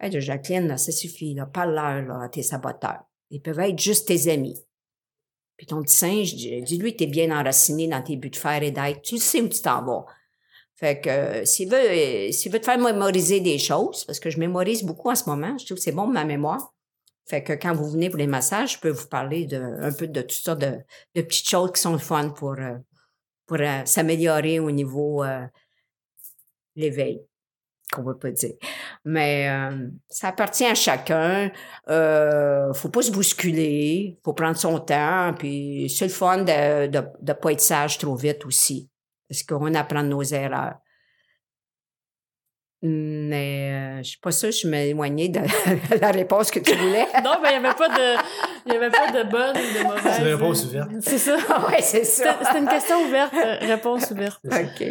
Hey, 0.00 0.20
Jacqueline, 0.20 0.76
ça 0.76 0.92
suffit, 0.92 1.34
là, 1.34 1.46
parle-leur 1.46 2.20
à 2.20 2.28
tes 2.28 2.42
saboteurs. 2.42 3.04
Ils 3.30 3.40
peuvent 3.40 3.60
être 3.60 3.78
juste 3.78 4.08
tes 4.08 4.28
amis. 4.30 4.58
Puis 5.56 5.66
ton 5.66 5.82
petit 5.82 5.96
singe, 5.96 6.34
dis- 6.34 6.62
dis-lui 6.62 6.96
t'es 6.96 7.06
bien 7.06 7.30
enraciné 7.30 7.86
dans 7.86 8.02
tes 8.02 8.16
buts 8.16 8.30
de 8.30 8.36
faire 8.36 8.62
et 8.62 8.70
d'être. 8.70 9.02
Tu 9.02 9.14
le 9.16 9.20
sais 9.20 9.40
où 9.40 9.48
tu 9.48 9.60
t'en 9.60 9.84
vas. 9.84 10.04
Fait 10.74 11.00
que 11.00 11.08
euh, 11.08 11.44
s'il 11.44 11.70
veut, 11.70 11.76
euh, 11.78 12.30
veut 12.50 12.60
te 12.60 12.64
faire 12.64 12.78
mémoriser 12.78 13.40
des 13.40 13.58
choses, 13.58 14.04
parce 14.04 14.18
que 14.18 14.30
je 14.30 14.38
mémorise 14.40 14.82
beaucoup 14.82 15.10
en 15.10 15.14
ce 15.14 15.28
moment, 15.28 15.56
je 15.56 15.64
trouve 15.64 15.76
que 15.76 15.82
c'est 15.82 15.92
bon 15.92 16.08
ma 16.08 16.24
mémoire. 16.24 16.74
Fait 17.26 17.42
que 17.42 17.52
quand 17.52 17.74
vous 17.74 17.88
venez 17.88 18.10
pour 18.10 18.18
les 18.18 18.26
massages, 18.26 18.74
je 18.74 18.80
peux 18.80 18.90
vous 18.90 19.06
parler 19.06 19.46
de 19.46 19.56
un 19.56 19.92
peu 19.92 20.08
de 20.08 20.20
toutes 20.20 20.32
sortes 20.32 20.60
de, 20.60 20.78
de 21.14 21.22
petites 21.22 21.48
choses 21.48 21.72
qui 21.72 21.80
sont 21.80 21.98
fun 21.98 22.30
pour, 22.30 22.54
euh, 22.58 22.76
pour 23.46 23.58
s'améliorer 23.86 24.58
au 24.58 24.70
niveau 24.70 25.24
l'éveil, 26.76 27.24
qu'on 27.94 28.02
va 28.02 28.14
pas 28.14 28.30
dire. 28.30 28.54
Mais 29.04 29.48
euh, 29.48 29.88
ça 30.08 30.28
appartient 30.28 30.66
à 30.66 30.74
chacun. 30.74 31.50
Euh, 31.88 32.72
faut 32.72 32.88
pas 32.88 33.02
se 33.02 33.10
bousculer, 33.10 34.18
faut 34.24 34.32
prendre 34.32 34.56
son 34.56 34.78
temps, 34.80 35.34
puis 35.38 35.88
c'est 35.88 36.06
le 36.06 36.12
fun 36.12 36.38
de, 36.38 36.86
de, 36.88 37.02
de 37.20 37.32
pas 37.32 37.52
être 37.52 37.60
sage 37.60 37.98
trop 37.98 38.16
vite 38.16 38.44
aussi, 38.46 38.90
parce 39.28 39.42
qu'on 39.42 39.74
apprend 39.74 40.02
de 40.02 40.08
nos 40.08 40.22
erreurs. 40.22 40.74
Mais 42.86 43.70
euh, 43.72 44.02
je 44.02 44.10
suis 44.10 44.18
pas 44.18 44.30
sûre 44.30 44.50
que 44.50 44.56
je 44.56 44.68
m'éloignais 44.68 45.30
de 45.30 45.40
la 46.00 46.10
réponse 46.10 46.50
que 46.50 46.60
tu 46.60 46.74
voulais. 46.76 47.06
Non, 47.24 47.38
mais 47.42 47.54
il 47.54 47.60
n'y 47.60 47.66
avait 47.66 47.74
pas 47.74 47.88
de, 47.88 48.20
il 48.66 48.74
y 48.74 48.76
avait 48.76 48.90
pas 48.90 49.10
de 49.10 49.30
bonne 49.30 49.56
ou 49.56 49.78
de 49.78 49.84
mauvaise. 49.84 50.02
C'est 50.04 50.20
une 50.20 50.34
réponse 50.34 50.64
ouverte. 50.66 50.90
C'est 51.00 51.16
ça. 51.16 51.36
ouais, 51.68 51.80
c'est 51.80 52.04
ça. 52.04 52.38
c'était 52.44 52.58
une 52.58 52.68
question 52.68 53.02
ouverte, 53.06 53.32
euh, 53.32 53.56
réponse 53.60 54.10
ouverte. 54.10 54.38
OK. 54.44 54.86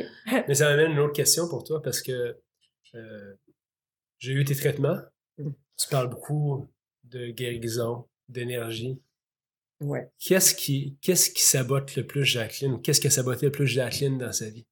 Mais 0.47 0.55
ça 0.55 0.69
m'amène 0.69 0.93
une 0.93 0.99
autre 0.99 1.13
question 1.13 1.47
pour 1.47 1.63
toi 1.63 1.83
parce 1.83 2.01
que 2.01 2.35
euh, 2.95 3.33
j'ai 4.19 4.33
eu 4.33 4.45
tes 4.45 4.55
traitements. 4.55 4.99
Mm. 5.37 5.51
Tu 5.77 5.87
parles 5.89 6.09
beaucoup 6.09 6.69
de 7.03 7.27
guérison, 7.31 8.07
d'énergie. 8.29 9.01
Ouais. 9.81 10.09
Qu'est-ce 10.19 10.53
qui, 10.55 10.97
qu'est-ce 11.01 11.29
qui 11.29 11.41
sabote 11.41 11.95
le 11.95 12.07
plus 12.07 12.23
Jacqueline? 12.23 12.81
Qu'est-ce 12.81 13.01
qui 13.01 13.07
a 13.07 13.11
saboté 13.11 13.47
le 13.47 13.51
plus 13.51 13.67
Jacqueline 13.67 14.17
dans 14.17 14.31
sa 14.31 14.49
vie? 14.49 14.65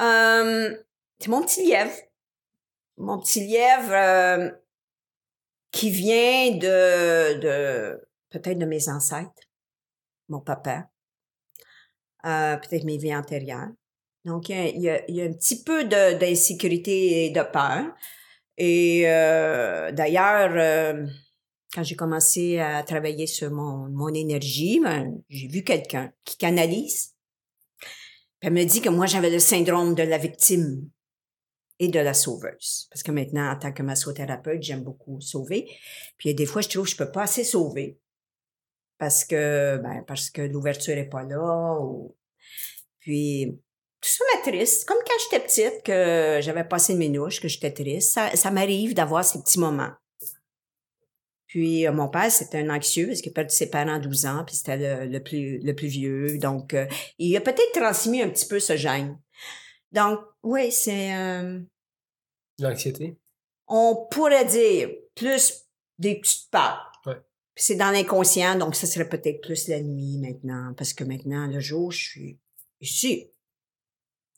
Euh, 0.00 0.76
c'est 1.18 1.28
mon 1.28 1.42
petit 1.42 1.66
lièvre. 1.66 1.94
Mon 2.96 3.18
petit 3.18 3.46
lièvre 3.46 3.92
euh, 3.92 4.50
qui 5.70 5.90
vient 5.90 6.56
de, 6.56 7.38
de 7.40 8.08
peut-être 8.30 8.58
de 8.58 8.66
mes 8.66 8.88
ancêtres, 8.88 9.48
mon 10.28 10.40
papa, 10.40 10.90
euh, 12.24 12.56
peut-être 12.56 12.84
mes 12.84 12.98
vies 12.98 13.14
antérieures. 13.14 13.70
Donc, 14.24 14.48
il 14.48 14.80
y 14.80 14.88
a, 14.88 15.24
un 15.24 15.32
petit 15.32 15.62
peu 15.62 15.84
d'insécurité 15.84 17.26
et 17.26 17.30
de 17.30 17.42
peur. 17.42 17.84
Et 18.56 19.02
euh, 19.06 19.92
d'ailleurs, 19.92 20.52
euh, 20.54 21.06
quand 21.74 21.82
j'ai 21.82 21.96
commencé 21.96 22.58
à 22.58 22.82
travailler 22.82 23.26
sur 23.26 23.50
mon, 23.50 23.88
mon 23.90 24.14
énergie, 24.14 24.80
ben, 24.80 25.12
j'ai 25.28 25.48
vu 25.48 25.62
quelqu'un 25.62 26.12
qui 26.24 26.36
canalise. 26.38 27.14
Elle 28.40 28.52
me 28.52 28.64
dit 28.64 28.80
que 28.80 28.88
moi, 28.88 29.06
j'avais 29.06 29.30
le 29.30 29.38
syndrome 29.38 29.94
de 29.94 30.02
la 30.02 30.18
victime 30.18 30.88
et 31.78 31.88
de 31.88 31.98
la 31.98 32.14
sauveuse. 32.14 32.86
Parce 32.90 33.02
que 33.02 33.10
maintenant, 33.10 33.50
en 33.50 33.58
tant 33.58 33.72
que 33.72 33.82
massothérapeute, 33.82 34.62
j'aime 34.62 34.84
beaucoup 34.84 35.20
sauver. 35.20 35.64
Puis 36.16 36.28
il 36.28 36.32
y 36.32 36.34
a 36.34 36.36
des 36.36 36.46
fois, 36.46 36.62
je 36.62 36.68
trouve 36.68 36.84
que 36.84 36.90
je 36.90 36.96
peux 36.96 37.10
pas 37.10 37.24
assez 37.24 37.44
sauver. 37.44 37.98
Parce 38.98 39.24
que, 39.24 39.78
ben, 39.78 40.04
parce 40.06 40.30
que 40.30 40.42
l'ouverture 40.42 40.96
est 40.96 41.08
pas 41.08 41.24
là. 41.24 41.78
Ou... 41.80 42.16
Puis, 43.00 43.58
tout 44.04 44.10
ça 44.10 44.24
m'attriste. 44.34 44.86
Comme 44.86 44.98
quand 45.06 45.14
j'étais 45.22 45.44
petite, 45.44 45.82
que 45.82 46.40
j'avais 46.42 46.64
passé 46.64 46.94
mes 46.94 47.08
nouches, 47.08 47.40
que 47.40 47.48
j'étais 47.48 47.72
triste. 47.72 48.12
Ça, 48.12 48.34
ça 48.36 48.50
m'arrive 48.50 48.92
d'avoir 48.94 49.24
ces 49.24 49.40
petits 49.40 49.58
moments. 49.58 49.92
Puis 51.46 51.86
euh, 51.86 51.92
mon 51.92 52.08
père, 52.08 52.30
c'était 52.30 52.58
un 52.58 52.68
anxieux 52.68 53.06
parce 53.06 53.20
qu'il 53.22 53.30
a 53.30 53.34
perdu 53.34 53.54
ses 53.54 53.70
parents 53.70 53.94
à 53.94 53.98
12 54.00 54.26
ans, 54.26 54.44
puis 54.44 54.56
c'était 54.56 54.76
le, 54.76 55.06
le 55.10 55.22
plus 55.22 55.58
le 55.58 55.74
plus 55.74 55.86
vieux. 55.88 56.38
Donc, 56.38 56.74
euh, 56.74 56.86
il 57.18 57.34
a 57.36 57.40
peut-être 57.40 57.72
transmis 57.72 58.20
un 58.22 58.28
petit 58.28 58.46
peu 58.46 58.58
ce 58.60 58.76
gène. 58.76 59.18
Donc, 59.92 60.18
oui, 60.42 60.72
c'est... 60.72 61.14
euh, 61.14 61.60
L'anxiété? 62.58 63.16
on 63.68 64.06
pourrait 64.10 64.44
dire 64.44 64.90
plus 65.14 65.64
des 65.98 66.20
petites 66.20 66.50
peurs. 66.50 66.92
Ouais. 67.06 67.14
Puis 67.54 67.64
c'est 67.64 67.76
dans 67.76 67.90
l'inconscient, 67.90 68.56
donc 68.58 68.74
ça 68.74 68.86
serait 68.86 69.08
peut-être 69.08 69.40
plus 69.40 69.68
la 69.68 69.80
nuit 69.80 70.18
maintenant, 70.18 70.74
parce 70.76 70.92
que 70.92 71.04
maintenant, 71.04 71.46
le 71.46 71.60
jour, 71.60 71.90
je 71.92 72.04
suis 72.04 72.38
ici. 72.80 73.30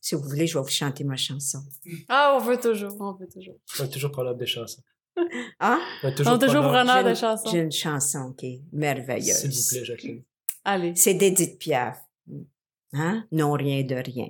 Si 0.06 0.14
vous 0.14 0.22
voulez, 0.22 0.46
je 0.46 0.56
vais 0.56 0.62
vous 0.62 0.68
chanter 0.70 1.02
ma 1.02 1.16
chanson. 1.16 1.58
Ah, 2.08 2.36
on 2.38 2.44
veut 2.44 2.60
toujours, 2.60 2.96
on 3.00 3.14
veut 3.14 3.26
toujours. 3.26 3.56
On 3.80 3.84
est 3.84 3.88
toujours 3.90 4.12
preneur 4.12 4.36
des 4.36 4.46
chansons. 4.46 4.80
Hein? 5.58 5.80
On 6.04 6.08
est 6.08 6.12
On 6.12 6.14
toujours 6.14 6.34
est 6.34 6.38
toujours 6.38 6.62
preneur. 6.62 6.84
preneur 6.86 6.96
J'ai 6.98 7.02
de 7.02 7.08
une- 7.08 7.16
chansons. 7.16 7.50
J'ai 7.50 7.58
une 7.58 7.72
chanson 7.72 8.32
qui 8.34 8.46
est 8.46 8.62
merveilleuse. 8.72 9.34
S'il 9.36 9.50
vous 9.50 9.68
plaît, 9.68 9.84
Jacqueline. 9.84 10.22
Allez. 10.64 10.94
C'est 10.94 11.14
d'Edith 11.14 11.58
Piaf. 11.58 11.98
Hein? 12.92 13.26
Non, 13.32 13.50
rien 13.54 13.82
de 13.82 13.96
rien. 13.96 14.28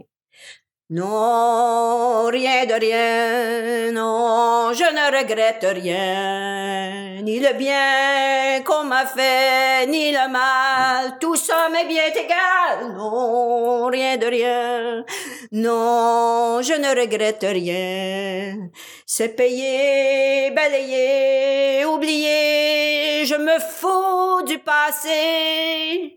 Non, 0.89 2.27
rien 2.31 2.65
de 2.65 2.75
rien, 2.75 3.91
non, 3.91 4.73
je 4.73 4.85
ne 4.85 5.19
regrette 5.19 5.67
rien, 5.69 7.21
ni 7.23 7.41
le 7.41 7.55
bien 7.55 8.63
qu'on 8.65 8.85
m'a 8.85 9.05
fait, 9.05 9.89
ni 9.89 10.13
le 10.13 10.31
mal, 10.31 11.19
tout 11.19 11.35
ça 11.35 11.69
m'est 11.73 11.87
bien 11.87 12.07
égal, 12.07 12.95
non, 12.95 13.87
rien 13.87 14.17
de 14.17 14.27
rien, 14.27 15.05
non, 15.51 16.63
je 16.63 16.75
ne 16.75 17.01
regrette 17.01 17.45
rien, 17.45 18.71
c'est 19.07 19.35
payé, 19.35 20.53
balayé, 20.53 21.85
oublié, 21.85 23.27
je 23.27 23.35
me 23.35 23.59
fous 23.59 24.45
du 24.47 24.61
passé, 24.61 26.17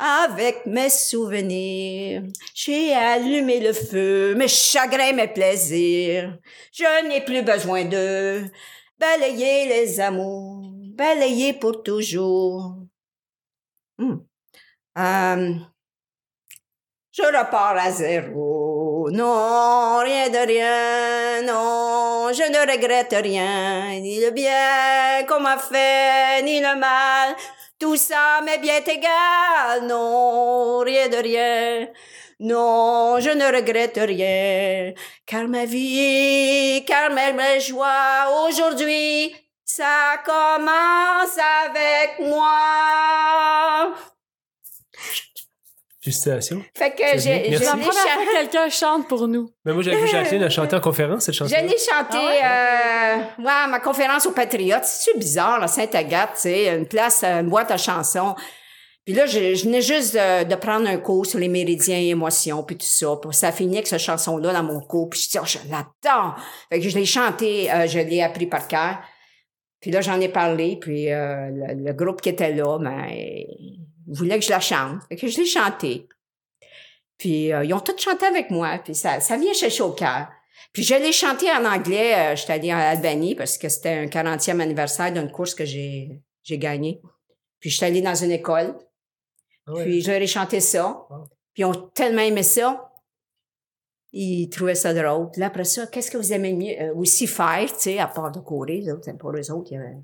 avec 0.00 0.64
mes 0.64 0.88
souvenirs. 0.88 2.22
J'ai 2.54 2.94
allumé 2.94 3.60
le 3.60 3.74
feu, 3.74 4.34
mes 4.34 4.48
chagrins, 4.48 5.12
mes 5.12 5.28
plaisirs. 5.28 6.38
Je 6.72 7.06
n'ai 7.06 7.20
plus 7.20 7.42
besoin 7.42 7.84
de 7.84 8.42
balayer 8.98 9.66
les 9.66 10.00
amours, 10.00 10.72
balayer 10.94 11.52
pour 11.52 11.82
toujours. 11.82 12.76
Hmm. 13.98 14.16
Euh, 14.98 15.54
je 17.12 17.22
repars 17.22 17.76
à 17.76 17.90
zéro. 17.90 19.10
Non, 19.10 19.98
rien 19.98 20.30
de 20.30 20.46
rien. 20.46 21.42
Non, 21.42 22.32
je 22.32 22.50
ne 22.50 22.72
regrette 22.72 23.14
rien. 23.22 24.00
Ni 24.00 24.20
le 24.20 24.30
bien 24.30 25.26
qu'on 25.28 25.40
m'a 25.40 25.58
fait, 25.58 26.42
ni 26.42 26.60
le 26.60 26.78
mal. 26.78 27.36
Tout 27.80 27.96
ça 27.96 28.42
m'est 28.44 28.58
bien 28.58 28.84
égal. 28.84 29.86
Non, 29.86 30.80
rien 30.80 31.08
de 31.08 31.16
rien. 31.16 31.88
Non, 32.38 33.18
je 33.20 33.30
ne 33.30 33.46
regrette 33.56 33.98
rien. 33.98 34.92
Car 35.24 35.48
ma 35.48 35.64
vie, 35.64 36.84
car 36.86 37.10
mes 37.10 37.58
joies 37.60 38.46
aujourd'hui, 38.46 39.34
ça 39.64 40.18
commence 40.26 41.38
avec 41.64 42.20
moi. 42.20 43.94
Félicitations. 46.02 46.62
Fait 46.74 46.92
que 46.92 47.02
j'ai. 47.18 47.58
C'est 47.58 47.64
la 47.64 47.72
première 47.72 47.92
fois 47.92 48.24
que 48.24 48.40
quelqu'un 48.40 48.68
chante 48.70 49.06
pour 49.06 49.28
nous. 49.28 49.50
Mais 49.66 49.74
moi, 49.74 49.82
j'avais 49.82 50.00
vu 50.00 50.08
Jacqueline 50.08 50.42
a 50.44 50.48
chanté 50.48 50.74
en 50.74 50.80
conférence 50.80 51.24
cette 51.24 51.34
chanson. 51.34 51.54
Je 51.54 51.62
l'ai 51.62 51.76
chanté 51.76 52.16
Ah 52.42 53.16
euh, 53.38 53.42
ouais, 53.42 53.50
à 53.50 53.66
ma 53.66 53.80
conférence 53.80 54.24
aux 54.24 54.32
Patriotes. 54.32 54.84
C'est 54.84 55.18
bizarre, 55.18 55.62
à 55.62 55.68
Sainte-Agathe, 55.68 56.30
tu 56.36 56.40
sais, 56.42 56.74
une 56.74 56.86
place, 56.86 57.22
une 57.22 57.50
boîte 57.50 57.70
à 57.70 57.76
chansons. 57.76 58.34
Puis 59.04 59.14
là, 59.14 59.26
je, 59.26 59.54
je 59.54 59.64
venais 59.64 59.82
juste 59.82 60.14
de, 60.14 60.44
de 60.44 60.54
prendre 60.54 60.88
un 60.88 60.96
cours 60.96 61.26
sur 61.26 61.38
les 61.38 61.48
méridiens 61.48 61.98
et 61.98 62.08
émotions, 62.08 62.62
puis 62.62 62.76
tout 62.76 62.86
ça. 62.86 63.18
Puis 63.20 63.34
ça 63.34 63.52
finit 63.52 63.76
avec 63.76 63.86
cette 63.86 64.00
chanson-là 64.00 64.54
dans 64.54 64.62
mon 64.62 64.80
cours. 64.80 65.10
Puis 65.10 65.20
je 65.20 65.30
dis, 65.30 65.38
oh, 65.38 65.44
je 65.44 65.58
l'adore. 65.70 66.36
Fait 66.70 66.80
que 66.80 66.88
je 66.88 66.96
l'ai 66.96 67.04
chanté, 67.04 67.70
euh, 67.70 67.86
je 67.86 67.98
l'ai 67.98 68.22
appris 68.22 68.46
par 68.46 68.68
cœur. 68.68 69.00
Puis 69.82 69.90
là, 69.90 70.00
j'en 70.00 70.18
ai 70.20 70.28
parlé, 70.28 70.78
puis 70.80 71.10
euh, 71.10 71.50
le, 71.50 71.84
le 71.84 71.92
groupe 71.92 72.20
qui 72.22 72.28
était 72.30 72.52
là, 72.52 72.78
ben, 72.78 73.06
il 73.10 73.80
voulait 74.10 74.38
que 74.38 74.44
je 74.44 74.50
la 74.50 74.60
chante. 74.60 75.02
Fait 75.08 75.16
que 75.16 75.26
je 75.28 75.38
l'ai 75.38 75.46
chantée. 75.46 76.08
Puis 77.18 77.52
euh, 77.52 77.64
ils 77.64 77.74
ont 77.74 77.80
tous 77.80 77.98
chanté 77.98 78.26
avec 78.26 78.50
moi, 78.50 78.78
puis 78.84 78.94
ça, 78.94 79.20
ça 79.20 79.36
vient 79.36 79.52
chercher 79.52 79.82
au 79.82 79.92
cœur. 79.92 80.28
Puis 80.72 80.82
je 80.82 80.94
l'ai 80.94 81.12
chanté 81.12 81.50
en 81.50 81.64
anglais, 81.64 82.14
euh, 82.32 82.36
j'étais 82.36 82.52
allée 82.54 82.72
en 82.72 82.78
Albanie 82.78 83.34
parce 83.34 83.58
que 83.58 83.68
c'était 83.68 83.90
un 83.90 84.06
40e 84.06 84.60
anniversaire 84.60 85.12
d'une 85.12 85.30
course 85.30 85.54
que 85.54 85.64
j'ai 85.64 86.20
j'ai 86.42 86.58
gagnée. 86.58 87.00
Puis 87.58 87.68
j'étais 87.70 87.86
allée 87.86 88.00
dans 88.02 88.14
une 88.14 88.30
école, 88.32 88.74
Ah 89.66 89.72
ouais. 89.74 89.84
puis 89.84 90.08
ai 90.08 90.26
chanté 90.26 90.60
ça. 90.60 91.06
Puis 91.52 91.62
ils 91.62 91.64
ont 91.66 91.74
tellement 91.94 92.22
aimé 92.22 92.42
ça. 92.42 92.86
Ils 94.12 94.48
trouvaient 94.48 94.74
ça 94.74 94.92
drôle. 94.94 95.30
Puis 95.30 95.40
là, 95.40 95.46
après 95.48 95.64
ça, 95.64 95.86
qu'est-ce 95.86 96.10
que 96.10 96.16
vous 96.16 96.32
aimez 96.32 96.52
mieux 96.52 96.74
euh, 96.80 96.94
aussi 96.94 97.26
faire, 97.26 97.66
tu 97.68 97.78
sais, 97.80 97.98
à 97.98 98.08
part 98.08 98.32
de 98.32 98.40
courir, 98.40 98.82
les 98.96 99.02
c'est 99.04 99.16
pour 99.18 99.30
eux 99.32 99.50
autres, 99.52 99.68
il 99.70 99.74
y 99.74 99.76
avait- 99.78 99.96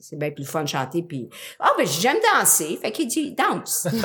c'est 0.00 0.16
bien 0.16 0.30
plus 0.30 0.44
le 0.44 0.48
fun 0.48 0.62
de 0.62 0.68
chanter. 0.68 1.02
Puis, 1.02 1.28
ah, 1.58 1.70
ben 1.76 1.86
j'aime 1.86 2.16
danser. 2.34 2.78
Fait 2.82 2.92
qu'il 2.92 3.08
dit, 3.08 3.32
danse. 3.34 3.86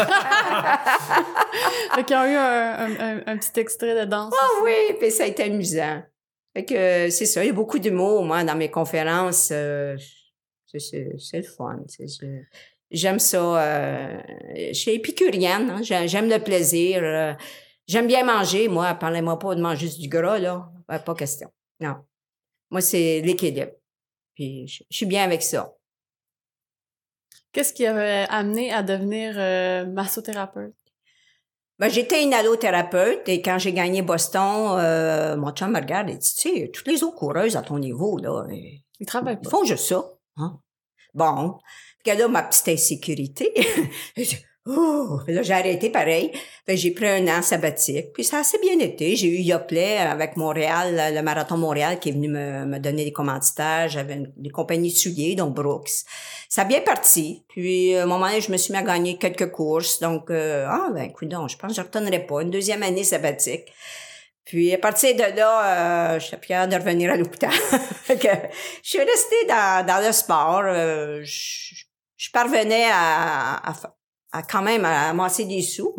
Fait 1.96 2.04
qu'ils 2.04 2.16
ont 2.16 2.26
eu 2.26 2.36
un, 2.36 2.74
un- 2.80 3.00
un- 3.00 3.24
un 3.28 3.38
petit 3.38 3.60
extrait 3.60 4.00
de 4.00 4.06
danse. 4.10 4.34
Ah 4.40 4.48
oui, 4.64 4.96
puis 5.00 5.12
ça 5.12 5.24
a 5.24 5.28
été 5.28 5.44
amusant. 5.44 6.02
Fait 6.56 6.66
que 6.66 7.10
c'est 7.10 7.26
ça, 7.26 7.44
il 7.44 7.48
y 7.48 7.50
a 7.50 7.54
beaucoup 7.54 7.80
d'humour, 7.80 8.24
moi, 8.24 8.44
dans 8.44 8.56
mes 8.56 8.70
conférences. 8.72 9.50
euh, 9.52 9.96
c'est- 10.66 10.80
c'est 10.80 11.12
c'est 11.18 11.38
le 11.38 11.44
fun. 11.44 11.80
c'est- 11.88 12.08
je- 12.08 12.42
J'aime 12.90 13.20
ça. 13.20 13.38
euh, 13.62 14.18
je 14.56 14.74
suis 14.74 14.92
épicurienne, 14.92 15.70
hein, 15.70 15.82
j'ai- 15.84 16.08
j'aime 16.08 16.30
le 16.30 16.40
plaisir. 16.40 17.02
euh, 17.04 17.34
j'aime 17.86 18.08
bien 18.08 18.24
manger, 18.24 18.70
moi. 18.70 18.94
Parlez-moi 18.94 19.38
pas 19.40 19.56
de 19.56 19.62
manger 19.62 19.88
juste 19.88 20.00
du 20.00 20.08
gras, 20.08 20.40
là. 20.40 20.70
Ouais, 20.90 21.00
pas 21.00 21.14
question. 21.16 21.52
Non. 21.82 21.96
Moi, 22.72 22.80
c'est 22.82 23.22
l'équilibre. 23.22 23.72
Puis 24.36 24.68
je 24.68 24.84
je 24.90 24.96
suis 24.98 25.06
bien 25.06 25.24
avec 25.26 25.44
ça. 25.44 25.74
Qu'est-ce 27.52 27.74
qui 27.74 27.86
avait 27.86 28.26
amené 28.30 28.72
à 28.72 28.84
devenir 28.84 29.34
euh, 29.38 29.86
massothérapeute? 29.86 30.76
Ben, 31.80 31.90
j'étais 31.90 32.24
une 32.24 32.34
allothérapeute 32.34 33.30
et 33.30 33.42
quand 33.42 33.60
j'ai 33.60 33.72
gagné 33.74 34.02
Boston, 34.02 34.78
euh, 34.80 35.38
mon 35.38 35.52
chum 35.52 35.72
me 35.72 35.80
regarde 35.80 36.10
et 36.10 36.16
dit, 36.16 36.34
tu 36.36 36.50
sais, 36.50 36.72
toutes 36.74 36.88
les 36.88 37.04
autres 37.04 37.16
coureuses 37.16 37.56
à 37.56 37.62
ton 37.62 37.78
niveau, 37.78 38.18
là, 38.18 38.46
euh, 38.50 38.54
Ils 39.00 39.06
pas. 39.06 39.36
font 39.48 39.64
juste 39.64 39.88
ça. 39.88 40.04
Hein? 40.38 40.60
Bon. 41.14 41.60
Puis 42.04 42.16
là, 42.18 42.28
ma 42.28 42.44
petite 42.44 42.68
insécurité. 42.70 43.54
Oh! 44.68 45.22
Là, 45.28 45.42
j'ai 45.42 45.54
arrêté 45.54 45.90
pareil. 45.90 46.32
J'ai 46.68 46.92
pris 46.92 47.08
un 47.08 47.28
an 47.28 47.42
sabbatique. 47.42 48.12
Puis 48.14 48.24
ça 48.24 48.38
a 48.38 48.40
assez 48.42 48.58
bien 48.60 48.78
été. 48.80 49.16
J'ai 49.16 49.28
eu 49.28 49.40
Yoplait 49.40 49.98
avec 49.98 50.36
Montréal, 50.36 51.14
le 51.16 51.22
Marathon 51.22 51.58
Montréal 51.58 52.00
qui 52.00 52.10
est 52.10 52.12
venu 52.12 52.28
me, 52.28 52.66
me 52.66 52.80
donner 52.80 53.06
des 53.06 53.14
commanditaires. 53.14 53.88
J'avais 53.88 54.24
des 54.36 54.50
compagnies 54.50 54.92
de 54.92 54.98
souliers, 54.98 55.36
donc 55.36 55.54
Brooks. 55.54 55.90
Ça 56.50 56.62
a 56.62 56.66
bien 56.66 56.82
parti. 56.82 57.46
Puis, 57.48 57.96
à 57.96 58.04
un 58.04 58.06
moment 58.06 58.28
donné, 58.28 58.42
je 58.42 58.52
me 58.52 58.58
suis 58.58 58.74
mis 58.74 58.80
à 58.80 58.84
gagner 58.84 59.18
quelques 59.18 59.52
courses. 59.52 60.00
Donc, 60.00 60.30
euh, 60.30 60.66
ah, 60.68 60.90
ben, 60.94 61.04
écoute 61.04 61.30
je 61.32 61.56
pense 61.56 61.70
que 61.70 61.76
je 61.76 61.82
ne 61.82 61.86
retournerai 61.86 62.26
pas. 62.26 62.42
Une 62.42 62.52
deuxième 62.52 62.84
année 62.84 63.04
sabbatique. 63.04 63.72
Puis, 64.44 64.74
à 64.74 64.78
partir 64.78 65.14
de 65.14 65.36
là, 65.36 66.16
euh, 66.16 66.20
j'étais 66.20 66.46
fière 66.46 66.68
de 66.68 66.76
revenir 66.76 67.12
à 67.12 67.18
l'hôpital. 67.18 67.52
Je 68.10 68.16
suis 68.82 69.00
restée 69.00 69.46
dans, 69.48 69.86
dans 69.86 70.06
le 70.06 70.14
sport. 70.14 70.62
Euh, 70.64 71.20
je, 71.22 71.76
je 72.16 72.32
parvenais 72.32 72.86
à, 72.90 73.70
à, 73.70 73.74
quand 74.44 74.62
même 74.62 74.86
à 74.86 75.10
amasser 75.10 75.46
des 75.46 75.62
sous. 75.62 75.96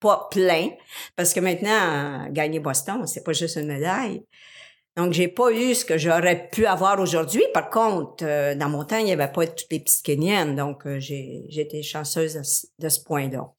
Pas 0.00 0.28
plein. 0.30 0.70
Parce 1.16 1.32
que 1.32 1.40
maintenant, 1.40 2.28
gagner 2.30 2.60
Boston, 2.60 3.06
c'est 3.06 3.24
pas 3.24 3.32
juste 3.32 3.56
une 3.56 3.68
médaille. 3.68 4.22
Donc, 4.96 5.12
j'ai 5.12 5.28
pas 5.28 5.50
eu 5.50 5.74
ce 5.74 5.84
que 5.84 5.98
j'aurais 5.98 6.48
pu 6.50 6.66
avoir 6.66 7.00
aujourd'hui. 7.00 7.42
Par 7.52 7.68
contre, 7.68 8.24
euh, 8.24 8.54
dans 8.54 8.68
mon 8.68 8.84
temps, 8.84 8.98
il 8.98 9.08
y 9.08 9.12
avait 9.12 9.32
pas 9.32 9.46
toutes 9.46 9.66
les 9.70 9.80
petites 9.80 10.04
Kenyanes. 10.04 10.54
Donc, 10.54 10.86
euh, 10.86 11.00
j'ai 11.00 11.44
été 11.60 11.82
chanceuse 11.82 12.34
de, 12.34 12.42
ce- 12.42 12.66
de 12.78 12.88
ce 12.88 13.02
point-là. 13.02 13.50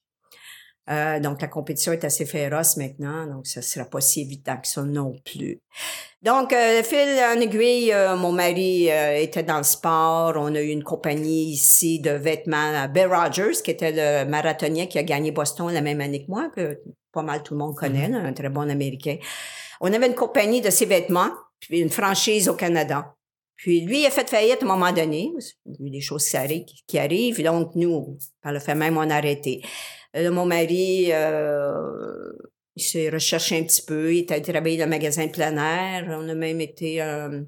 Euh, 0.89 1.19
donc, 1.19 1.41
la 1.41 1.47
compétition 1.47 1.93
est 1.93 2.03
assez 2.03 2.25
féroce 2.25 2.77
maintenant, 2.77 3.25
donc 3.25 3.47
ça 3.47 3.61
sera 3.61 3.85
pas 3.85 4.01
si 4.01 4.21
évident 4.21 4.57
que 4.57 4.67
ça 4.67 4.83
non 4.83 5.13
plus. 5.25 5.59
Donc, 6.21 6.53
euh, 6.53 6.83
fil 6.83 6.97
en 6.97 7.39
aiguille, 7.39 7.91
euh, 7.91 8.15
mon 8.15 8.31
mari 8.31 8.91
euh, 8.91 9.17
était 9.17 9.43
dans 9.43 9.57
le 9.57 9.63
sport. 9.63 10.33
On 10.37 10.53
a 10.55 10.61
eu 10.61 10.69
une 10.69 10.83
compagnie 10.83 11.51
ici 11.51 11.99
de 11.99 12.11
vêtements, 12.11 12.87
Bill 12.87 13.07
Rogers, 13.07 13.61
qui 13.63 13.71
était 13.71 13.91
le 13.91 14.29
marathonien 14.29 14.85
qui 14.87 14.97
a 14.97 15.03
gagné 15.03 15.31
Boston 15.31 15.71
la 15.71 15.81
même 15.81 16.01
année 16.01 16.25
que 16.25 16.31
moi, 16.31 16.49
que 16.55 16.81
pas 17.11 17.23
mal 17.23 17.43
tout 17.43 17.53
le 17.53 17.59
monde 17.59 17.75
connaît, 17.75 18.09
là, 18.09 18.17
un 18.17 18.33
très 18.33 18.49
bon 18.49 18.69
Américain. 18.69 19.17
On 19.81 19.91
avait 19.93 20.07
une 20.07 20.15
compagnie 20.15 20.61
de 20.61 20.69
ses 20.69 20.85
vêtements, 20.85 21.29
puis 21.59 21.79
une 21.79 21.89
franchise 21.89 22.49
au 22.49 22.55
Canada. 22.55 23.15
Puis 23.55 23.81
lui, 23.81 24.01
il 24.01 24.05
a 24.05 24.11
fait 24.11 24.29
faillite 24.29 24.61
à 24.61 24.65
un 24.65 24.67
moment 24.67 24.91
donné. 24.91 25.31
Il 25.65 25.75
y 25.79 25.83
a 25.83 25.87
eu 25.87 25.89
des 25.89 26.01
choses 26.01 26.27
qui 26.87 26.99
arrivent. 26.99 27.43
Donc, 27.43 27.71
nous, 27.75 28.17
par 28.41 28.51
le 28.51 28.59
fait 28.59 28.75
même, 28.75 28.97
on 28.97 29.09
a 29.09 29.15
arrêté. 29.15 29.61
Là, 30.15 30.31
mon 30.31 30.45
mari, 30.45 31.09
euh, 31.11 32.31
s'est 32.77 33.09
recherché 33.09 33.57
un 33.57 33.63
petit 33.63 33.81
peu. 33.81 34.13
Il 34.13 34.19
était 34.19 34.35
allé 34.35 34.43
travailler 34.43 34.77
dans 34.77 34.85
le 34.85 34.89
magasin 34.89 35.25
de 35.25 35.31
plein 35.31 35.55
air. 35.57 36.05
On 36.09 36.27
a 36.27 36.33
même 36.33 36.61
été 36.61 37.01
euh, 37.01 37.41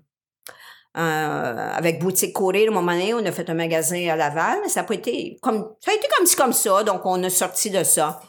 euh, 0.97 1.71
avec 1.73 1.99
Boutique 1.99 2.33
Courir. 2.33 2.69
À 2.69 2.71
un 2.71 2.75
moment 2.75 2.91
donné, 2.93 3.13
on 3.13 3.25
a 3.25 3.31
fait 3.31 3.49
un 3.49 3.53
magasin 3.53 4.07
à 4.09 4.15
Laval. 4.15 4.59
Ça 4.67 4.81
a 4.81 4.83
pas 4.83 4.95
été 4.95 5.37
comme 5.41 5.75
ça 5.79 5.91
a 5.91 5.95
été 5.95 6.07
comme 6.15 6.25
ci, 6.25 6.35
comme 6.35 6.53
ça. 6.53 6.83
Donc, 6.83 7.05
on 7.05 7.21
a 7.23 7.29
sorti 7.29 7.69
de 7.69 7.83
ça. 7.83 8.19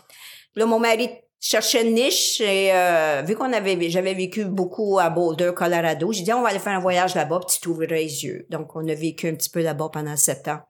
Là, 0.54 0.66
mon 0.66 0.78
mari 0.78 1.10
cherchait 1.40 1.86
une 1.86 1.94
niche 1.94 2.40
et 2.40 2.70
euh, 2.72 3.22
vu 3.24 3.36
qu'on 3.36 3.52
avait 3.52 3.90
j'avais 3.90 4.14
vécu 4.14 4.44
beaucoup 4.44 4.98
à 4.98 5.08
Boulder, 5.08 5.52
Colorado, 5.54 6.12
j'ai 6.12 6.22
dit 6.22 6.32
on 6.32 6.42
va 6.42 6.48
aller 6.48 6.58
faire 6.58 6.76
un 6.76 6.80
voyage 6.80 7.14
là-bas, 7.14 7.40
puis 7.46 7.54
tu 7.54 7.60
t'ouvriras 7.60 7.94
les 7.94 8.24
yeux. 8.24 8.46
Donc 8.50 8.74
on 8.74 8.86
a 8.88 8.94
vécu 8.94 9.28
un 9.28 9.34
petit 9.34 9.50
peu 9.50 9.62
là-bas 9.62 9.90
pendant 9.92 10.16
sept 10.16 10.48
ans. 10.48 10.60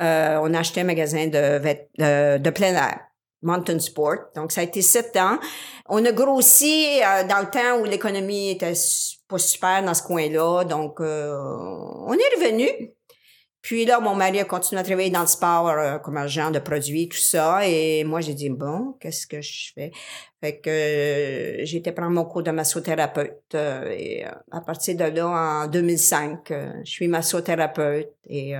Euh, 0.00 0.38
on 0.42 0.52
a 0.54 0.60
acheté 0.60 0.80
un 0.82 0.84
magasin 0.84 1.26
de 1.26 1.58
de, 1.98 2.38
de 2.38 2.50
plein 2.50 2.74
air. 2.74 3.00
Mountain 3.42 3.78
Sport. 3.78 4.32
Donc, 4.34 4.50
ça 4.50 4.62
a 4.62 4.64
été 4.64 4.82
sept 4.82 5.16
ans. 5.16 5.38
On 5.88 6.04
a 6.04 6.12
grossi 6.12 7.00
euh, 7.02 7.24
dans 7.24 7.40
le 7.40 7.50
temps 7.50 7.80
où 7.80 7.84
l'économie 7.84 8.50
était 8.50 8.72
pas 9.60 9.82
dans 9.82 9.94
ce 9.94 10.02
coin-là. 10.02 10.64
Donc, 10.64 11.00
euh, 11.00 11.32
on 12.06 12.12
est 12.14 12.34
revenu. 12.36 12.68
Puis 13.62 13.84
là, 13.84 13.98
mon 13.98 14.14
mari 14.14 14.38
a 14.38 14.44
continué 14.44 14.80
à 14.80 14.84
travailler 14.84 15.10
dans 15.10 15.22
le 15.22 15.26
sport 15.26 15.68
euh, 15.68 15.98
comme 15.98 16.16
agent 16.16 16.52
de 16.52 16.60
produits, 16.60 17.08
tout 17.08 17.18
ça. 17.18 17.66
Et 17.66 18.04
moi, 18.04 18.20
j'ai 18.20 18.34
dit, 18.34 18.48
bon, 18.48 18.94
qu'est-ce 19.00 19.26
que 19.26 19.40
je 19.40 19.72
fais? 19.74 19.90
Fait 20.40 20.60
que 20.60 20.70
euh, 20.70 21.64
j'ai 21.64 21.78
été 21.78 21.90
prendre 21.90 22.12
mon 22.12 22.24
cours 22.24 22.44
de 22.44 22.52
massothérapeute. 22.52 23.42
euh, 23.54 23.90
et 23.90 24.24
à 24.52 24.60
partir 24.60 24.96
de 24.96 25.04
là, 25.04 25.26
en 25.64 25.66
2005, 25.66 26.50
euh, 26.52 26.72
je 26.84 26.90
suis 26.90 27.08
massothérapeute. 27.08 28.12
Et 28.28 28.54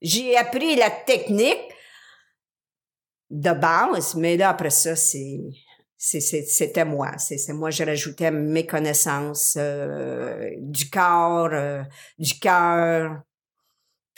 j'ai 0.00 0.36
appris 0.36 0.76
la 0.76 0.90
technique 0.90 1.72
de 3.30 3.52
base, 3.52 4.14
mais 4.14 4.36
là, 4.36 4.50
après 4.50 4.70
ça, 4.70 4.96
c'est... 4.96 5.40
C'était 6.02 6.86
moi. 6.86 7.18
C'est 7.18 7.36
c'est 7.36 7.52
moi, 7.52 7.68
je 7.68 7.84
rajoutais 7.84 8.30
mes 8.30 8.66
connaissances 8.66 9.58
euh, 9.60 10.50
du 10.56 10.88
corps, 10.88 11.50
euh, 11.52 11.82
du 12.18 12.38
cœur, 12.38 13.20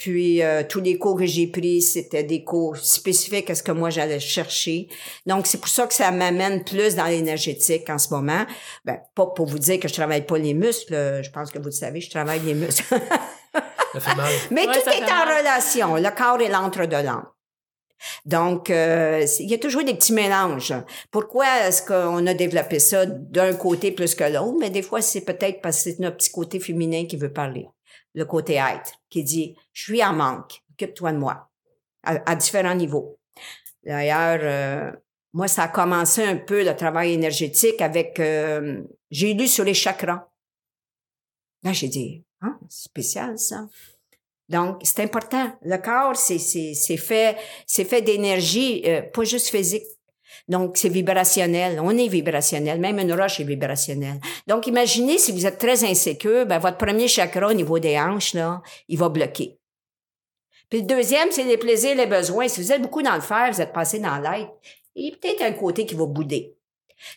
Puis 0.02 0.42
euh, 0.42 0.64
tous 0.68 0.80
les 0.80 0.98
cours 0.98 1.16
que 1.16 1.26
j'ai 1.26 1.46
pris, 1.46 1.80
c'était 1.80 2.24
des 2.24 2.42
cours 2.42 2.76
spécifiques 2.76 3.48
à 3.50 3.54
ce 3.54 3.62
que 3.62 3.70
moi 3.70 3.88
j'allais 3.88 4.18
chercher. 4.18 4.88
Donc 5.26 5.46
c'est 5.46 5.58
pour 5.58 5.68
ça 5.68 5.86
que 5.86 5.94
ça 5.94 6.10
m'amène 6.10 6.64
plus 6.64 6.96
dans 6.96 7.04
l'énergétique 7.04 7.88
en 7.88 7.98
ce 7.98 8.12
moment. 8.12 8.44
Ben 8.84 8.98
pas 9.14 9.26
pour 9.26 9.46
vous 9.46 9.60
dire 9.60 9.78
que 9.78 9.86
je 9.86 9.94
travaille 9.94 10.26
pas 10.26 10.38
les 10.38 10.54
muscles, 10.54 11.20
je 11.22 11.30
pense 11.30 11.52
que 11.52 11.60
vous 11.60 11.66
le 11.66 11.70
savez, 11.70 12.00
je 12.00 12.10
travaille 12.10 12.40
les 12.40 12.54
muscles. 12.54 12.82
Ça 13.92 14.00
fait 14.00 14.16
mal. 14.16 14.32
Mais 14.50 14.66
Ouais, 14.66 14.74
tout 14.74 14.80
ça 14.84 14.92
est 14.92 15.04
fait 15.04 15.12
en 15.12 15.24
mal. 15.24 15.38
relation, 15.38 15.94
le 15.94 16.10
corps 16.16 16.40
et 16.40 16.48
l'entre 16.48 16.84
de 16.86 16.96
l'âme. 16.96 17.26
Donc, 18.24 18.70
euh, 18.70 19.24
il 19.38 19.48
y 19.48 19.54
a 19.54 19.58
toujours 19.58 19.84
des 19.84 19.94
petits 19.94 20.12
mélanges. 20.12 20.74
Pourquoi 21.12 21.46
est-ce 21.68 21.82
qu'on 21.82 22.26
a 22.26 22.34
développé 22.34 22.80
ça 22.80 23.06
d'un 23.06 23.54
côté 23.54 23.92
plus 23.92 24.16
que 24.16 24.24
l'autre? 24.24 24.56
Mais 24.58 24.70
des 24.70 24.82
fois, 24.82 25.00
c'est 25.00 25.20
peut-être 25.20 25.60
parce 25.60 25.76
que 25.76 25.90
c'est 25.92 26.00
notre 26.00 26.16
petit 26.16 26.32
côté 26.32 26.58
féminin 26.58 27.06
qui 27.06 27.16
veut 27.16 27.32
parler. 27.32 27.68
Le 28.14 28.24
côté 28.24 28.54
être, 28.54 28.92
qui 29.08 29.22
dit, 29.22 29.56
je 29.72 29.82
suis 29.84 30.04
en 30.04 30.12
manque, 30.12 30.62
occupe-toi 30.72 31.12
de 31.12 31.18
moi, 31.18 31.50
à, 32.02 32.34
différents 32.34 32.74
niveaux. 32.74 33.18
D'ailleurs, 33.84 34.40
euh, 34.42 34.92
moi, 35.32 35.48
ça 35.48 35.64
a 35.64 35.68
commencé 35.68 36.22
un 36.22 36.36
peu 36.36 36.64
le 36.64 36.76
travail 36.76 37.12
énergétique 37.12 37.80
avec, 37.80 38.20
euh, 38.20 38.82
j'ai 39.10 39.34
lu 39.34 39.48
sur 39.48 39.64
les 39.64 39.74
chakras. 39.74 40.28
Là, 41.62 41.72
j'ai 41.72 41.88
dit, 41.88 42.24
ah, 42.42 42.58
spécial 42.68 43.38
ça. 43.38 43.66
Donc, 44.48 44.80
c'est 44.82 45.00
important. 45.00 45.56
Le 45.62 45.78
corps, 45.78 46.16
c'est 46.16 46.38
fait, 46.98 47.36
c'est 47.66 47.84
fait 47.84 48.02
d'énergie, 48.02 48.82
euh, 48.86 49.02
pas 49.02 49.24
juste 49.24 49.48
physique. 49.48 49.84
Donc, 50.52 50.76
c'est 50.76 50.90
vibrationnel. 50.90 51.80
On 51.80 51.96
est 51.96 52.08
vibrationnel. 52.08 52.78
Même 52.78 52.98
une 52.98 53.14
roche 53.14 53.40
est 53.40 53.44
vibrationnelle. 53.44 54.20
Donc, 54.46 54.66
imaginez 54.66 55.16
si 55.16 55.32
vous 55.32 55.46
êtes 55.46 55.56
très 55.56 55.82
insécure, 55.82 56.44
ben, 56.44 56.58
votre 56.58 56.76
premier 56.76 57.08
chakra 57.08 57.48
au 57.48 57.54
niveau 57.54 57.78
des 57.78 57.98
hanches, 57.98 58.34
là, 58.34 58.60
il 58.86 58.98
va 58.98 59.08
bloquer. 59.08 59.58
Puis 60.68 60.80
le 60.80 60.86
deuxième, 60.86 61.30
c'est 61.30 61.44
les 61.44 61.56
plaisirs, 61.56 61.96
les 61.96 62.06
besoins. 62.06 62.48
Si 62.48 62.60
vous 62.60 62.70
êtes 62.70 62.82
beaucoup 62.82 63.00
dans 63.00 63.14
le 63.14 63.22
fer, 63.22 63.50
vous 63.50 63.62
êtes 63.62 63.72
passé 63.72 63.98
dans 63.98 64.18
l'être, 64.18 64.52
il 64.94 65.06
y 65.06 65.12
a 65.12 65.16
peut-être 65.16 65.40
un 65.40 65.52
côté 65.52 65.86
qui 65.86 65.94
va 65.94 66.04
bouder. 66.04 66.54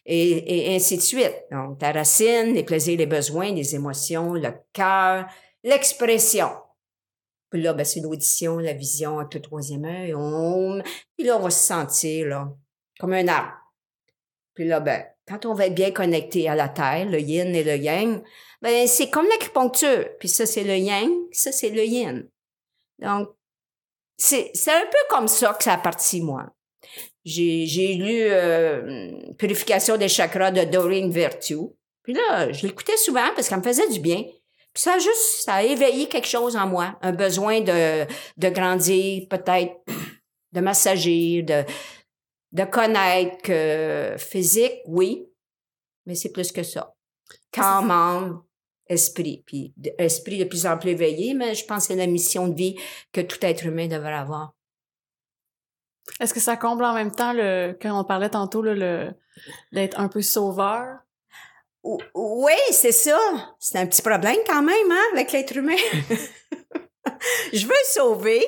Et, 0.05 0.73
ainsi 0.73 0.95
de 0.95 1.01
suite. 1.01 1.36
Donc, 1.51 1.79
ta 1.79 1.91
racine, 1.91 2.53
les 2.53 2.63
plaisirs, 2.63 2.97
les 2.97 3.05
besoins, 3.05 3.51
les 3.51 3.75
émotions, 3.75 4.33
le 4.33 4.53
cœur, 4.71 5.25
l'expression. 5.61 6.51
Puis 7.49 7.61
là, 7.61 7.73
ben, 7.73 7.83
c'est 7.83 7.99
l'audition, 7.99 8.59
la 8.59 8.71
vision 8.71 9.19
avec 9.19 9.33
le 9.33 9.41
troisième 9.41 9.83
œil. 9.83 10.13
Puis 11.17 11.27
là, 11.27 11.38
on 11.38 11.41
va 11.41 11.49
se 11.49 11.65
sentir, 11.65 12.27
là, 12.27 12.49
comme 13.00 13.14
un 13.14 13.28
arbre. 13.28 13.54
Puis 14.54 14.66
là, 14.66 14.80
ben, 14.80 15.04
quand 15.28 15.46
on 15.46 15.54
va 15.54 15.68
être 15.68 15.76
bien 15.76 15.91
connecté 15.91 16.48
à 16.48 16.56
la 16.56 16.70
terre, 16.70 17.06
le 17.06 17.20
yin 17.20 17.54
et 17.56 17.64
le 17.64 17.76
yang, 17.78 18.24
ben, 18.62 18.88
c'est 18.88 19.10
comme 19.10 19.28
l'acupuncture. 19.28 20.06
Puis 20.20 20.30
ça, 20.30 20.46
c'est 20.46 20.64
le 20.64 20.78
yang, 20.78 21.12
ça, 21.32 21.52
c'est 21.52 21.70
le 21.70 21.84
yin. 21.84 22.28
Donc, 23.00 23.30
c'est, 24.18 24.52
c'est 24.54 24.72
un 24.72 24.86
peu 24.86 24.98
comme 25.10 25.28
ça 25.28 25.54
que 25.54 25.64
ça 25.64 25.74
a 25.74 25.78
parti, 25.78 26.22
moi. 26.22 26.46
J'ai, 27.26 27.66
j'ai 27.66 27.96
lu 27.96 28.22
euh, 28.30 29.12
Purification 29.38 29.98
des 29.98 30.08
chakras 30.08 30.52
de 30.52 30.64
Doreen 30.64 31.12
Virtue. 31.12 31.68
Puis 32.04 32.14
là, 32.14 32.52
je 32.52 32.66
l'écoutais 32.66 32.98
souvent 32.98 33.28
parce 33.36 33.50
qu'elle 33.50 33.58
me 33.58 33.64
faisait 33.64 33.89
du 33.89 34.00
bien. 34.00 34.24
Puis 34.74 34.84
ça 34.84 34.93
a 34.93 35.00
juste, 35.00 35.41
ça 35.43 35.56
a 35.56 35.64
éveillé 35.64 36.08
quelque 36.08 36.28
chose 36.28 36.56
en 36.56 36.68
moi. 36.68 36.98
Un 37.02 37.14
besoin 37.14 37.62
de, 37.62 38.06
de 38.38 38.50
grandir, 38.50 39.28
peut-être, 39.28 39.74
de 40.52 40.62
m'assagir, 40.62 41.43
de, 41.43 41.64
de 42.56 42.64
connaître 42.64 43.41
que 43.41 44.16
physique, 44.18 44.80
oui, 44.86 45.28
mais 46.06 46.16
c'est 46.16 46.32
plus 46.32 46.53
que 46.53 46.64
ça. 46.64 46.95
Corps, 47.51 47.91
âme, 47.91 48.43
esprit. 48.88 49.43
Puis 49.45 49.74
esprit 49.97 50.38
de 50.38 50.45
plus 50.45 50.66
en 50.66 50.78
plus 50.78 50.91
éveillé, 50.91 51.34
mais 51.34 51.53
je 51.53 51.66
pense 51.66 51.84
que 51.84 51.93
c'est 51.93 51.99
la 51.99 52.08
mission 52.08 52.47
de 52.47 52.56
vie 52.56 52.80
que 53.12 53.20
tout 53.20 53.38
être 53.41 53.66
humain 53.66 53.88
devrait 53.88 54.14
avoir. 54.14 54.53
Est-ce 56.22 56.34
que 56.34 56.39
ça 56.39 56.56
comble 56.56 56.86
en 56.86 56.93
même 56.93 57.12
temps 57.12 57.34
le 57.34 57.78
quand 57.82 57.99
on 57.99 58.06
parlait 58.06 58.30
tantôt 58.30 58.62
là, 58.62 58.74
le 58.74 59.14
d'être 59.74 59.99
un 59.99 60.08
peu 60.08 60.22
sauveur? 60.22 60.99
Oui, 61.84 62.53
c'est 62.72 62.93
ça. 62.93 63.20
C'est 63.60 63.80
un 63.80 63.86
petit 63.86 64.01
problème 64.01 64.38
quand 64.47 64.64
même, 64.64 64.91
hein, 64.91 65.06
avec 65.12 65.34
l'être 65.34 65.58
humain. 65.58 65.76
je 67.53 67.68
veux 67.68 67.74
sauver, 67.91 68.45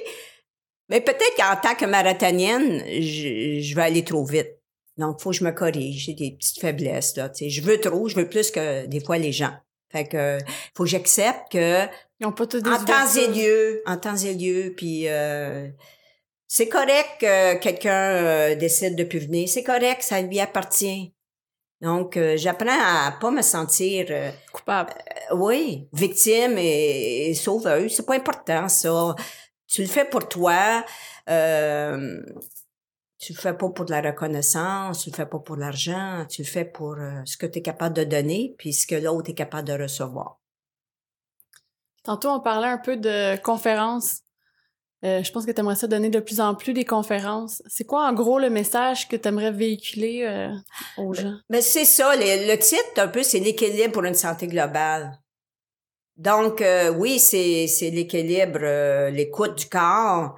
mais 0.90 1.02
peut-être 1.02 1.36
qu'en 1.36 1.56
tant 1.62 1.76
que 1.76 1.86
marathonienne, 1.86 2.84
je, 2.88 3.60
je 3.62 3.76
vais 3.76 3.82
aller 3.84 4.04
trop 4.04 4.26
vite. 4.26 4.58
Donc, 4.98 5.22
faut 5.22 5.30
que 5.30 5.36
je 5.36 5.44
me 5.44 5.52
corrige. 5.52 6.06
J'ai 6.06 6.14
des 6.14 6.32
petites 6.32 6.60
faiblesses, 6.60 7.16
là. 7.16 7.30
Tu 7.30 7.46
sais, 7.46 7.50
je 7.50 7.62
veux 7.62 7.80
trop, 7.80 8.08
je 8.08 8.16
veux 8.16 8.28
plus 8.28 8.50
que 8.52 8.86
des 8.88 9.00
fois 9.00 9.18
les 9.18 9.32
gens. 9.32 9.54
Fait 9.92 10.08
que, 10.08 10.38
faut 10.76 10.84
que 10.84 10.90
j'accepte 10.90 11.52
que, 11.52 11.86
Ils 12.20 12.26
ont 12.26 12.32
pas 12.32 12.48
tous 12.48 12.62
des 12.62 12.70
en 12.70 12.84
temps 12.84 13.08
et 13.16 13.28
lieu, 13.28 13.82
en 13.86 13.98
temps 13.98 14.18
et 14.18 14.34
lieu, 14.34 14.74
puis 14.76 15.08
euh, 15.08 15.68
c'est 16.48 16.68
correct 16.68 17.22
que 17.22 17.56
quelqu'un 17.60 17.92
euh, 17.92 18.56
décide 18.56 18.96
de 18.96 19.04
plus 19.04 19.20
venir. 19.20 19.48
C'est 19.48 19.64
correct, 19.64 20.02
ça 20.02 20.22
lui 20.22 20.40
appartient. 20.40 21.14
Donc, 21.82 22.18
euh, 22.18 22.36
j'apprends 22.38 22.70
à 22.70 23.12
pas 23.22 23.30
me 23.30 23.42
sentir, 23.42 24.08
euh, 24.10 24.32
coupable. 24.52 24.94
oui, 25.36 25.88
victime 25.94 26.58
et, 26.58 27.30
et 27.30 27.34
sauveuse. 27.36 27.96
C'est 27.96 28.06
pas 28.06 28.16
important, 28.16 28.68
ça. 28.68 29.16
Tu 29.68 29.82
le 29.82 29.88
fais 29.88 30.06
pour 30.06 30.28
toi. 30.28 30.84
Euh, 31.30 32.22
tu 33.20 33.34
le 33.34 33.40
fais 33.40 33.54
pas 33.54 33.70
pour 33.70 33.86
de 33.86 33.92
la 33.92 34.02
reconnaissance, 34.02 35.04
tu 35.04 35.10
le 35.10 35.16
fais 35.16 35.26
pas 35.26 35.40
pour 35.40 35.56
l'argent, 35.56 36.26
tu 36.30 36.44
le 36.44 36.48
fais 36.48 36.66
pour 36.66 36.94
euh, 36.94 37.22
ce 37.26 37.36
que 37.36 37.48
tu 37.48 37.60
es 37.60 37.62
capable 37.62 37.96
de 37.96 38.04
donner, 38.04 38.54
puis 38.60 38.74
ce 38.74 38.86
que 38.86 38.96
l'autre 38.96 39.32
est 39.32 39.34
capable 39.34 39.68
de 39.68 39.74
recevoir. 39.74 40.40
Tantôt, 42.04 42.30
on 42.30 42.40
parlait 42.40 42.68
un 42.68 42.78
peu 42.78 42.96
de 42.96 43.36
conférences. 43.42 44.22
Euh, 45.04 45.22
je 45.24 45.32
pense 45.32 45.46
que 45.46 45.52
tu 45.52 45.60
aimerais 45.60 45.76
ça 45.76 45.88
donner 45.88 46.10
de 46.10 46.20
plus 46.20 46.40
en 46.40 46.56
plus 46.56 46.74
des 46.74 46.86
conférences. 46.86 47.62
C'est 47.68 47.86
quoi, 47.86 48.08
en 48.08 48.14
gros, 48.14 48.40
le 48.40 48.50
message 48.50 49.08
que 49.08 49.16
tu 49.16 49.28
aimerais 49.28 49.52
véhiculer 49.52 50.24
euh, 50.24 50.56
aux 50.98 51.14
gens? 51.14 51.38
Ben 51.50 51.62
c'est 51.62 51.86
ça, 51.86 52.16
le, 52.16 52.52
le 52.52 52.58
titre 52.58 52.84
un 52.98 53.08
peu, 53.08 53.24
c'est 53.24 53.40
l'équilibre 53.40 53.94
pour 53.94 54.04
une 54.04 54.16
santé 54.16 54.48
globale. 54.48 55.20
Donc 56.18 56.62
euh, 56.62 56.90
oui, 56.90 57.20
c'est 57.20 57.68
c'est 57.68 57.92
l'équilibre, 57.92 58.60
euh, 58.64 59.10
l'écoute 59.12 59.60
du 59.60 59.66
corps, 59.68 60.36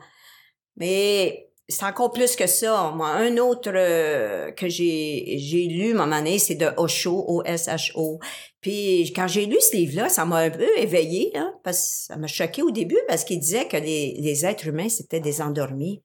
mais 0.76 1.50
c'est 1.70 1.86
encore 1.86 2.12
plus 2.12 2.36
que 2.36 2.48
ça. 2.48 2.92
Moi, 2.96 3.08
un 3.08 3.38
autre 3.38 3.72
euh, 3.74 4.52
que 4.52 4.68
j'ai 4.68 5.38
j'ai 5.38 5.68
lu 5.68 5.92
à 5.92 5.92
un 5.92 6.06
moment 6.06 6.18
donné, 6.18 6.38
c'est 6.38 6.56
de 6.56 6.70
Osho, 6.78 7.24
O-S-H-O. 7.28 8.20
Puis 8.60 9.14
quand 9.16 9.28
j'ai 9.28 9.46
lu 9.46 9.56
ce 9.62 9.78
livre-là, 9.78 10.10
ça 10.10 10.26
m'a 10.26 10.40
un 10.40 10.50
peu 10.50 10.68
éveillé, 10.78 11.32
hein, 11.36 11.54
parce 11.64 11.78
que 11.78 12.06
ça 12.08 12.18
m'a 12.18 12.28
choqué 12.28 12.62
au 12.62 12.72
début 12.72 13.00
parce 13.08 13.24
qu'il 13.24 13.40
disait 13.40 13.68
que 13.68 13.78
les, 13.78 14.16
les 14.20 14.46
êtres 14.46 14.68
humains 14.68 14.90
c'était 14.90 15.22
des 15.22 15.42
endormis. 15.42 16.04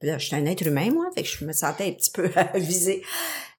Puis 0.00 0.10
là, 0.10 0.18
j'étais 0.18 0.36
un 0.36 0.44
être 0.44 0.66
humain 0.66 0.90
moi, 0.90 1.06
fait 1.14 1.22
que 1.22 1.28
je 1.28 1.44
me 1.46 1.52
sentais 1.52 1.84
un 1.86 1.92
petit 1.92 2.10
peu 2.10 2.28
visée. 2.56 3.02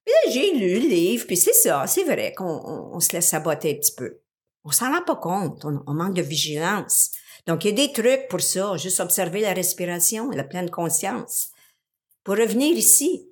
Puis 0.04 0.14
là, 0.14 0.32
j'ai 0.32 0.52
lu 0.52 0.74
le 0.80 0.88
livre, 0.88 1.26
puis 1.26 1.36
c'est 1.36 1.54
ça, 1.54 1.86
c'est 1.88 2.04
vrai 2.04 2.32
qu'on 2.36 2.44
on, 2.44 2.96
on 2.96 3.00
se 3.00 3.12
laisse 3.14 3.28
saboter 3.28 3.72
un 3.72 3.74
petit 3.74 3.94
peu. 3.96 4.20
On 4.64 4.70
s'en 4.70 4.90
rend 4.92 5.02
pas 5.02 5.16
compte, 5.16 5.64
on, 5.64 5.82
on 5.86 5.94
manque 5.94 6.14
de 6.14 6.22
vigilance. 6.22 7.10
Donc, 7.46 7.64
il 7.64 7.70
y 7.70 7.72
a 7.72 7.86
des 7.86 7.92
trucs 7.92 8.28
pour 8.28 8.40
ça, 8.40 8.76
juste 8.76 9.00
observer 9.00 9.40
la 9.40 9.52
respiration, 9.52 10.30
la 10.30 10.44
pleine 10.44 10.70
conscience. 10.70 11.50
Pour 12.22 12.36
revenir 12.36 12.74
ici, 12.74 13.28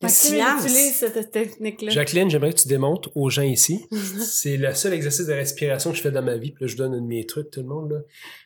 le 0.00 0.08
silence. 0.08 0.62
utilise 0.62 0.94
cette 0.94 1.30
technique-là. 1.32 1.90
Jacqueline, 1.90 2.30
j'aimerais 2.30 2.52
que 2.52 2.60
tu 2.60 2.68
démontres 2.68 3.10
aux 3.16 3.30
gens 3.30 3.42
ici. 3.42 3.84
C'est 4.20 4.56
le 4.56 4.72
seul 4.74 4.92
exercice 4.92 5.26
de 5.26 5.32
respiration 5.32 5.90
que 5.90 5.96
je 5.96 6.02
fais 6.02 6.12
dans 6.12 6.22
ma 6.22 6.36
vie. 6.36 6.52
Puis 6.52 6.64
là, 6.64 6.68
je 6.68 6.76
donne 6.76 6.94
un 6.94 7.00
de 7.00 7.06
mes 7.06 7.26
trucs, 7.26 7.50
tout 7.50 7.60
le 7.60 7.66
monde. 7.66 7.90
Là. 7.90 7.98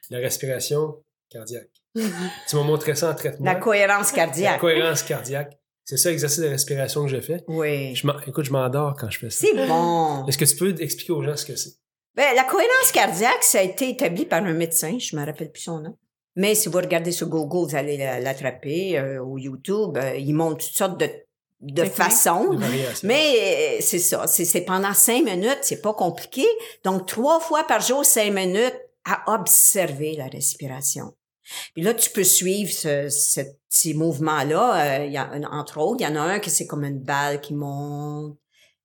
La 0.09 0.19
respiration 0.19 1.03
cardiaque. 1.29 1.69
tu 1.95 2.57
m'as 2.57 2.63
montré 2.63 2.95
ça 2.95 3.11
en 3.11 3.15
traitement. 3.15 3.45
La 3.45 3.57
cohérence 3.57 4.13
La 4.13 4.17
cardiaque. 4.17 4.61
cohérence 4.61 5.03
cardiaque. 5.03 5.59
C'est 5.85 5.99
ça 5.99 6.09
l'exercice 6.11 6.39
de 6.41 6.49
respiration 6.49 7.05
que 7.05 7.11
je 7.11 7.21
fais. 7.21 7.45
Oui. 7.49 7.95
Je 7.95 8.07
écoute, 8.27 8.47
je 8.47 8.53
m'endors 8.53 8.97
quand 8.97 9.11
je 9.11 9.19
fais 9.19 9.31
ça. 9.31 9.47
C'est 9.47 9.67
bon. 9.67 10.25
Est-ce 10.27 10.39
que 10.39 10.45
tu 10.45 10.57
peux 10.57 10.81
expliquer 10.81 11.13
aux 11.13 11.23
gens 11.23 11.37
ce 11.37 11.45
que 11.45 11.57
c'est? 11.57 11.75
Ben, 12.15 12.35
la 12.37 12.45
cohérence 12.45 12.93
cardiaque, 12.93 13.43
ça 13.43 13.59
a 13.61 13.63
été 13.63 13.89
établi 13.89 14.27
par 14.27 14.43
un 14.45 14.53
médecin, 14.53 14.99
je 14.99 15.17
me 15.17 15.25
rappelle 15.25 15.51
plus 15.51 15.63
son 15.63 15.81
nom. 15.81 15.97
Mais 16.37 16.55
si 16.55 16.69
vous 16.69 16.79
regardez 16.79 17.13
sur 17.13 17.29
Google, 17.29 17.71
vous 17.71 17.77
allez 17.77 17.97
la- 17.97 18.21
l'attraper, 18.21 18.99
euh, 18.99 19.19
ou 19.23 19.39
YouTube, 19.39 19.97
euh, 19.97 20.17
il 20.17 20.35
montre 20.35 20.65
toutes 20.65 20.77
sortes 20.77 20.99
de, 21.01 21.09
de 21.61 21.85
façons. 21.85 22.51
Mais 23.03 23.35
euh, 23.41 23.77
c'est 23.81 23.99
ça, 23.99 24.27
c'est 24.27 24.45
c'est 24.45 24.63
pendant 24.63 24.95
cinq 24.95 25.25
minutes, 25.25 25.59
c'est 25.63 25.81
pas 25.83 25.95
compliqué. 25.95 26.45
Donc, 26.85 27.07
trois 27.07 27.39
fois 27.41 27.65
par 27.65 27.81
jour, 27.81 28.05
cinq 28.05 28.33
minutes 28.33 28.79
à 29.05 29.35
observer 29.35 30.15
la 30.17 30.27
respiration. 30.27 31.15
Puis 31.75 31.83
là, 31.83 31.93
tu 31.93 32.09
peux 32.11 32.25
suivre 32.25 32.71
ce, 32.73 33.09
ce 33.09 33.41
petit 33.69 33.95
mouvement-là. 33.95 35.01
Euh, 35.01 35.05
il 35.07 35.13
y 35.13 35.17
a, 35.19 35.29
un- 35.31 35.43
entre 35.45 35.79
autres, 35.81 36.01
il 36.01 36.05
y 36.05 36.07
en 36.07 36.17
a 36.17 36.21
un 36.21 36.39
qui 36.41 36.51
c'est 36.51 36.67
comme 36.67 36.85
une 36.85 37.01
balle 37.01 37.41
qui 37.41 37.53
monte, 37.55 38.37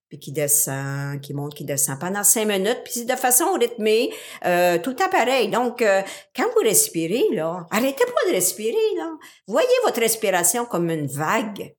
puis 0.10 0.20
qui 0.20 0.32
descend, 0.32 1.20
qui 1.22 1.34
monte, 1.34 1.54
qui 1.54 1.66
descend 1.66 2.00
pendant 2.00 2.24
cinq 2.24 2.48
minutes, 2.48 2.82
puis 2.86 3.06
de 3.06 3.16
façon 3.16 3.54
rythmée, 3.54 4.14
euh, 4.46 4.78
tout 4.78 4.92
le 4.92 4.96
temps 4.96 5.10
pareil. 5.10 5.50
Donc, 5.50 5.82
euh, 5.82 6.02
quand 6.36 6.46
vous 6.56 6.64
respirez, 6.64 7.26
là, 7.34 7.66
arrêtez 7.72 8.06
pas 8.06 8.30
de 8.30 8.36
respirer, 8.36 8.96
là. 8.98 9.12
Voyez 9.48 9.68
votre 9.84 10.00
respiration 10.00 10.66
comme 10.66 10.90
une 10.90 11.08
vague. 11.08 11.74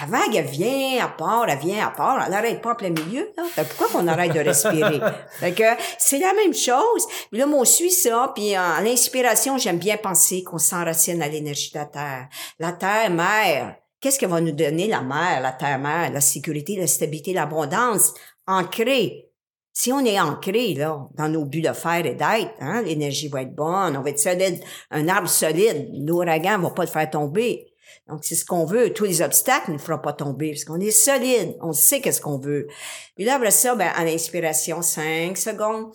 La 0.00 0.06
vague, 0.06 0.34
elle 0.34 0.46
vient 0.46 1.04
à 1.04 1.08
part, 1.08 1.46
elle 1.50 1.58
vient 1.58 1.86
à 1.86 1.90
part, 1.90 2.22
elle 2.24 2.30
n'arrête 2.30 2.62
pas 2.62 2.72
en 2.72 2.74
plein 2.74 2.88
milieu. 2.88 3.30
Là. 3.36 3.44
Fait 3.44 3.64
pourquoi 3.64 3.88
qu'on 3.88 4.08
arrête 4.08 4.32
de 4.32 4.40
respirer? 4.40 5.00
fait 5.38 5.52
que 5.52 5.64
c'est 5.98 6.18
la 6.18 6.32
même 6.32 6.54
chose. 6.54 7.06
Là, 7.30 7.44
moi, 7.44 7.60
on 7.60 7.64
suit 7.66 7.90
ça. 7.90 8.32
Puis 8.34 8.56
en 8.56 8.80
l'inspiration, 8.80 9.58
j'aime 9.58 9.76
bien 9.76 9.98
penser 9.98 10.44
qu'on 10.44 10.56
s'enracine 10.56 11.20
à 11.20 11.28
l'énergie 11.28 11.70
de 11.72 11.78
la 11.78 11.84
Terre. 11.84 12.28
La 12.58 12.72
Terre, 12.72 13.10
mère, 13.10 13.76
qu'est-ce 14.02 14.18
qu'elle 14.18 14.28
va 14.28 14.40
nous 14.40 14.52
donner, 14.52 14.88
la 14.88 15.00
mère, 15.00 15.40
la 15.40 15.52
Terre-mère? 15.52 16.12
La 16.12 16.20
sécurité, 16.20 16.76
la 16.76 16.86
stabilité, 16.86 17.32
l'abondance, 17.32 18.12
ancrée. 18.46 19.30
Si 19.72 19.90
on 19.90 20.04
est 20.04 20.20
ancré, 20.20 20.74
là, 20.74 21.08
dans 21.14 21.28
nos 21.28 21.46
buts 21.46 21.62
de 21.62 21.72
faire 21.72 22.04
et 22.04 22.14
d'être, 22.14 22.52
hein, 22.60 22.82
l'énergie 22.82 23.28
va 23.28 23.40
être 23.40 23.54
bonne, 23.54 23.96
on 23.96 24.02
va 24.02 24.10
être 24.10 24.18
solide, 24.18 24.60
un 24.90 25.08
arbre 25.08 25.28
solide, 25.28 25.88
l'ouragan 25.94 26.58
va 26.58 26.70
pas 26.70 26.84
te 26.84 26.90
faire 26.90 27.08
tomber. 27.08 27.72
Donc, 28.08 28.24
c'est 28.24 28.34
ce 28.34 28.44
qu'on 28.44 28.66
veut. 28.66 28.92
Tous 28.92 29.04
les 29.04 29.22
obstacles 29.22 29.72
ne 29.72 29.78
feront 29.78 29.98
pas 29.98 30.12
tomber 30.12 30.50
parce 30.50 30.64
qu'on 30.64 30.80
est 30.80 30.90
solide. 30.90 31.56
On 31.60 31.72
sait 31.72 32.00
qu'est-ce 32.00 32.20
qu'on 32.20 32.38
veut. 32.38 32.66
Puis 33.14 33.24
là, 33.24 33.36
après 33.36 33.50
ça, 33.50 33.74
ben, 33.74 33.90
à 33.94 34.04
l'inspiration, 34.04 34.82
cinq 34.82 35.38
secondes, 35.38 35.92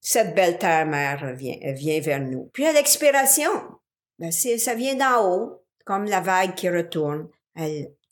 cette 0.00 0.34
belle 0.34 0.58
terre-mère 0.58 1.34
vient, 1.34 1.56
vient 1.72 2.00
vers 2.00 2.20
nous. 2.20 2.50
Puis 2.52 2.66
à 2.66 2.72
l'expiration, 2.72 3.50
ben, 4.18 4.30
ça 4.30 4.74
vient 4.74 4.96
d'en 4.96 5.30
haut, 5.30 5.62
comme 5.86 6.04
la 6.04 6.20
vague 6.20 6.54
qui 6.54 6.68
retourne. 6.68 7.28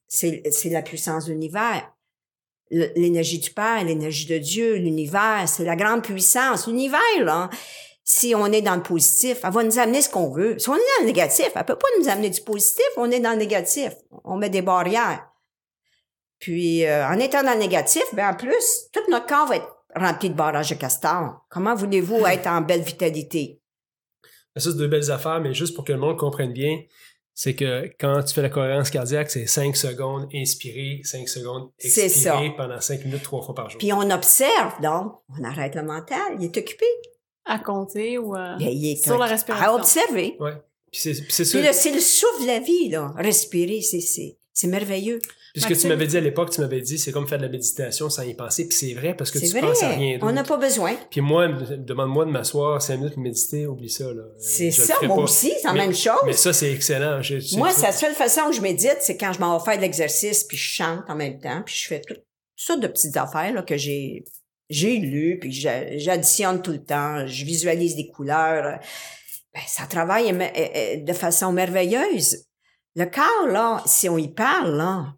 C'est, 0.08 0.70
la 0.70 0.80
puissance 0.80 1.26
de 1.26 1.32
l'univers. 1.32 1.90
L'énergie 2.70 3.40
du 3.40 3.50
Père, 3.50 3.84
l'énergie 3.84 4.26
de 4.26 4.38
Dieu, 4.38 4.76
l'univers, 4.76 5.44
c'est 5.46 5.64
la 5.64 5.76
grande 5.76 6.02
puissance. 6.02 6.66
L'univers, 6.66 7.00
là, 7.20 7.50
si 8.04 8.34
on 8.34 8.46
est 8.46 8.62
dans 8.62 8.76
le 8.76 8.82
positif, 8.82 9.40
elle 9.42 9.52
va 9.52 9.64
nous 9.64 9.78
amener 9.78 10.00
ce 10.00 10.08
qu'on 10.08 10.30
veut. 10.30 10.58
Si 10.58 10.68
on 10.70 10.74
est 10.74 10.78
dans 10.98 11.02
le 11.02 11.06
négatif, 11.06 11.50
elle 11.54 11.64
peut 11.64 11.76
pas 11.76 11.88
nous 11.98 12.08
amener 12.08 12.30
du 12.30 12.40
positif, 12.40 12.86
on 12.96 13.10
est 13.10 13.20
dans 13.20 13.32
le 13.32 13.38
négatif. 13.38 13.92
On 14.24 14.36
met 14.36 14.50
des 14.50 14.62
barrières. 14.62 15.28
Puis, 16.38 16.86
euh, 16.86 17.06
en 17.08 17.18
étant 17.18 17.42
dans 17.42 17.54
le 17.54 17.58
négatif, 17.58 18.04
ben 18.12 18.30
en 18.30 18.34
plus, 18.34 18.88
tout 18.92 19.10
notre 19.10 19.26
corps 19.26 19.48
va 19.48 19.56
être 19.56 19.68
rempli 19.96 20.30
de 20.30 20.34
barrages 20.34 20.70
de 20.70 20.74
castor. 20.76 21.44
Comment 21.48 21.74
voulez-vous 21.74 22.24
être 22.26 22.46
en 22.46 22.60
belle 22.60 22.82
vitalité? 22.82 23.60
Ça, 24.56 24.70
c'est 24.70 24.76
deux 24.76 24.88
belles 24.88 25.10
affaires, 25.10 25.40
mais 25.40 25.52
juste 25.52 25.74
pour 25.74 25.84
que 25.84 25.92
le 25.92 25.98
monde 25.98 26.16
comprenne 26.16 26.52
bien, 26.52 26.78
c'est 27.34 27.54
que 27.54 27.90
quand 27.98 28.22
tu 28.22 28.32
fais 28.32 28.42
la 28.42 28.48
cohérence 28.48 28.90
cardiaque, 28.90 29.28
c'est 29.30 29.46
5 29.46 29.76
secondes 29.76 30.28
inspirer, 30.32 31.00
5 31.02 31.28
secondes 31.28 31.70
expirer 31.80 32.54
pendant 32.56 32.80
5 32.80 33.04
minutes, 33.04 33.24
trois 33.24 33.42
fois 33.42 33.54
par 33.54 33.68
jour. 33.68 33.78
Puis 33.78 33.92
on 33.92 34.08
observe, 34.10 34.80
donc, 34.80 35.14
on 35.36 35.42
arrête 35.42 35.74
le 35.74 35.82
mental, 35.82 36.36
il 36.38 36.44
est 36.44 36.56
occupé 36.56 36.86
à 37.44 37.58
compter 37.58 38.18
ou 38.18 38.34
à... 38.34 38.56
Ben, 38.56 38.96
sur 38.96 39.18
la 39.18 39.26
respiration. 39.26 39.68
À 39.68 39.74
observer. 39.74 40.36
Ouais. 40.38 40.54
Puis 40.92 41.00
c'est, 41.00 41.44
c'est 41.44 41.92
le 41.92 42.00
souffle 42.00 42.42
de 42.42 42.46
la 42.46 42.60
vie, 42.60 42.88
là. 42.88 43.12
Respirer, 43.16 43.80
c'est, 43.82 44.00
c'est, 44.00 44.38
c'est 44.52 44.68
merveilleux. 44.68 45.18
Puis 45.54 45.62
ce 45.62 45.68
que 45.68 45.74
tu 45.74 45.86
m'avais 45.86 46.08
dit 46.08 46.16
à 46.16 46.20
l'époque, 46.20 46.50
tu 46.50 46.60
m'avais 46.60 46.80
dit, 46.80 46.98
c'est 46.98 47.12
comme 47.12 47.28
faire 47.28 47.38
de 47.38 47.44
la 47.44 47.48
méditation 47.48 48.10
sans 48.10 48.24
y 48.24 48.34
penser. 48.34 48.66
Puis 48.66 48.76
c'est 48.76 48.92
vrai 48.92 49.14
parce 49.14 49.30
que 49.30 49.38
tu 49.38 49.46
vrai. 49.46 49.60
penses 49.60 49.84
à 49.84 49.90
rien 49.90 50.14
d'autre. 50.14 50.26
On 50.26 50.32
n'a 50.32 50.42
pas 50.42 50.56
besoin. 50.56 50.96
Puis 51.12 51.20
moi, 51.20 51.46
demande-moi 51.46 52.24
de 52.24 52.32
m'asseoir 52.32 52.82
cinq 52.82 52.96
minutes 52.96 53.16
méditer, 53.16 53.68
oublie 53.68 53.88
ça. 53.88 54.12
Là. 54.12 54.24
C'est 54.36 54.72
ça, 54.72 54.96
moi 55.04 55.18
aussi, 55.18 55.52
c'est 55.62 55.68
la 55.68 55.74
même 55.74 55.94
chose. 55.94 56.18
Mais 56.26 56.32
ça, 56.32 56.52
c'est 56.52 56.72
excellent. 56.72 57.20
moi, 57.56 57.70
c'est 57.70 57.86
la 57.86 57.92
seule 57.92 58.14
façon 58.14 58.40
où 58.48 58.52
je 58.52 58.60
médite, 58.60 58.96
c'est 59.00 59.16
quand 59.16 59.32
je 59.32 59.38
m'en 59.38 59.56
vais 59.56 59.64
faire 59.64 59.76
de 59.76 59.82
l'exercice, 59.82 60.42
puis 60.42 60.56
je 60.56 60.74
chante 60.74 61.04
en 61.08 61.14
même 61.14 61.38
temps, 61.38 61.62
puis 61.64 61.76
je 61.76 61.86
fais 61.86 62.00
toutes 62.00 62.24
sortes 62.56 62.80
de 62.80 62.88
petites 62.88 63.16
affaires 63.16 63.52
là, 63.52 63.62
que 63.62 63.76
j'ai 63.76 64.24
j'ai 64.70 64.96
lu, 64.96 65.38
puis 65.40 65.52
j'additionne 65.52 66.62
tout 66.62 66.72
le 66.72 66.82
temps, 66.82 67.26
je 67.28 67.44
visualise 67.44 67.94
des 67.94 68.08
couleurs. 68.08 68.80
Ben, 69.54 69.60
ça 69.68 69.86
travaille 69.86 70.32
de 71.00 71.12
façon 71.12 71.52
merveilleuse. 71.52 72.46
Le 72.96 73.04
corps, 73.04 73.46
là, 73.46 73.82
si 73.86 74.08
on 74.08 74.18
y 74.18 74.32
parle, 74.32 74.76
là, 74.76 75.14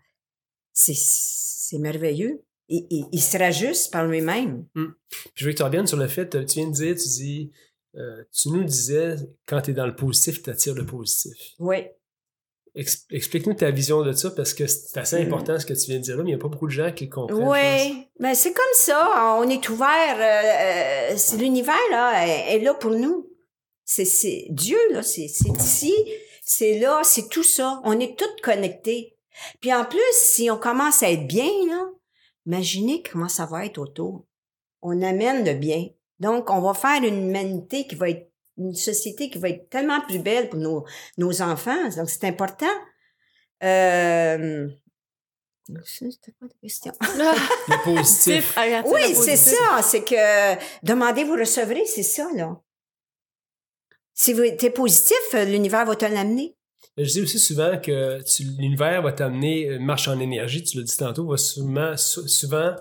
c'est 0.77 1.79
merveilleux. 1.79 2.43
Il, 2.69 2.87
il, 2.91 3.07
il, 3.13 3.23
se 3.23 3.39
rajuste 3.39 3.93
par 3.93 4.07
lui-même. 4.07 4.67
Hum. 4.75 4.95
je 5.35 5.45
veux 5.45 5.53
que 5.53 5.57
tu 5.57 5.63
reviennes 5.63 5.87
sur 5.87 5.97
le 5.97 6.09
fait, 6.09 6.29
tu 6.47 6.59
viens 6.59 6.69
de 6.69 6.75
dire, 6.75 6.97
tu 6.97 7.09
dis, 7.09 7.53
euh, 7.97 8.25
tu 8.33 8.51
nous 8.51 8.65
disais, 8.65 9.17
quand 9.47 9.63
tu 9.63 9.71
es 9.71 9.75
dans 9.75 9.87
le 9.87 9.95
positif, 9.95 10.43
tu 10.43 10.51
attires 10.51 10.75
le 10.75 10.85
positif. 10.85 11.37
Oui. 11.59 11.77
Explique-nous 12.75 13.55
ta 13.55 13.71
vision 13.71 14.03
de 14.03 14.13
ça 14.13 14.31
parce 14.31 14.53
que 14.53 14.67
c'est 14.67 14.99
assez 14.99 15.19
mm. 15.19 15.27
important 15.27 15.59
ce 15.59 15.65
que 15.65 15.73
tu 15.73 15.87
viens 15.87 15.97
de 15.97 16.03
dire 16.03 16.17
là, 16.19 16.25
mais 16.25 16.31
il 16.31 16.35
n'y 16.35 16.41
a 16.41 16.43
pas 16.43 16.49
beaucoup 16.49 16.67
de 16.67 16.73
gens 16.73 16.93
qui 16.93 17.07
le 17.07 17.11
comprennent. 17.11 17.49
Oui, 17.49 18.07
ben 18.21 18.35
c'est 18.35 18.53
comme 18.53 18.65
ça. 18.75 19.39
On 19.41 19.49
est 19.49 19.67
ouvert. 19.71 20.17
Euh, 20.19 21.15
euh 21.15 21.39
L'univers 21.39 21.75
là 21.91 22.27
est, 22.27 22.59
là 22.59 22.75
pour 22.75 22.91
nous. 22.91 23.31
C'est 23.85 24.47
Dieu 24.51 24.77
là, 24.91 25.03
c'est 25.03 25.25
ici, 25.25 25.95
c'est 26.45 26.79
là, 26.79 27.01
c'est 27.03 27.31
tout 27.31 27.45
ça. 27.45 27.81
On 27.85 27.99
est 27.99 28.19
tous 28.19 28.43
connectés. 28.43 29.16
Puis 29.61 29.73
en 29.73 29.85
plus, 29.85 30.01
si 30.13 30.51
on 30.51 30.59
commence 30.59 31.03
à 31.03 31.11
être 31.11 31.27
bien 31.27 31.51
là, 31.69 31.89
imaginez 32.47 33.03
comment 33.03 33.29
ça 33.29 33.47
va 33.47 33.67
être 33.67 33.79
autour. 33.79 34.27
On 34.83 35.03
amène 35.03 35.45
le 35.45 35.55
bien. 35.55 35.89
Donc 36.21 36.51
on 36.51 36.61
va 36.61 36.75
faire 36.75 37.03
une 37.03 37.29
humanité 37.29 37.87
qui 37.87 37.95
va 37.95 38.11
être 38.11 38.31
une 38.59 38.75
société 38.75 39.31
qui 39.31 39.39
va 39.39 39.51
être 39.51 39.69
tellement 39.69 40.01
plus 40.01 40.19
belle 40.19 40.49
pour 40.49 40.59
nos, 40.59 40.85
nos 41.19 41.43
enfants. 41.43 41.89
Donc, 41.97 42.09
c'est 42.09 42.25
important. 42.25 42.67
Euh... 43.63 44.69
C'était 45.85 46.33
quoi 46.39 46.49
la 46.49 46.55
question? 46.63 46.93
le 47.01 47.85
positif. 47.85 48.57
oui, 48.87 49.15
c'est 49.15 49.37
ça. 49.37 49.83
C'est 49.83 50.05
que 50.05 50.85
demandez, 50.85 51.25
vous 51.25 51.35
recevrez, 51.35 51.85
c'est 51.87 52.05
ça, 52.05 52.29
là. 52.35 52.61
Si 54.15 54.33
vous 54.33 54.43
êtes 54.43 54.73
positif, 54.75 55.17
l'univers 55.33 55.85
va 55.85 55.97
te 55.97 56.05
l'amener. 56.05 56.57
Je 56.99 57.05
dis 57.05 57.23
aussi 57.23 57.39
souvent 57.39 57.79
que 57.79 58.19
l'univers 58.59 59.03
va 59.03 59.13
t'amener, 59.13 59.69
euh, 59.69 59.79
marche 59.79 60.09
en 60.09 60.19
énergie, 60.19 60.63
tu 60.63 60.79
l'as 60.79 60.85
dit 60.85 60.97
tantôt, 60.97 61.27
va 61.27 61.37
souvent, 61.37 61.95
souvent 61.97 62.75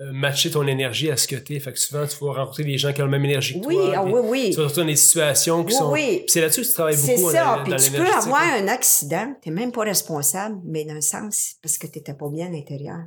euh, 0.00 0.12
matcher 0.12 0.50
ton 0.50 0.66
énergie 0.66 1.10
à 1.10 1.16
ce 1.16 1.26
que 1.26 1.36
tu 1.36 1.56
es. 1.56 1.60
Fait 1.60 1.72
que 1.72 1.78
souvent, 1.78 2.06
tu 2.06 2.16
vas 2.24 2.32
rencontrer 2.32 2.64
des 2.64 2.78
gens 2.78 2.92
qui 2.92 3.02
ont 3.02 3.06
la 3.06 3.10
même 3.10 3.24
énergie 3.24 3.60
que 3.60 3.66
oui, 3.66 3.74
toi. 3.74 3.92
Ah, 3.96 4.04
oui, 4.04 4.20
oui. 4.24 4.50
Tu 4.50 4.56
vas 4.56 4.62
retrouver 4.62 4.82
dans 4.82 4.90
des 4.90 4.96
situations 4.96 5.64
qui 5.64 5.74
sont... 5.74 5.90
Oui. 5.90 6.22
c'est 6.28 6.40
là-dessus 6.40 6.62
que 6.62 6.66
tu 6.68 6.72
travailles 6.72 6.96
beaucoup. 6.96 7.30
C'est 7.30 7.36
ça. 7.36 7.62
Puis 7.64 7.74
tu 7.76 7.90
peux 7.90 8.06
avoir 8.06 8.42
un 8.42 8.68
accident. 8.68 9.34
Tu 9.42 9.50
même 9.50 9.72
pas 9.72 9.82
responsable, 9.82 10.60
mais 10.64 10.84
dans 10.84 10.94
un 10.94 11.00
sens, 11.00 11.56
parce 11.60 11.76
que 11.76 11.86
tu 11.86 11.98
n'étais 11.98 12.14
pas 12.14 12.28
bien 12.30 12.46
à 12.46 12.50
l'intérieur. 12.50 13.00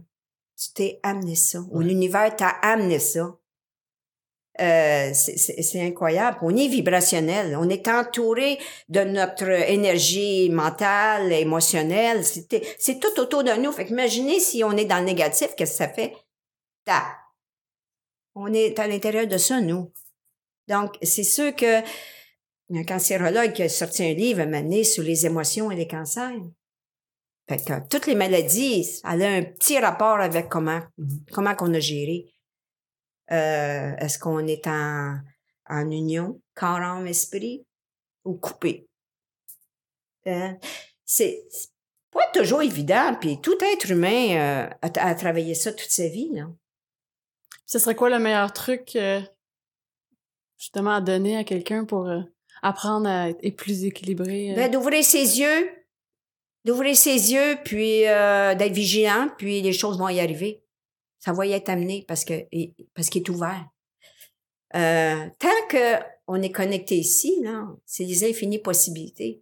Tu 0.56 0.74
t'es 0.74 1.00
amené 1.04 1.36
ça. 1.36 1.62
Ou 1.72 1.80
l'univers 1.80 2.36
t'a 2.36 2.50
amené 2.50 3.00
ça. 3.00 3.38
Euh, 4.62 5.12
c'est 5.14 5.82
incroyable. 5.82 6.38
On 6.42 6.56
est 6.56 6.68
vibrationnel. 6.68 7.58
On 7.60 7.70
est 7.70 7.88
entouré 7.88 8.60
de 8.88 9.02
notre 9.02 9.50
énergie 9.50 10.50
mentale, 10.50 11.32
émotionnelle. 11.32 12.24
C'est 12.24 13.00
tout 13.00 13.20
autour 13.20 13.44
de 13.44 13.52
nous. 13.60 13.72
Fait 13.72 13.90
imaginez 13.90 14.40
si 14.40 14.64
on 14.64 14.74
est 14.74 14.86
dans 14.86 15.00
le 15.00 15.06
négatif, 15.06 15.56
qu'est-ce 15.56 15.72
que 15.72 15.78
ça 15.78 15.90
fait? 15.90 16.14
On 18.36 18.54
est 18.54 18.78
à 18.80 18.88
l'intérieur 18.88 19.28
de 19.28 19.38
ça, 19.38 19.60
nous. 19.62 19.92
Donc, 20.68 20.96
c'est 21.02 21.24
sûr 21.24 21.56
que 21.56 21.82
un 22.76 22.84
cancérologue 22.84 23.54
qui 23.54 23.64
a 23.64 23.70
sorti 23.70 24.04
un 24.04 24.14
livre 24.14 24.42
à 24.42 24.84
sur 24.84 25.04
les 25.04 25.26
émotions 25.26 25.70
et 25.70 25.76
les 25.76 25.88
cancers. 25.88 26.32
Fait 27.48 27.64
que 27.64 27.88
toutes 27.90 28.08
les 28.08 28.16
maladies, 28.16 29.02
elle 29.04 29.22
a 29.22 29.32
un 29.34 29.44
petit 29.44 29.78
rapport 29.78 30.20
avec 30.20 30.48
comment, 30.50 30.82
comment 31.32 31.56
qu'on 31.56 31.74
a 31.74 31.80
géré. 31.80 32.33
Euh, 33.32 33.96
est-ce 33.98 34.20
qu'on 34.20 34.46
est 34.48 34.68
en, 34.68 35.18
en 35.70 35.92
union, 35.92 36.42
corps, 36.56 36.82
âme, 36.82 37.08
esprit, 37.08 37.66
ou 38.26 38.34
coupé? 38.34 38.88
Hein? 40.26 40.58
C'est 41.06 41.46
pas 42.12 42.28
toujours 42.34 42.62
évident, 42.62 43.16
puis 43.20 43.42
tout 43.42 43.58
être 43.62 43.92
humain 43.92 44.38
euh, 44.38 44.70
a, 44.82 45.08
a, 45.08 45.16
travaillé 45.16 45.56
ça 45.56 45.74
toute 45.74 45.90
sa 45.90 46.08
vie, 46.08 46.30
là. 46.34 46.48
Ce 47.66 47.80
serait 47.80 47.96
quoi 47.96 48.10
le 48.10 48.20
meilleur 48.20 48.54
truc 48.54 48.96
euh, 48.96 49.22
justement 50.58 50.96
à 50.96 51.02
donner 51.02 51.38
à 51.38 51.44
quelqu'un 51.44 51.86
pour 51.86 52.08
euh, 52.08 52.22
apprendre 52.62 53.08
à 53.08 53.30
être 53.30 53.56
plus 53.56 53.86
équilibré? 53.86 54.52
Euh? 54.52 54.56
Ben, 54.56 54.70
d'ouvrir 54.70 55.04
ses 55.04 55.40
yeux, 55.40 55.72
d'ouvrir 56.66 56.96
ses 56.96 57.32
yeux, 57.34 57.58
puis 57.64 58.02
d'être 58.02 58.74
vigilant, 58.74 59.30
puis 59.38 59.62
les 59.62 59.74
choses 59.74 59.98
vont 59.98 60.10
y 60.10 60.20
arriver. 60.20 60.63
Ça 61.24 61.32
va 61.32 61.46
y 61.46 61.54
être 61.54 61.70
amené 61.70 62.04
parce 62.06 62.26
que 62.26 62.34
parce 62.94 63.10
qu'il 63.10 63.22
est 63.22 63.30
ouvert. 63.30 63.66
tant 64.74 65.68
que 65.70 66.04
on 66.28 66.42
est 66.42 66.52
connecté 66.52 66.96
ici, 66.96 67.40
là, 67.42 67.66
c'est 67.86 68.04
les 68.04 68.30
infinies 68.30 68.60
possibilités. 68.60 69.42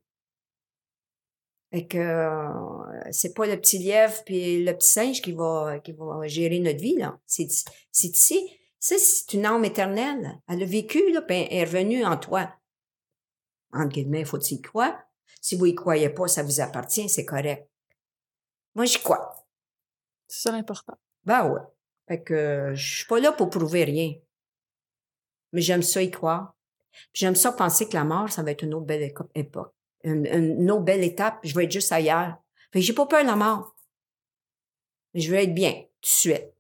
Et 1.72 1.88
que 1.88 1.98
euh, 1.98 3.12
c'est 3.12 3.34
pas 3.34 3.48
le 3.48 3.60
petit 3.60 3.80
lièvre 3.80 4.22
puis 4.26 4.64
le 4.64 4.74
petit 4.74 4.92
singe 4.92 5.22
qui 5.22 5.32
va 5.32 5.80
qui 5.80 5.96
gérer 6.26 6.60
notre 6.60 6.82
vie 6.82 6.98
là. 6.98 7.18
C'est 7.26 7.48
c'est 7.92 8.10
ici. 8.10 8.48
Ça 8.80 8.98
c'est 9.00 9.34
une 9.34 9.46
âme 9.46 9.66
éternelle. 9.66 10.40
Elle 10.48 10.62
a 10.62 10.66
vécu 10.66 11.12
là, 11.12 11.22
puis 11.24 11.38
elle 11.38 11.54
est 11.54 11.64
revenue 11.64 12.06
en 12.06 12.18
toi. 12.18 12.54
En 13.74 13.86
guillemets, 13.86 14.26
faut-il 14.26 14.58
y 14.58 14.62
croire. 14.62 15.00
Si 15.42 15.56
vous 15.56 15.66
y 15.66 15.74
croyez 15.74 16.10
pas, 16.10 16.28
ça 16.28 16.44
vous 16.44 16.60
appartient, 16.62 17.10
c'est 17.10 17.26
correct. 17.26 17.68
Moi, 18.76 18.86
j'y 18.86 19.00
crois. 19.00 19.48
C'est 20.28 20.42
ça 20.42 20.52
l'important. 20.52 20.98
Ben 21.26 21.48
ouais. 21.48 21.62
Fait 22.08 22.22
que 22.22 22.72
je 22.74 22.96
suis 22.96 23.06
pas 23.06 23.20
là 23.20 23.32
pour 23.32 23.50
prouver 23.50 23.84
rien. 23.84 24.14
Mais 25.54 25.62
j'aime 25.62 25.84
ça 25.84 26.02
y 26.02 26.12
croire. 26.12 26.56
J'aime 27.14 27.36
ça 27.36 27.52
penser 27.52 27.88
que 27.88 27.94
la 27.94 28.04
mort, 28.04 28.32
ça 28.32 28.44
va 28.44 28.52
être 28.52 28.64
une 28.64 28.74
autre 28.74 28.86
belle 28.86 29.14
époque 29.36 29.74
une, 30.04 30.26
une 30.26 30.72
autre 30.72 30.84
belle 30.84 31.04
étape, 31.04 31.40
je 31.44 31.54
vais 31.56 31.66
être 31.66 31.72
juste 31.72 31.92
ailleurs. 31.92 32.36
Fait 32.72 32.80
que 32.80 32.86
j'ai 32.86 32.94
pas 32.94 33.06
peur 33.06 33.22
de 33.22 33.28
la 33.28 33.36
mort. 33.36 33.76
Mais 35.14 35.22
je 35.22 35.32
veux 35.32 35.38
être 35.38 35.54
bien, 35.54 35.72
tout 35.74 36.02
de 36.02 36.06
suite. 36.06 36.54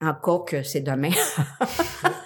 En 0.00 0.14
cas 0.14 0.38
que 0.46 0.62
c'est 0.62 0.80
demain. 0.80 1.10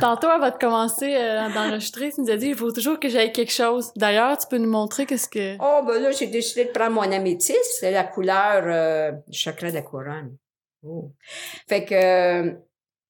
Tantôt, 0.00 0.28
avant 0.28 0.50
de 0.50 0.56
commencer 0.56 1.14
euh, 1.16 1.48
d'enregistrer, 1.52 2.12
tu 2.12 2.20
nous 2.22 2.30
as 2.30 2.36
dit 2.36 2.48
il 2.48 2.54
faut 2.54 2.72
toujours 2.72 2.98
que 2.98 3.08
j'aille 3.08 3.32
quelque 3.32 3.52
chose. 3.52 3.92
D'ailleurs, 3.96 4.36
tu 4.38 4.46
peux 4.48 4.58
nous 4.58 4.70
montrer 4.70 5.06
qu'est-ce 5.06 5.28
que. 5.28 5.56
oh, 5.60 5.84
ben 5.86 6.00
là, 6.00 6.10
j'ai 6.10 6.26
décidé 6.26 6.64
de 6.66 6.70
prendre 6.70 6.92
mon 6.92 7.12
améthyste. 7.12 7.78
C'est 7.80 7.90
la 7.90 8.04
couleur 8.04 8.62
euh, 8.66 9.12
chakra 9.30 9.70
de 9.70 9.74
la 9.74 9.82
couronne. 9.82 10.36
Oh. 10.82 11.12
Fait 11.68 11.84
que 11.84 11.94
euh, 11.94 12.54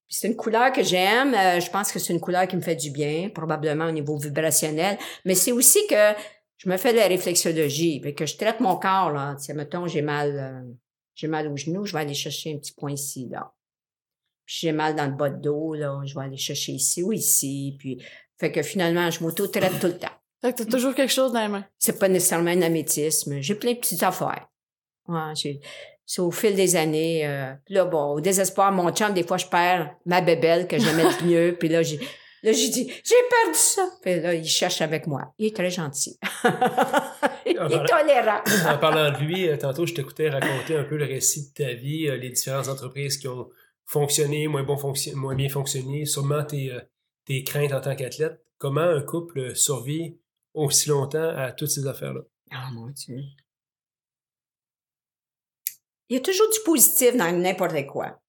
c'est 0.09 0.29
une 0.29 0.37
couleur 0.37 0.73
que 0.73 0.83
j'aime. 0.83 1.35
Euh, 1.35 1.61
je 1.61 1.71
pense 1.71 1.93
que 1.93 1.99
c'est 1.99 2.13
une 2.13 2.21
couleur 2.21 2.47
qui 2.47 2.57
me 2.57 2.63
fait 2.63 2.77
du 2.77 2.91
bien, 2.91 3.29
probablement 3.29 3.87
au 3.87 3.91
niveau 3.91 4.17
vibrationnel. 4.17 4.99
Mais 5.25 5.35
c'est 5.35 5.53
aussi 5.53 5.81
que 5.89 6.13
je 6.59 6.69
me 6.69 6.77
fais 6.77 6.93
de 6.93 6.99
la 6.99 7.07
réflexologie. 7.07 8.01
Fait 8.03 8.15
que 8.15 8.27
je 8.27 8.37
traite 8.37 8.61
mon 8.61 8.77
corps, 8.77 9.11
là. 9.11 9.37
Si, 9.39 9.53
mettons, 9.53 9.87
j'ai 9.87 10.03
mal, 10.03 10.39
euh, 10.39 10.73
j'ai 11.15 11.29
mal 11.29 11.49
au 11.49 11.57
genou, 11.57 11.85
je 11.85 11.93
vais 11.93 12.01
aller 12.01 12.15
chercher 12.15 12.55
un 12.55 12.59
petit 12.59 12.73
point 12.73 12.93
ici, 12.93 13.29
là. 13.31 13.53
Puis 14.47 14.59
j'ai 14.61 14.73
mal 14.73 14.95
dans 14.95 15.07
le 15.07 15.17
bas 15.17 15.29
de 15.29 15.43
dos, 15.43 15.75
là, 15.75 16.01
je 16.05 16.15
vais 16.15 16.25
aller 16.25 16.37
chercher 16.37 16.73
ici 16.73 17.03
ou 17.03 17.13
ici. 17.13 17.77
Puis, 17.79 18.03
fait 18.39 18.53
que 18.53 18.63
finalement, 18.63 19.11
je 19.11 19.23
m'auto-traite 19.23 19.81
tout 19.81 19.89
le 19.89 19.99
temps. 19.99 20.09
Fait 20.41 20.53
que 20.53 20.59
t'as 20.59 20.71
toujours 20.71 20.95
quelque 20.95 21.13
chose 21.13 21.33
dans 21.33 21.41
les 21.41 21.49
mains. 21.49 21.65
C'est 21.79 21.99
pas 21.99 22.09
nécessairement 22.09 22.51
un 22.51 22.63
améthyste, 22.63 23.29
j'ai 23.41 23.55
plein 23.55 23.73
de 23.73 23.79
petites 23.79 24.03
affaires. 24.03 24.49
Ouais, 25.09 25.35
j'ai, 25.35 25.61
c'est 26.07 26.21
au 26.21 26.31
fil 26.31 26.55
des 26.55 26.77
années. 26.77 27.27
Euh, 27.27 27.53
là, 27.69 27.85
bon, 27.85 28.13
au 28.13 28.21
désespoir, 28.21 28.71
mon 28.73 28.91
chum, 28.93 29.13
des 29.13 29.25
fois, 29.25 29.37
je 29.37 29.47
perds 29.47 29.95
ma 30.07 30.21
bébelle 30.21 30.69
que 30.69 30.79
j'aimais 30.79 31.03
le 31.03 31.27
mieux. 31.27 31.57
Puis 31.59 31.69
là, 31.69 31.83
j'ai, 31.83 31.99
là, 32.43 32.53
j'ai 32.53 32.69
dit, 32.69 32.91
j'ai 33.05 33.15
perdu 33.29 33.59
ça. 33.59 33.83
Puis 34.03 34.21
là, 34.21 34.35
il 34.35 34.47
cherche 34.47 34.81
avec 34.81 35.07
moi. 35.09 35.33
Il 35.39 35.47
est 35.47 35.57
très 35.57 35.71
gentil. 35.71 36.19
il 37.45 37.57
est 37.57 37.87
tolérant. 37.87 38.41
en 38.69 38.79
parlant 38.79 39.11
de 39.11 39.25
lui, 39.25 39.49
euh, 39.49 39.57
tantôt, 39.57 39.85
je 39.85 39.95
t'écoutais 39.95 40.29
raconter 40.29 40.77
un 40.77 40.85
peu 40.85 40.97
le 40.97 41.07
récit 41.07 41.49
de 41.51 41.65
ta 41.65 41.73
vie, 41.73 42.09
euh, 42.09 42.17
les 42.17 42.31
différentes 42.31 42.69
entreprises 42.69 43.19
qui 43.19 43.27
ont 43.27 43.49
fonctionné, 43.87 44.49
moins, 44.49 44.65
bon 44.65 44.77
fonction, 44.77 45.17
moins 45.17 45.35
bien 45.35 45.49
fonctionné, 45.49 46.05
sûrement 46.05 46.45
tes, 46.45 46.73
euh, 46.73 46.81
tes 47.25 47.43
craintes 47.45 47.73
en 47.73 47.81
tant 47.81 47.97
qu'athlète. 47.97 48.41
Comment 48.59 48.83
un 48.83 49.03
couple 49.03 49.55
survit 49.55 50.19
aussi 50.55 50.89
longtemps 50.89 51.31
à 51.37 51.53
toutes 51.53 51.71
ces 51.71 51.87
affaires-là? 51.87 52.23
Oh 52.53 52.73
mon 52.73 52.89
Dieu. 52.89 53.19
Il 56.09 56.15
y 56.15 56.17
a 56.19 56.21
toujours 56.21 56.49
du 56.53 56.59
positif 56.65 57.17
dans 57.17 57.33
n'importe 57.37 57.87
quoi. 57.87 58.21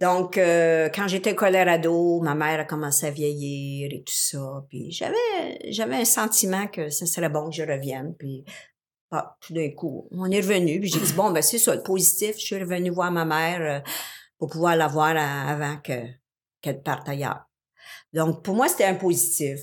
Donc, 0.00 0.38
euh, 0.38 0.88
quand 0.88 1.06
j'étais 1.08 1.34
Colorado, 1.34 2.20
ma 2.22 2.34
mère 2.34 2.60
a 2.60 2.64
commencé 2.64 3.06
à 3.06 3.10
vieillir 3.10 3.92
et 3.92 4.02
tout 4.02 4.14
ça. 4.14 4.64
Puis 4.68 4.90
j'avais, 4.90 5.94
un 5.94 6.04
sentiment 6.06 6.66
que 6.68 6.88
ce 6.88 7.04
serait 7.04 7.28
bon 7.28 7.50
que 7.50 7.56
je 7.56 7.62
revienne. 7.62 8.16
Ah, 9.10 9.36
tout 9.40 9.54
d'un 9.54 9.70
coup, 9.70 10.08
on 10.12 10.30
est 10.30 10.40
revenu. 10.40 10.80
Puis 10.80 10.90
j'ai 10.90 11.00
dit 11.00 11.12
bon, 11.12 11.30
ben 11.30 11.42
c'est 11.42 11.58
ça, 11.58 11.74
le 11.74 11.82
positif. 11.82 12.36
Je 12.36 12.44
suis 12.44 12.58
revenu 12.58 12.90
voir 12.90 13.10
ma 13.10 13.24
mère 13.24 13.60
euh, 13.60 13.80
pour 14.38 14.48
pouvoir 14.50 14.76
la 14.76 14.86
voir 14.86 15.16
avant 15.16 15.76
que 15.78 16.06
qu'elle 16.62 16.82
parte 16.82 17.08
ailleurs. 17.08 17.46
Donc 18.12 18.42
pour 18.44 18.54
moi, 18.54 18.68
c'était 18.68 18.84
un 18.84 18.94
positif. 18.94 19.60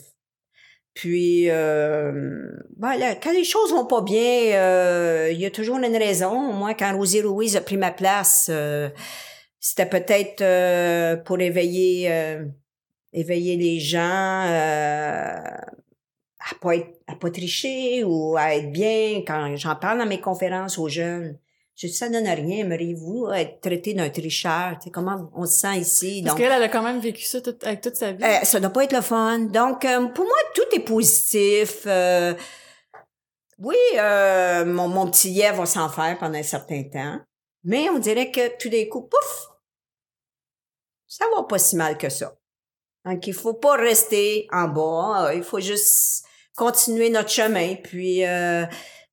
Puis, 0.98 1.48
euh, 1.52 2.50
ben, 2.76 3.16
quand 3.22 3.32
les 3.32 3.43
choses 3.43 3.72
vont 3.72 3.86
pas 3.86 4.02
bien, 4.02 4.56
euh, 4.56 5.30
il 5.32 5.39
y 5.39 5.45
a 5.45 5.52
toujours 5.52 5.78
une 5.78 5.95
raison. 5.95 6.52
Moi, 6.54 6.74
quand 6.74 6.91
Rosie 6.98 7.22
Louise 7.22 7.56
a 7.56 7.62
pris 7.62 7.78
ma 7.78 7.91
place, 7.91 8.48
euh, 8.50 8.89
c'était 9.60 9.86
peut-être 9.86 11.24
pour 11.24 11.39
éveiller, 11.39 12.12
éveiller 13.14 13.58
les 13.58 13.80
gens 13.80 14.48
à 16.50 16.56
pas 16.56 16.76
être, 16.76 17.00
à 17.08 17.16
pas 17.16 17.30
tricher 17.30 18.04
ou 18.04 18.38
à 18.38 18.56
être 18.56 18.72
bien. 18.72 19.24
Quand 19.26 19.56
j'en 19.56 19.76
parle 19.76 20.00
dans 20.00 20.06
mes 20.06 20.22
conférences 20.22 20.78
aux 20.78 20.89
jeunes, 20.89 21.38
je 21.76 21.88
dis, 21.88 21.93
ça 21.93 22.10
donne 22.10 22.28
rien, 22.28 22.66
aimeriez-vous 22.66 23.30
être 23.34 23.62
traité 23.62 23.93
d'un 23.93 24.10
tricheur? 24.10 24.80
Tu 24.82 24.89
comment 24.89 25.30
on 25.36 25.45
se 25.45 25.60
sent 25.60 25.78
ici? 25.78 26.24
Parce 26.26 26.36
qu'elle, 26.36 26.52
elle 26.52 26.64
a 26.64 26.70
quand 26.70 26.82
même 26.82 27.00
vécu 27.00 27.24
ça 27.24 27.38
avec 27.62 27.82
toute 27.82 27.95
sa 27.95 28.14
vie. 28.14 28.24
Euh, 28.24 28.43
ça 28.43 28.60
doit 28.60 28.72
pas 28.72 28.84
être 28.84 28.93
le 28.93 29.02
fun. 29.02 29.39
Donc, 29.39 29.86
euh, 29.86 30.08
pour 30.08 30.26
moi, 30.26 30.38
tout 30.56 30.76
est 30.76 30.80
positif. 30.80 31.84
Euh, 31.86 32.34
oui, 33.60 33.76
mon, 33.95 34.88
mon 34.88 35.10
petit 35.12 35.32
Yves 35.32 35.56
va 35.56 35.66
s'en 35.68 35.89
faire 35.89 36.18
pendant 36.18 36.39
un 36.39 36.43
certain 36.43 36.84
temps. 36.84 37.20
Mais 37.64 37.89
on 37.89 38.00
dirait 38.00 38.32
que 38.32 38.58
tout 38.58 38.70
d'un 38.70 38.86
coup, 38.86 39.02
pouf! 39.02 39.50
Ça 41.06 41.26
va 41.36 41.43
pas 41.43 41.60
si 41.60 41.76
mal 41.76 41.98
que 41.98 42.10
ça. 42.10 42.36
Donc, 43.06 43.26
il 43.28 43.34
faut 43.34 43.54
pas 43.54 43.76
rester 43.76 44.48
en 44.52 44.68
bas. 44.68 45.32
Il 45.34 45.43
faut 45.43 45.60
juste 45.60 46.26
continuer 46.58 47.10
notre 47.10 47.30
chemin. 47.30 47.76
Puis, 47.76 48.18
il 48.18 48.68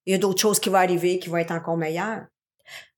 y 0.06 0.14
a 0.14 0.18
d'autres 0.18 0.40
choses 0.40 0.58
qui 0.58 0.68
vont 0.70 0.78
arriver 0.78 1.20
qui 1.20 1.28
vont 1.28 1.36
être 1.36 1.52
encore 1.52 1.76
meilleures 1.76 2.24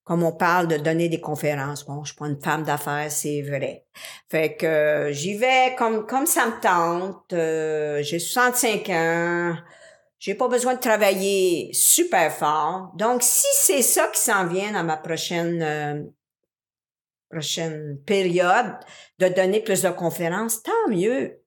comme 0.06 0.22
on 0.22 0.30
parle 0.30 0.68
de 0.68 0.76
donner 0.76 1.08
des 1.08 1.20
conférences. 1.20 1.84
Bon, 1.84 2.04
je 2.04 2.12
suis 2.12 2.16
pas 2.16 2.28
une 2.28 2.40
femme 2.40 2.62
d'affaires, 2.62 3.10
c'est 3.10 3.42
vrai. 3.42 3.86
Fait 4.30 4.54
que 4.54 4.64
euh, 4.64 5.12
j'y 5.12 5.36
vais 5.36 5.74
comme 5.76 6.06
comme 6.06 6.26
ça 6.26 6.46
me 6.46 6.60
tente. 6.60 7.32
Euh, 7.32 8.00
j'ai 8.02 8.20
65 8.20 8.88
ans. 8.90 9.56
J'ai 10.20 10.36
pas 10.36 10.46
besoin 10.46 10.74
de 10.76 10.80
travailler 10.80 11.70
super 11.72 12.32
fort. 12.32 12.92
Donc 12.94 13.24
si 13.24 13.48
c'est 13.54 13.82
ça 13.82 14.06
qui 14.14 14.20
s'en 14.20 14.46
vient 14.46 14.70
dans 14.70 14.84
ma 14.84 14.96
prochaine 14.96 15.60
euh, 15.60 16.04
prochaine 17.28 17.98
période 18.06 18.76
de 19.18 19.26
donner 19.26 19.60
plus 19.60 19.82
de 19.82 19.90
conférences, 19.90 20.62
tant 20.62 20.88
mieux. 20.88 21.42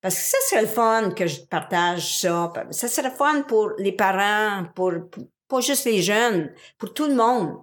Parce 0.00 0.14
que 0.14 0.22
ça 0.22 0.36
serait 0.48 0.62
le 0.62 0.68
fun 0.68 1.10
que 1.10 1.26
je 1.26 1.40
partage 1.42 2.20
ça. 2.20 2.52
Ça 2.70 2.88
serait 2.88 3.10
le 3.10 3.14
fun 3.14 3.42
pour 3.42 3.72
les 3.78 3.92
parents, 3.92 4.64
pour, 4.74 4.92
pour 5.10 5.24
pas 5.48 5.60
juste 5.60 5.84
les 5.84 6.00
jeunes, 6.00 6.52
pour 6.78 6.94
tout 6.94 7.06
le 7.06 7.14
monde. 7.14 7.56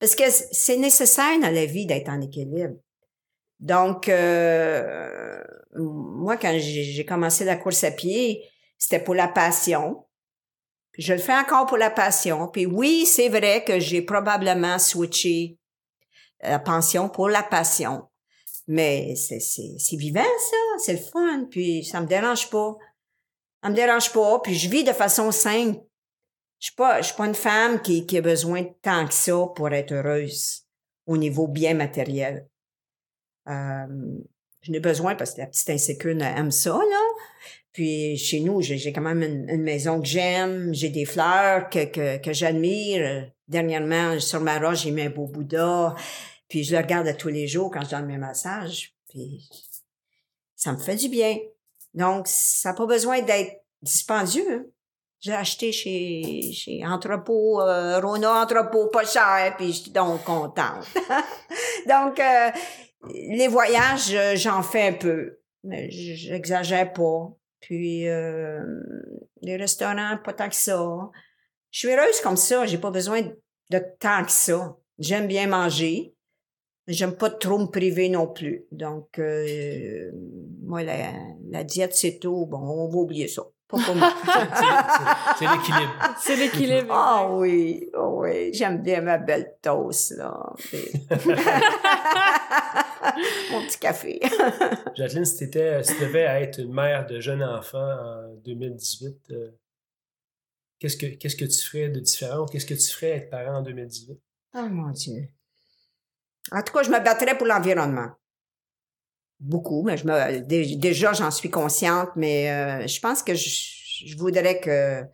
Parce 0.00 0.14
que 0.14 0.24
c'est 0.28 0.76
nécessaire 0.76 1.38
dans 1.40 1.54
la 1.54 1.66
vie 1.66 1.86
d'être 1.86 2.08
en 2.08 2.20
équilibre. 2.20 2.76
Donc, 3.60 4.08
euh, 4.08 5.42
moi, 5.74 6.36
quand 6.36 6.56
j'ai 6.58 7.04
commencé 7.04 7.44
la 7.44 7.56
course 7.56 7.84
à 7.84 7.90
pied, 7.90 8.44
c'était 8.76 9.02
pour 9.02 9.14
la 9.14 9.28
passion. 9.28 10.04
Je 10.96 11.12
le 11.12 11.18
fais 11.18 11.34
encore 11.34 11.66
pour 11.66 11.76
la 11.76 11.90
passion. 11.90 12.48
Puis 12.48 12.66
oui, 12.66 13.06
c'est 13.06 13.28
vrai 13.28 13.64
que 13.64 13.78
j'ai 13.78 14.02
probablement 14.02 14.78
switché 14.78 15.58
la 16.40 16.58
pension 16.58 17.08
pour 17.08 17.28
la 17.28 17.42
passion. 17.42 18.08
Mais 18.68 19.14
c'est 19.16 19.96
vivant, 19.96 20.20
ça. 20.20 20.56
C'est 20.78 20.92
le 20.92 20.98
fun. 20.98 21.46
Puis 21.50 21.84
ça 21.84 22.02
me 22.02 22.06
dérange 22.06 22.50
pas. 22.50 22.76
Ça 23.62 23.70
me 23.70 23.74
dérange 23.74 24.12
pas. 24.12 24.38
Puis 24.40 24.54
je 24.54 24.68
vis 24.68 24.84
de 24.84 24.92
façon 24.92 25.32
simple. 25.32 25.80
Je 26.60 26.66
suis 26.66 26.74
pas, 26.74 27.00
je 27.00 27.06
suis 27.06 27.16
pas 27.16 27.26
une 27.26 27.34
femme 27.34 27.80
qui, 27.80 28.04
a 28.16 28.20
besoin 28.20 28.62
de 28.62 28.70
tant 28.82 29.06
que 29.06 29.14
ça 29.14 29.46
pour 29.56 29.72
être 29.72 29.92
heureuse 29.92 30.64
au 31.06 31.16
niveau 31.16 31.48
bien 31.48 31.74
matériel. 31.74 32.46
Euh, 33.48 33.86
je 34.60 34.72
n'ai 34.72 34.80
besoin 34.80 35.14
parce 35.14 35.34
que 35.34 35.40
la 35.40 35.46
petite 35.46 35.70
insécure 35.70 36.20
aime 36.20 36.50
ça, 36.50 36.74
là. 36.74 37.02
Puis 37.72 38.18
chez 38.18 38.40
nous, 38.40 38.60
j'ai 38.60 38.92
quand 38.92 39.00
même 39.00 39.22
une, 39.22 39.62
maison 39.62 40.00
que 40.00 40.06
j'aime, 40.06 40.74
j'ai 40.74 40.88
des 40.88 41.04
fleurs 41.04 41.70
que, 41.70 41.84
que, 41.84 42.18
que 42.18 42.32
j'admire. 42.32 43.30
Dernièrement, 43.46 44.18
sur 44.18 44.40
ma 44.40 44.58
roche, 44.58 44.82
j'ai 44.82 44.90
mis 44.90 45.02
un 45.02 45.10
beau 45.10 45.26
Bouddha. 45.26 45.94
Puis 46.48 46.64
je 46.64 46.74
le 46.74 46.82
regarde 46.82 47.06
à 47.06 47.14
tous 47.14 47.28
les 47.28 47.46
jours 47.46 47.70
quand 47.70 47.82
je 47.82 47.90
donne 47.90 48.06
mes 48.06 48.18
massages. 48.18 48.94
Puis 49.08 49.48
ça 50.56 50.72
me 50.72 50.78
fait 50.78 50.96
du 50.96 51.08
bien. 51.08 51.38
Donc, 51.94 52.26
ça 52.28 52.70
n'a 52.70 52.74
pas 52.74 52.86
besoin 52.86 53.22
d'être 53.22 53.64
dispendieux. 53.82 54.50
Hein. 54.50 54.64
J'ai 55.20 55.34
acheté 55.34 55.72
chez, 55.72 56.52
chez 56.52 56.86
Entrepôt, 56.86 57.60
euh, 57.60 58.00
Rona 58.00 58.42
Entrepôt, 58.42 58.86
pas 58.86 59.04
cher, 59.04 59.54
puis 59.56 59.72
je 59.72 59.82
suis 59.82 59.90
donc 59.90 60.22
contente. 60.22 60.86
donc, 61.88 62.20
euh, 62.20 62.50
les 63.12 63.48
voyages, 63.48 64.14
euh, 64.14 64.36
j'en 64.36 64.62
fais 64.62 64.88
un 64.88 64.92
peu, 64.92 65.40
mais 65.64 65.90
j'exagère 65.90 66.92
pas. 66.92 67.32
Puis, 67.60 68.08
euh, 68.08 68.62
les 69.42 69.56
restaurants, 69.56 70.18
pas 70.24 70.32
tant 70.32 70.48
que 70.48 70.54
ça. 70.54 70.86
Je 71.70 71.78
suis 71.80 71.88
heureuse 71.88 72.20
comme 72.20 72.36
ça, 72.36 72.64
j'ai 72.66 72.78
pas 72.78 72.90
besoin 72.90 73.22
de 73.70 73.82
tant 73.98 74.24
que 74.24 74.30
ça. 74.30 74.76
J'aime 74.98 75.26
bien 75.26 75.48
manger, 75.48 76.14
j'aime 76.88 77.16
pas 77.16 77.30
trop 77.30 77.58
me 77.58 77.66
priver 77.66 78.08
non 78.08 78.26
plus. 78.26 78.64
Donc, 78.72 79.18
euh, 79.18 80.10
moi, 80.62 80.82
la, 80.82 81.12
la 81.50 81.64
diète, 81.64 81.94
c'est 81.94 82.18
tout. 82.18 82.46
Bon, 82.46 82.58
on 82.58 82.88
va 82.88 82.96
oublier 82.98 83.28
ça. 83.28 83.42
c'est 85.38 85.46
l'équilibre. 85.46 85.92
C'est 86.18 86.36
l'équilibre. 86.36 86.90
Ah 86.90 87.28
oui, 87.30 87.90
oh 87.94 88.20
oui, 88.22 88.50
j'aime 88.54 88.80
bien 88.82 89.02
ma 89.02 89.18
belle 89.18 89.56
toast, 89.60 90.16
là. 90.16 90.34
Mon 93.50 93.66
petit 93.66 93.78
café. 93.78 94.20
Jacqueline, 94.96 95.26
si, 95.26 95.44
étais, 95.44 95.82
si 95.82 95.94
tu 95.96 96.00
devais 96.00 96.22
être 96.42 96.60
une 96.60 96.72
mère 96.72 97.06
de 97.06 97.20
jeunes 97.20 97.42
enfants 97.42 97.78
en 97.78 98.34
2018, 98.42 99.16
euh, 99.32 99.50
qu'est-ce, 100.78 100.96
que, 100.96 101.06
qu'est-ce 101.06 101.36
que 101.36 101.44
tu 101.44 101.58
ferais 101.58 101.90
de 101.90 102.00
différent? 102.00 102.46
Qu'est-ce 102.46 102.66
que 102.66 102.72
tu 102.74 102.88
ferais 102.88 103.10
être 103.10 103.28
parent 103.28 103.58
en 103.58 103.62
2018? 103.62 104.18
Oh 104.54 104.66
mon 104.70 104.90
Dieu. 104.92 105.28
En 106.52 106.62
tout 106.62 106.72
cas, 106.72 106.82
je 106.82 106.90
me 106.90 107.02
battrais 107.02 107.36
pour 107.36 107.46
l'environnement 107.46 108.08
beaucoup, 109.40 109.84
mais 109.84 109.96
je 109.96 110.04
me 110.04 110.40
déjà 110.76 111.12
j'en 111.12 111.30
suis 111.30 111.50
consciente, 111.50 112.10
mais 112.16 112.50
euh, 112.50 112.86
je 112.88 112.98
pense 112.98 113.22
que 113.22 113.34
je, 113.34 114.16
voudrais 114.16 114.58
que 114.60 115.04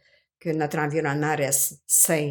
que 0.41 0.51
notre 0.51 0.79
environnement 0.79 1.37
reste 1.37 1.83
sain 1.87 2.31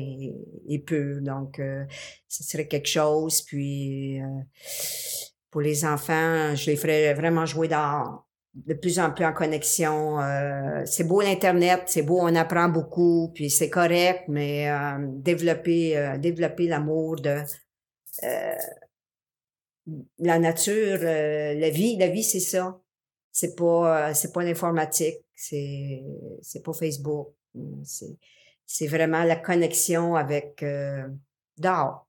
et, 0.67 0.79
pur. 0.79 1.21
Donc, 1.21 1.59
euh, 1.59 1.83
ce 2.27 2.43
serait 2.43 2.67
quelque 2.67 2.87
chose. 2.87 3.41
Puis, 3.41 4.21
euh, 4.21 4.25
pour 5.49 5.61
les 5.61 5.83
enfants, 5.85 6.55
je 6.55 6.71
les 6.71 6.75
ferais 6.75 7.13
vraiment 7.13 7.45
jouer 7.45 7.67
dehors 7.67 8.27
de 8.53 8.73
plus 8.73 8.99
en 8.99 9.11
plus 9.11 9.25
en 9.25 9.33
connexion. 9.33 10.19
Euh, 10.19 10.83
c'est 10.85 11.03
beau 11.03 11.21
l'Internet, 11.21 11.83
c'est 11.87 12.03
beau, 12.03 12.19
on 12.21 12.35
apprend 12.35 12.69
beaucoup, 12.69 13.31
puis 13.33 13.49
c'est 13.49 13.69
correct, 13.69 14.25
mais 14.27 14.69
euh, 14.69 14.97
développer, 14.99 15.97
euh, 15.97 16.17
développer 16.17 16.67
l'amour 16.67 17.15
de 17.19 17.39
la 20.19 20.39
nature, 20.39 20.99
la 21.01 21.69
vie, 21.69 21.97
la 21.97 22.07
vie, 22.07 22.23
c'est 22.23 22.39
ça. 22.39 22.79
C'est 23.31 23.55
pas, 23.55 24.13
c'est 24.13 24.31
pas 24.31 24.43
l'informatique, 24.43 25.17
c'est, 25.35 26.03
c'est 26.41 26.63
pas 26.63 26.73
Facebook. 26.73 27.33
C'est, 27.83 28.17
c'est 28.65 28.87
vraiment 28.87 29.23
la 29.23 29.35
connexion 29.35 30.15
avec 30.15 30.63
dehors. 31.57 32.07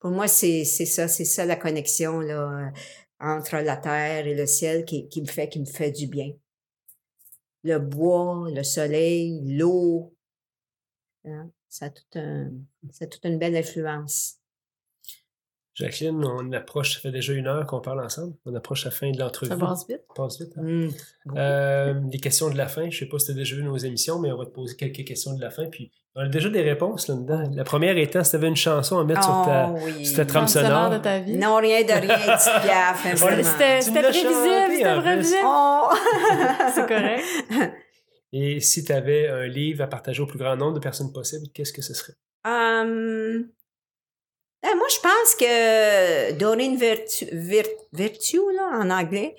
Pour 0.00 0.10
moi, 0.10 0.28
c'est, 0.28 0.64
c'est 0.64 0.86
ça, 0.86 1.08
c'est 1.08 1.24
ça 1.24 1.44
la 1.44 1.56
connexion 1.56 2.20
là 2.20 2.72
entre 3.20 3.56
la 3.56 3.76
terre 3.76 4.26
et 4.26 4.34
le 4.34 4.46
ciel 4.46 4.84
qui, 4.84 5.08
qui 5.08 5.20
me 5.22 5.26
fait, 5.26 5.48
qui 5.48 5.60
me 5.60 5.66
fait 5.66 5.90
du 5.90 6.06
bien. 6.06 6.32
Le 7.64 7.78
bois, 7.78 8.48
le 8.50 8.62
soleil, 8.62 9.40
l'eau, 9.44 10.14
hein, 11.24 11.50
ça, 11.68 11.86
a 11.86 11.90
tout 11.90 12.04
un, 12.14 12.50
ça 12.92 13.04
a 13.04 13.08
toute 13.08 13.24
une 13.24 13.38
belle 13.38 13.56
influence. 13.56 14.37
Jacqueline, 15.78 16.24
on 16.24 16.52
approche, 16.52 16.94
ça 16.94 17.00
fait 17.00 17.10
déjà 17.12 17.32
une 17.32 17.46
heure 17.46 17.64
qu'on 17.66 17.80
parle 17.80 18.04
ensemble. 18.04 18.34
On 18.46 18.54
approche 18.54 18.84
la 18.84 18.90
fin 18.90 19.10
de 19.10 19.18
l'entrevue. 19.18 19.50
Ça 19.50 19.56
passe 19.56 19.86
vite. 19.88 20.00
Ça 20.08 20.14
passe 20.22 20.40
vite. 20.40 20.52
Hein? 20.56 20.62
Mmh. 20.62 20.90
Euh, 21.36 21.94
les 22.10 22.18
questions 22.18 22.50
de 22.50 22.56
la 22.56 22.66
fin, 22.66 22.82
je 22.82 22.86
ne 22.86 22.90
sais 23.00 23.06
pas 23.06 23.18
si 23.18 23.26
tu 23.26 23.32
as 23.32 23.34
déjà 23.34 23.54
vu 23.56 23.62
nos 23.62 23.76
émissions, 23.76 24.18
mais 24.18 24.32
on 24.32 24.38
va 24.38 24.44
te 24.46 24.50
poser 24.50 24.74
quelques 24.76 25.04
questions 25.04 25.34
de 25.34 25.40
la 25.40 25.50
fin. 25.50 25.66
Puis 25.66 25.92
on 26.16 26.22
a 26.22 26.28
déjà 26.28 26.48
des 26.48 26.62
réponses 26.62 27.06
là-dedans. 27.06 27.44
La 27.54 27.62
première 27.64 27.96
étant 27.96 28.24
si 28.24 28.30
tu 28.30 28.36
avais 28.36 28.48
une 28.48 28.56
chanson 28.56 28.98
à 28.98 29.04
mettre 29.04 29.22
sur 29.22 29.44
ta, 29.44 29.70
Oh 29.70 29.78
oui. 29.84 30.04
sur 30.04 30.16
ta 30.16 30.26
trame 30.26 30.48
sonore. 30.48 30.90
de 30.90 30.98
ta 30.98 31.20
vie. 31.20 31.36
Non, 31.36 31.56
rien 31.58 31.82
de 31.82 31.92
rien. 31.92 32.38
C'était 32.38 33.80
c'était 33.80 34.00
prévisible, 34.02 34.72
c'était 34.72 35.00
prévisible. 35.00 35.38
Oh! 35.44 35.88
C'est 36.74 36.86
correct. 36.88 37.24
Et 38.32 38.60
si 38.60 38.84
tu 38.84 38.92
avais 38.92 39.28
un 39.28 39.46
livre 39.46 39.84
à 39.84 39.86
partager 39.86 40.20
au 40.22 40.26
plus 40.26 40.38
grand 40.38 40.56
nombre 40.56 40.74
de 40.74 40.80
personnes 40.80 41.12
possible, 41.12 41.46
qu'est-ce 41.54 41.72
que 41.72 41.82
ce 41.82 41.94
serait? 41.94 42.12
Hum, 42.44 43.46
ben, 44.62 44.76
moi, 44.76 44.86
je 44.88 45.00
pense 45.00 45.34
que 45.36 46.32
Doreen 46.32 46.76
Virtue, 46.76 47.26
Vir- 47.32 47.66
Virtue, 47.92 48.52
là, 48.54 48.78
en 48.80 48.90
anglais, 48.90 49.34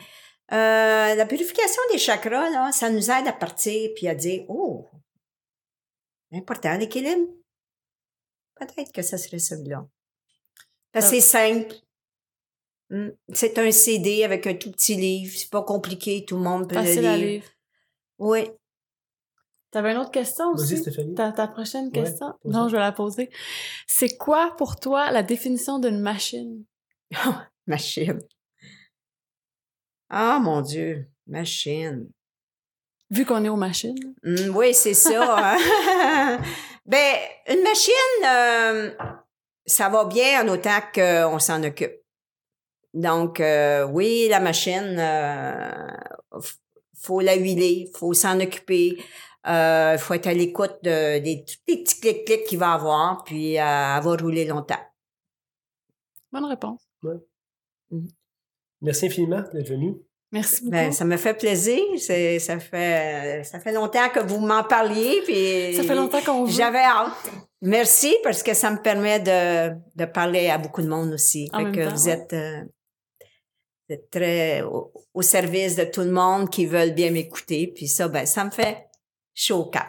euh, 0.51 1.15
la 1.15 1.26
purification 1.26 1.82
des 1.91 1.97
chakras, 1.99 2.49
là, 2.49 2.72
ça 2.72 2.89
nous 2.89 3.11
aide 3.11 3.28
à 3.28 3.34
partir 3.34 3.91
puis 3.95 4.07
à 4.07 4.15
dire, 4.15 4.45
oh, 4.49 4.88
important 6.32 6.78
l'équilibre. 6.78 7.28
Peut-être 8.55 8.91
que 8.91 9.01
ça 9.01 9.17
serait 9.17 9.39
celui-là. 9.39 9.86
Parce 10.91 11.09
que 11.11 11.15
c'est 11.15 11.22
simple. 11.22 11.76
Hum, 12.91 13.13
C'est 13.34 13.57
un 13.59 13.72
CD 13.72 14.24
avec 14.24 14.47
un 14.47 14.55
tout 14.55 14.72
petit 14.72 14.95
livre. 14.95 15.34
C'est 15.38 15.49
pas 15.51 15.61
compliqué. 15.63 16.26
Tout 16.26 16.36
le 16.38 16.43
monde 16.43 16.67
peut 16.67 16.76
Facile 16.76 17.01
le 17.03 17.07
à 17.07 17.17
lire. 17.17 17.43
Oui. 18.17 18.49
T'avais 19.72 19.91
une 19.91 19.97
autre 19.97 20.11
question 20.11 20.53
Vas-y, 20.53 20.63
aussi? 20.63 20.78
Stéphanie. 20.78 21.13
Ta, 21.13 21.32
ta 21.32 21.47
prochaine 21.47 21.91
question? 21.91 22.34
non, 22.45 22.67
je 22.67 22.74
vais 22.74 22.82
la 22.82 22.91
poser. 22.91 23.30
C'est 23.88 24.17
quoi 24.17 24.55
pour 24.57 24.80
toi 24.80 25.11
la 25.11 25.24
définition 25.24 25.80
d'une 25.80 25.99
machine? 25.99 26.63
Machine. 27.67 28.20
Ah, 30.09 30.39
mon 30.41 30.61
Dieu. 30.61 31.07
Machine. 31.28 32.09
Vu 33.11 33.26
qu'on 33.26 33.43
est 33.43 33.49
aux 33.49 33.55
machines. 33.55 34.15
Hum, 34.26 34.55
oui, 34.55 34.74
c'est 34.74 34.95
ça. 34.95 35.55
hein. 35.55 36.39
ben, 36.86 37.15
une 37.47 37.63
machine, 37.63 38.26
euh, 38.26 38.91
ça 39.65 39.89
va 39.89 40.05
bien 40.05 40.43
en 40.43 40.47
autant 40.47 40.80
qu'on 40.93 41.39
s'en 41.39 41.63
occupe. 41.63 41.93
Donc, 42.93 43.39
euh, 43.39 43.86
oui, 43.86 44.28
la 44.30 44.39
machine, 44.39 44.95
euh, 44.97 45.91
faut 46.99 47.22
la 47.22 47.36
huiler, 47.36 47.91
faut 47.95 48.13
s'en 48.13 48.39
occuper. 48.39 48.97
Euh, 49.48 49.98
faut 49.98 50.14
être 50.14 50.28
à 50.28 50.34
l'écoute 50.34 50.76
de, 50.84 51.20
des 51.20 51.46
tous 51.46 51.56
les 51.68 51.84
petits 51.84 52.00
clics-clics 52.02 52.44
qu'il 52.44 52.60
va 52.60 52.74
avoir, 52.74 53.24
puis 53.24 53.58
euh, 53.58 53.62
elle 53.62 54.04
va 54.04 54.16
rouler 54.20 54.46
longtemps. 54.46 54.80
Bonne 56.32 56.46
réponse. 56.46 56.82
Merci 58.82 59.06
infiniment 59.08 59.44
d'être 59.54 59.70
venu. 59.70 59.96
Merci 60.32 60.62
beaucoup. 60.62 60.72
Ben, 60.72 60.92
ça 60.92 61.06
me 61.06 61.18
fait 61.18 61.34
plaisir. 61.34 61.82
C'est, 61.98 62.38
ça 62.40 62.60
fait, 62.60 63.44
ça 63.44 63.60
fait 63.60 63.72
longtemps 63.72 64.10
que 64.10 64.20
vous 64.20 64.40
m'en 64.40 64.64
parliez, 64.64 65.22
puis 65.24 65.74
ça 65.74 65.84
fait 65.84 65.96
longtemps 65.96 66.22
qu'on 66.22 66.44
veut. 66.44 66.52
J'avais 66.52 66.84
hâte. 66.84 67.32
Merci 67.62 68.16
parce 68.24 68.44
que 68.44 68.54
ça 68.54 68.70
me 68.72 68.82
permet 68.82 69.20
de, 69.20 69.76
de 69.96 70.06
parler 70.06 70.50
à 70.50 70.58
beaucoup 70.58 70.82
de 70.82 70.88
monde 70.88 71.12
aussi. 71.14 71.50
En 71.54 71.60
Fait 71.60 71.64
même 71.64 71.76
que 71.76 71.84
temps, 71.86 71.96
vous 71.96 72.06
ouais. 72.06 72.12
êtes, 72.12 72.34
euh, 72.34 72.62
vous 73.88 73.96
êtes 73.96 74.10
très 74.12 74.62
au, 74.62 74.94
au 75.14 75.22
service 75.22 75.76
de 75.76 75.86
tout 75.86 76.02
le 76.02 76.12
monde 76.12 76.50
qui 76.50 76.66
veulent 76.66 76.94
bien 76.94 77.12
m'écouter. 77.12 77.68
Puis 77.68 77.88
ça, 77.88 78.08
ben, 78.08 78.26
ça 78.26 78.46
me 78.46 78.52
fait 78.52 78.89
au 79.52 79.66
cœur. 79.66 79.88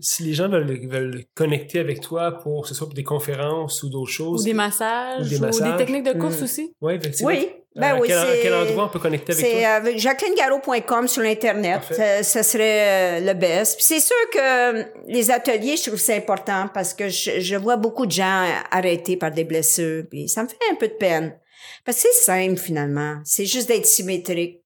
Si 0.00 0.22
les 0.22 0.32
gens 0.32 0.48
veulent, 0.48 0.88
veulent 0.88 1.24
connecter 1.34 1.78
avec 1.78 2.00
toi 2.00 2.32
pour 2.32 2.62
que 2.62 2.68
ce 2.68 2.74
soit 2.74 2.86
pour 2.86 2.94
des 2.94 3.04
conférences 3.04 3.82
ou 3.82 3.90
d'autres 3.90 4.04
Ou 4.04 4.06
choses. 4.06 4.44
des 4.44 4.54
massages, 4.54 5.26
Ou 5.26 5.28
des 5.28 5.36
ou 5.36 5.76
techniques 5.76 6.04
de 6.04 6.18
course 6.18 6.40
Mm. 6.40 6.44
aussi. 6.44 6.74
Ouais, 6.80 6.96
effectivement. 6.96 7.30
Oui, 7.30 7.50
ben 7.76 7.96
à, 7.96 8.00
oui, 8.00 8.08
quel, 8.08 8.16
à 8.18 8.26
c'est- 8.26 8.40
quel 8.42 8.54
endroit 8.54 8.86
on 8.86 8.88
peut 8.88 8.98
connecter 8.98 9.32
avec 9.32 9.44
C'est 9.44 9.98
jacquelinegaro.com 9.98 11.08
sur 11.08 11.22
Internet. 11.22 11.74
Parfait. 11.80 11.94
Ça, 11.94 12.22
ça 12.22 12.42
serait 12.42 13.20
euh, 13.20 13.32
le 13.32 13.34
best. 13.38 13.76
Puis 13.76 13.84
c'est 13.84 14.00
sûr 14.00 14.16
que 14.32 14.38
euh, 14.80 14.84
les 15.08 15.30
ateliers, 15.30 15.76
je 15.76 15.88
trouve 15.88 16.00
ça 16.00 16.14
important 16.14 16.68
parce 16.72 16.94
que 16.94 17.10
je, 17.10 17.40
je 17.40 17.56
vois 17.56 17.76
beaucoup 17.76 18.06
de 18.06 18.12
gens 18.12 18.46
arrêtés 18.70 19.18
par 19.18 19.30
des 19.30 19.44
blessures. 19.44 20.04
Puis 20.10 20.26
ça 20.28 20.42
me 20.42 20.48
fait 20.48 20.56
un 20.70 20.74
peu 20.76 20.88
de 20.88 20.94
peine. 20.94 21.36
Parce 21.84 22.02
que 22.02 22.08
c'est 22.12 22.24
simple 22.24 22.58
finalement. 22.58 23.16
C'est 23.24 23.44
juste 23.46 23.68
d'être 23.68 23.86
symétrique. 23.86 24.61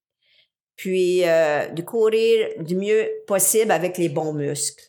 Puis 0.77 1.27
euh, 1.27 1.69
de 1.69 1.83
courir 1.83 2.49
du 2.59 2.77
mieux 2.77 3.09
possible 3.27 3.71
avec 3.71 3.99
les 3.99 4.09
bons 4.09 4.33
muscles. 4.33 4.85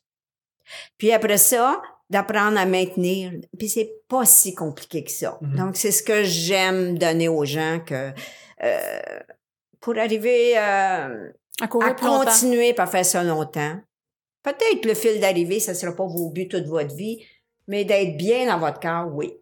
Puis 0.98 1.12
après 1.14 1.38
ça, 1.38 1.82
d'apprendre 2.10 2.60
à 2.60 2.66
maintenir. 2.66 3.32
Puis 3.58 3.70
c'est 3.70 3.92
pas 4.08 4.26
si 4.26 4.54
compliqué 4.54 5.04
que 5.04 5.12
ça. 5.12 5.38
Mhm. 5.42 5.56
Donc 5.56 5.78
c'est 5.78 5.92
ce 5.92 6.04
que 6.04 6.24
j'aime 6.24 6.98
donner 6.98 7.30
aux 7.30 7.46
gens 7.46 7.80
que 7.86 8.12
euh, 8.64 9.20
pour 9.80 9.98
arriver 9.98 10.58
euh, 10.58 11.30
À 11.62 11.68
courir 11.68 11.90
à 11.90 11.94
continuer 11.94 12.74
par 12.74 12.90
faire 12.90 13.06
ça 13.06 13.24
longtemps. 13.24 13.80
Peut-être 14.44 14.86
le 14.86 14.94
fil 14.94 15.20
d'arrivée, 15.20 15.60
ça 15.60 15.74
ne 15.74 15.78
sera 15.78 15.96
pas 15.96 16.06
vos 16.06 16.30
buts 16.30 16.48
toute 16.48 16.66
votre 16.66 16.96
vie, 16.96 17.26
mais 17.68 17.84
d'être 17.86 18.18
bien 18.18 18.48
dans 18.48 18.60
votre 18.60 18.80
corps, 18.80 19.14
oui. 19.14 19.34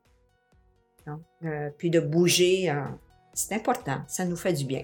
Donc, 1.05 1.21
euh, 1.43 1.69
puis 1.77 1.89
de 1.89 1.99
bouger, 1.99 2.69
euh, 2.69 2.81
c'est 3.33 3.53
important. 3.53 4.01
Ça 4.07 4.25
nous 4.25 4.35
fait 4.35 4.53
du 4.53 4.65
bien. 4.65 4.83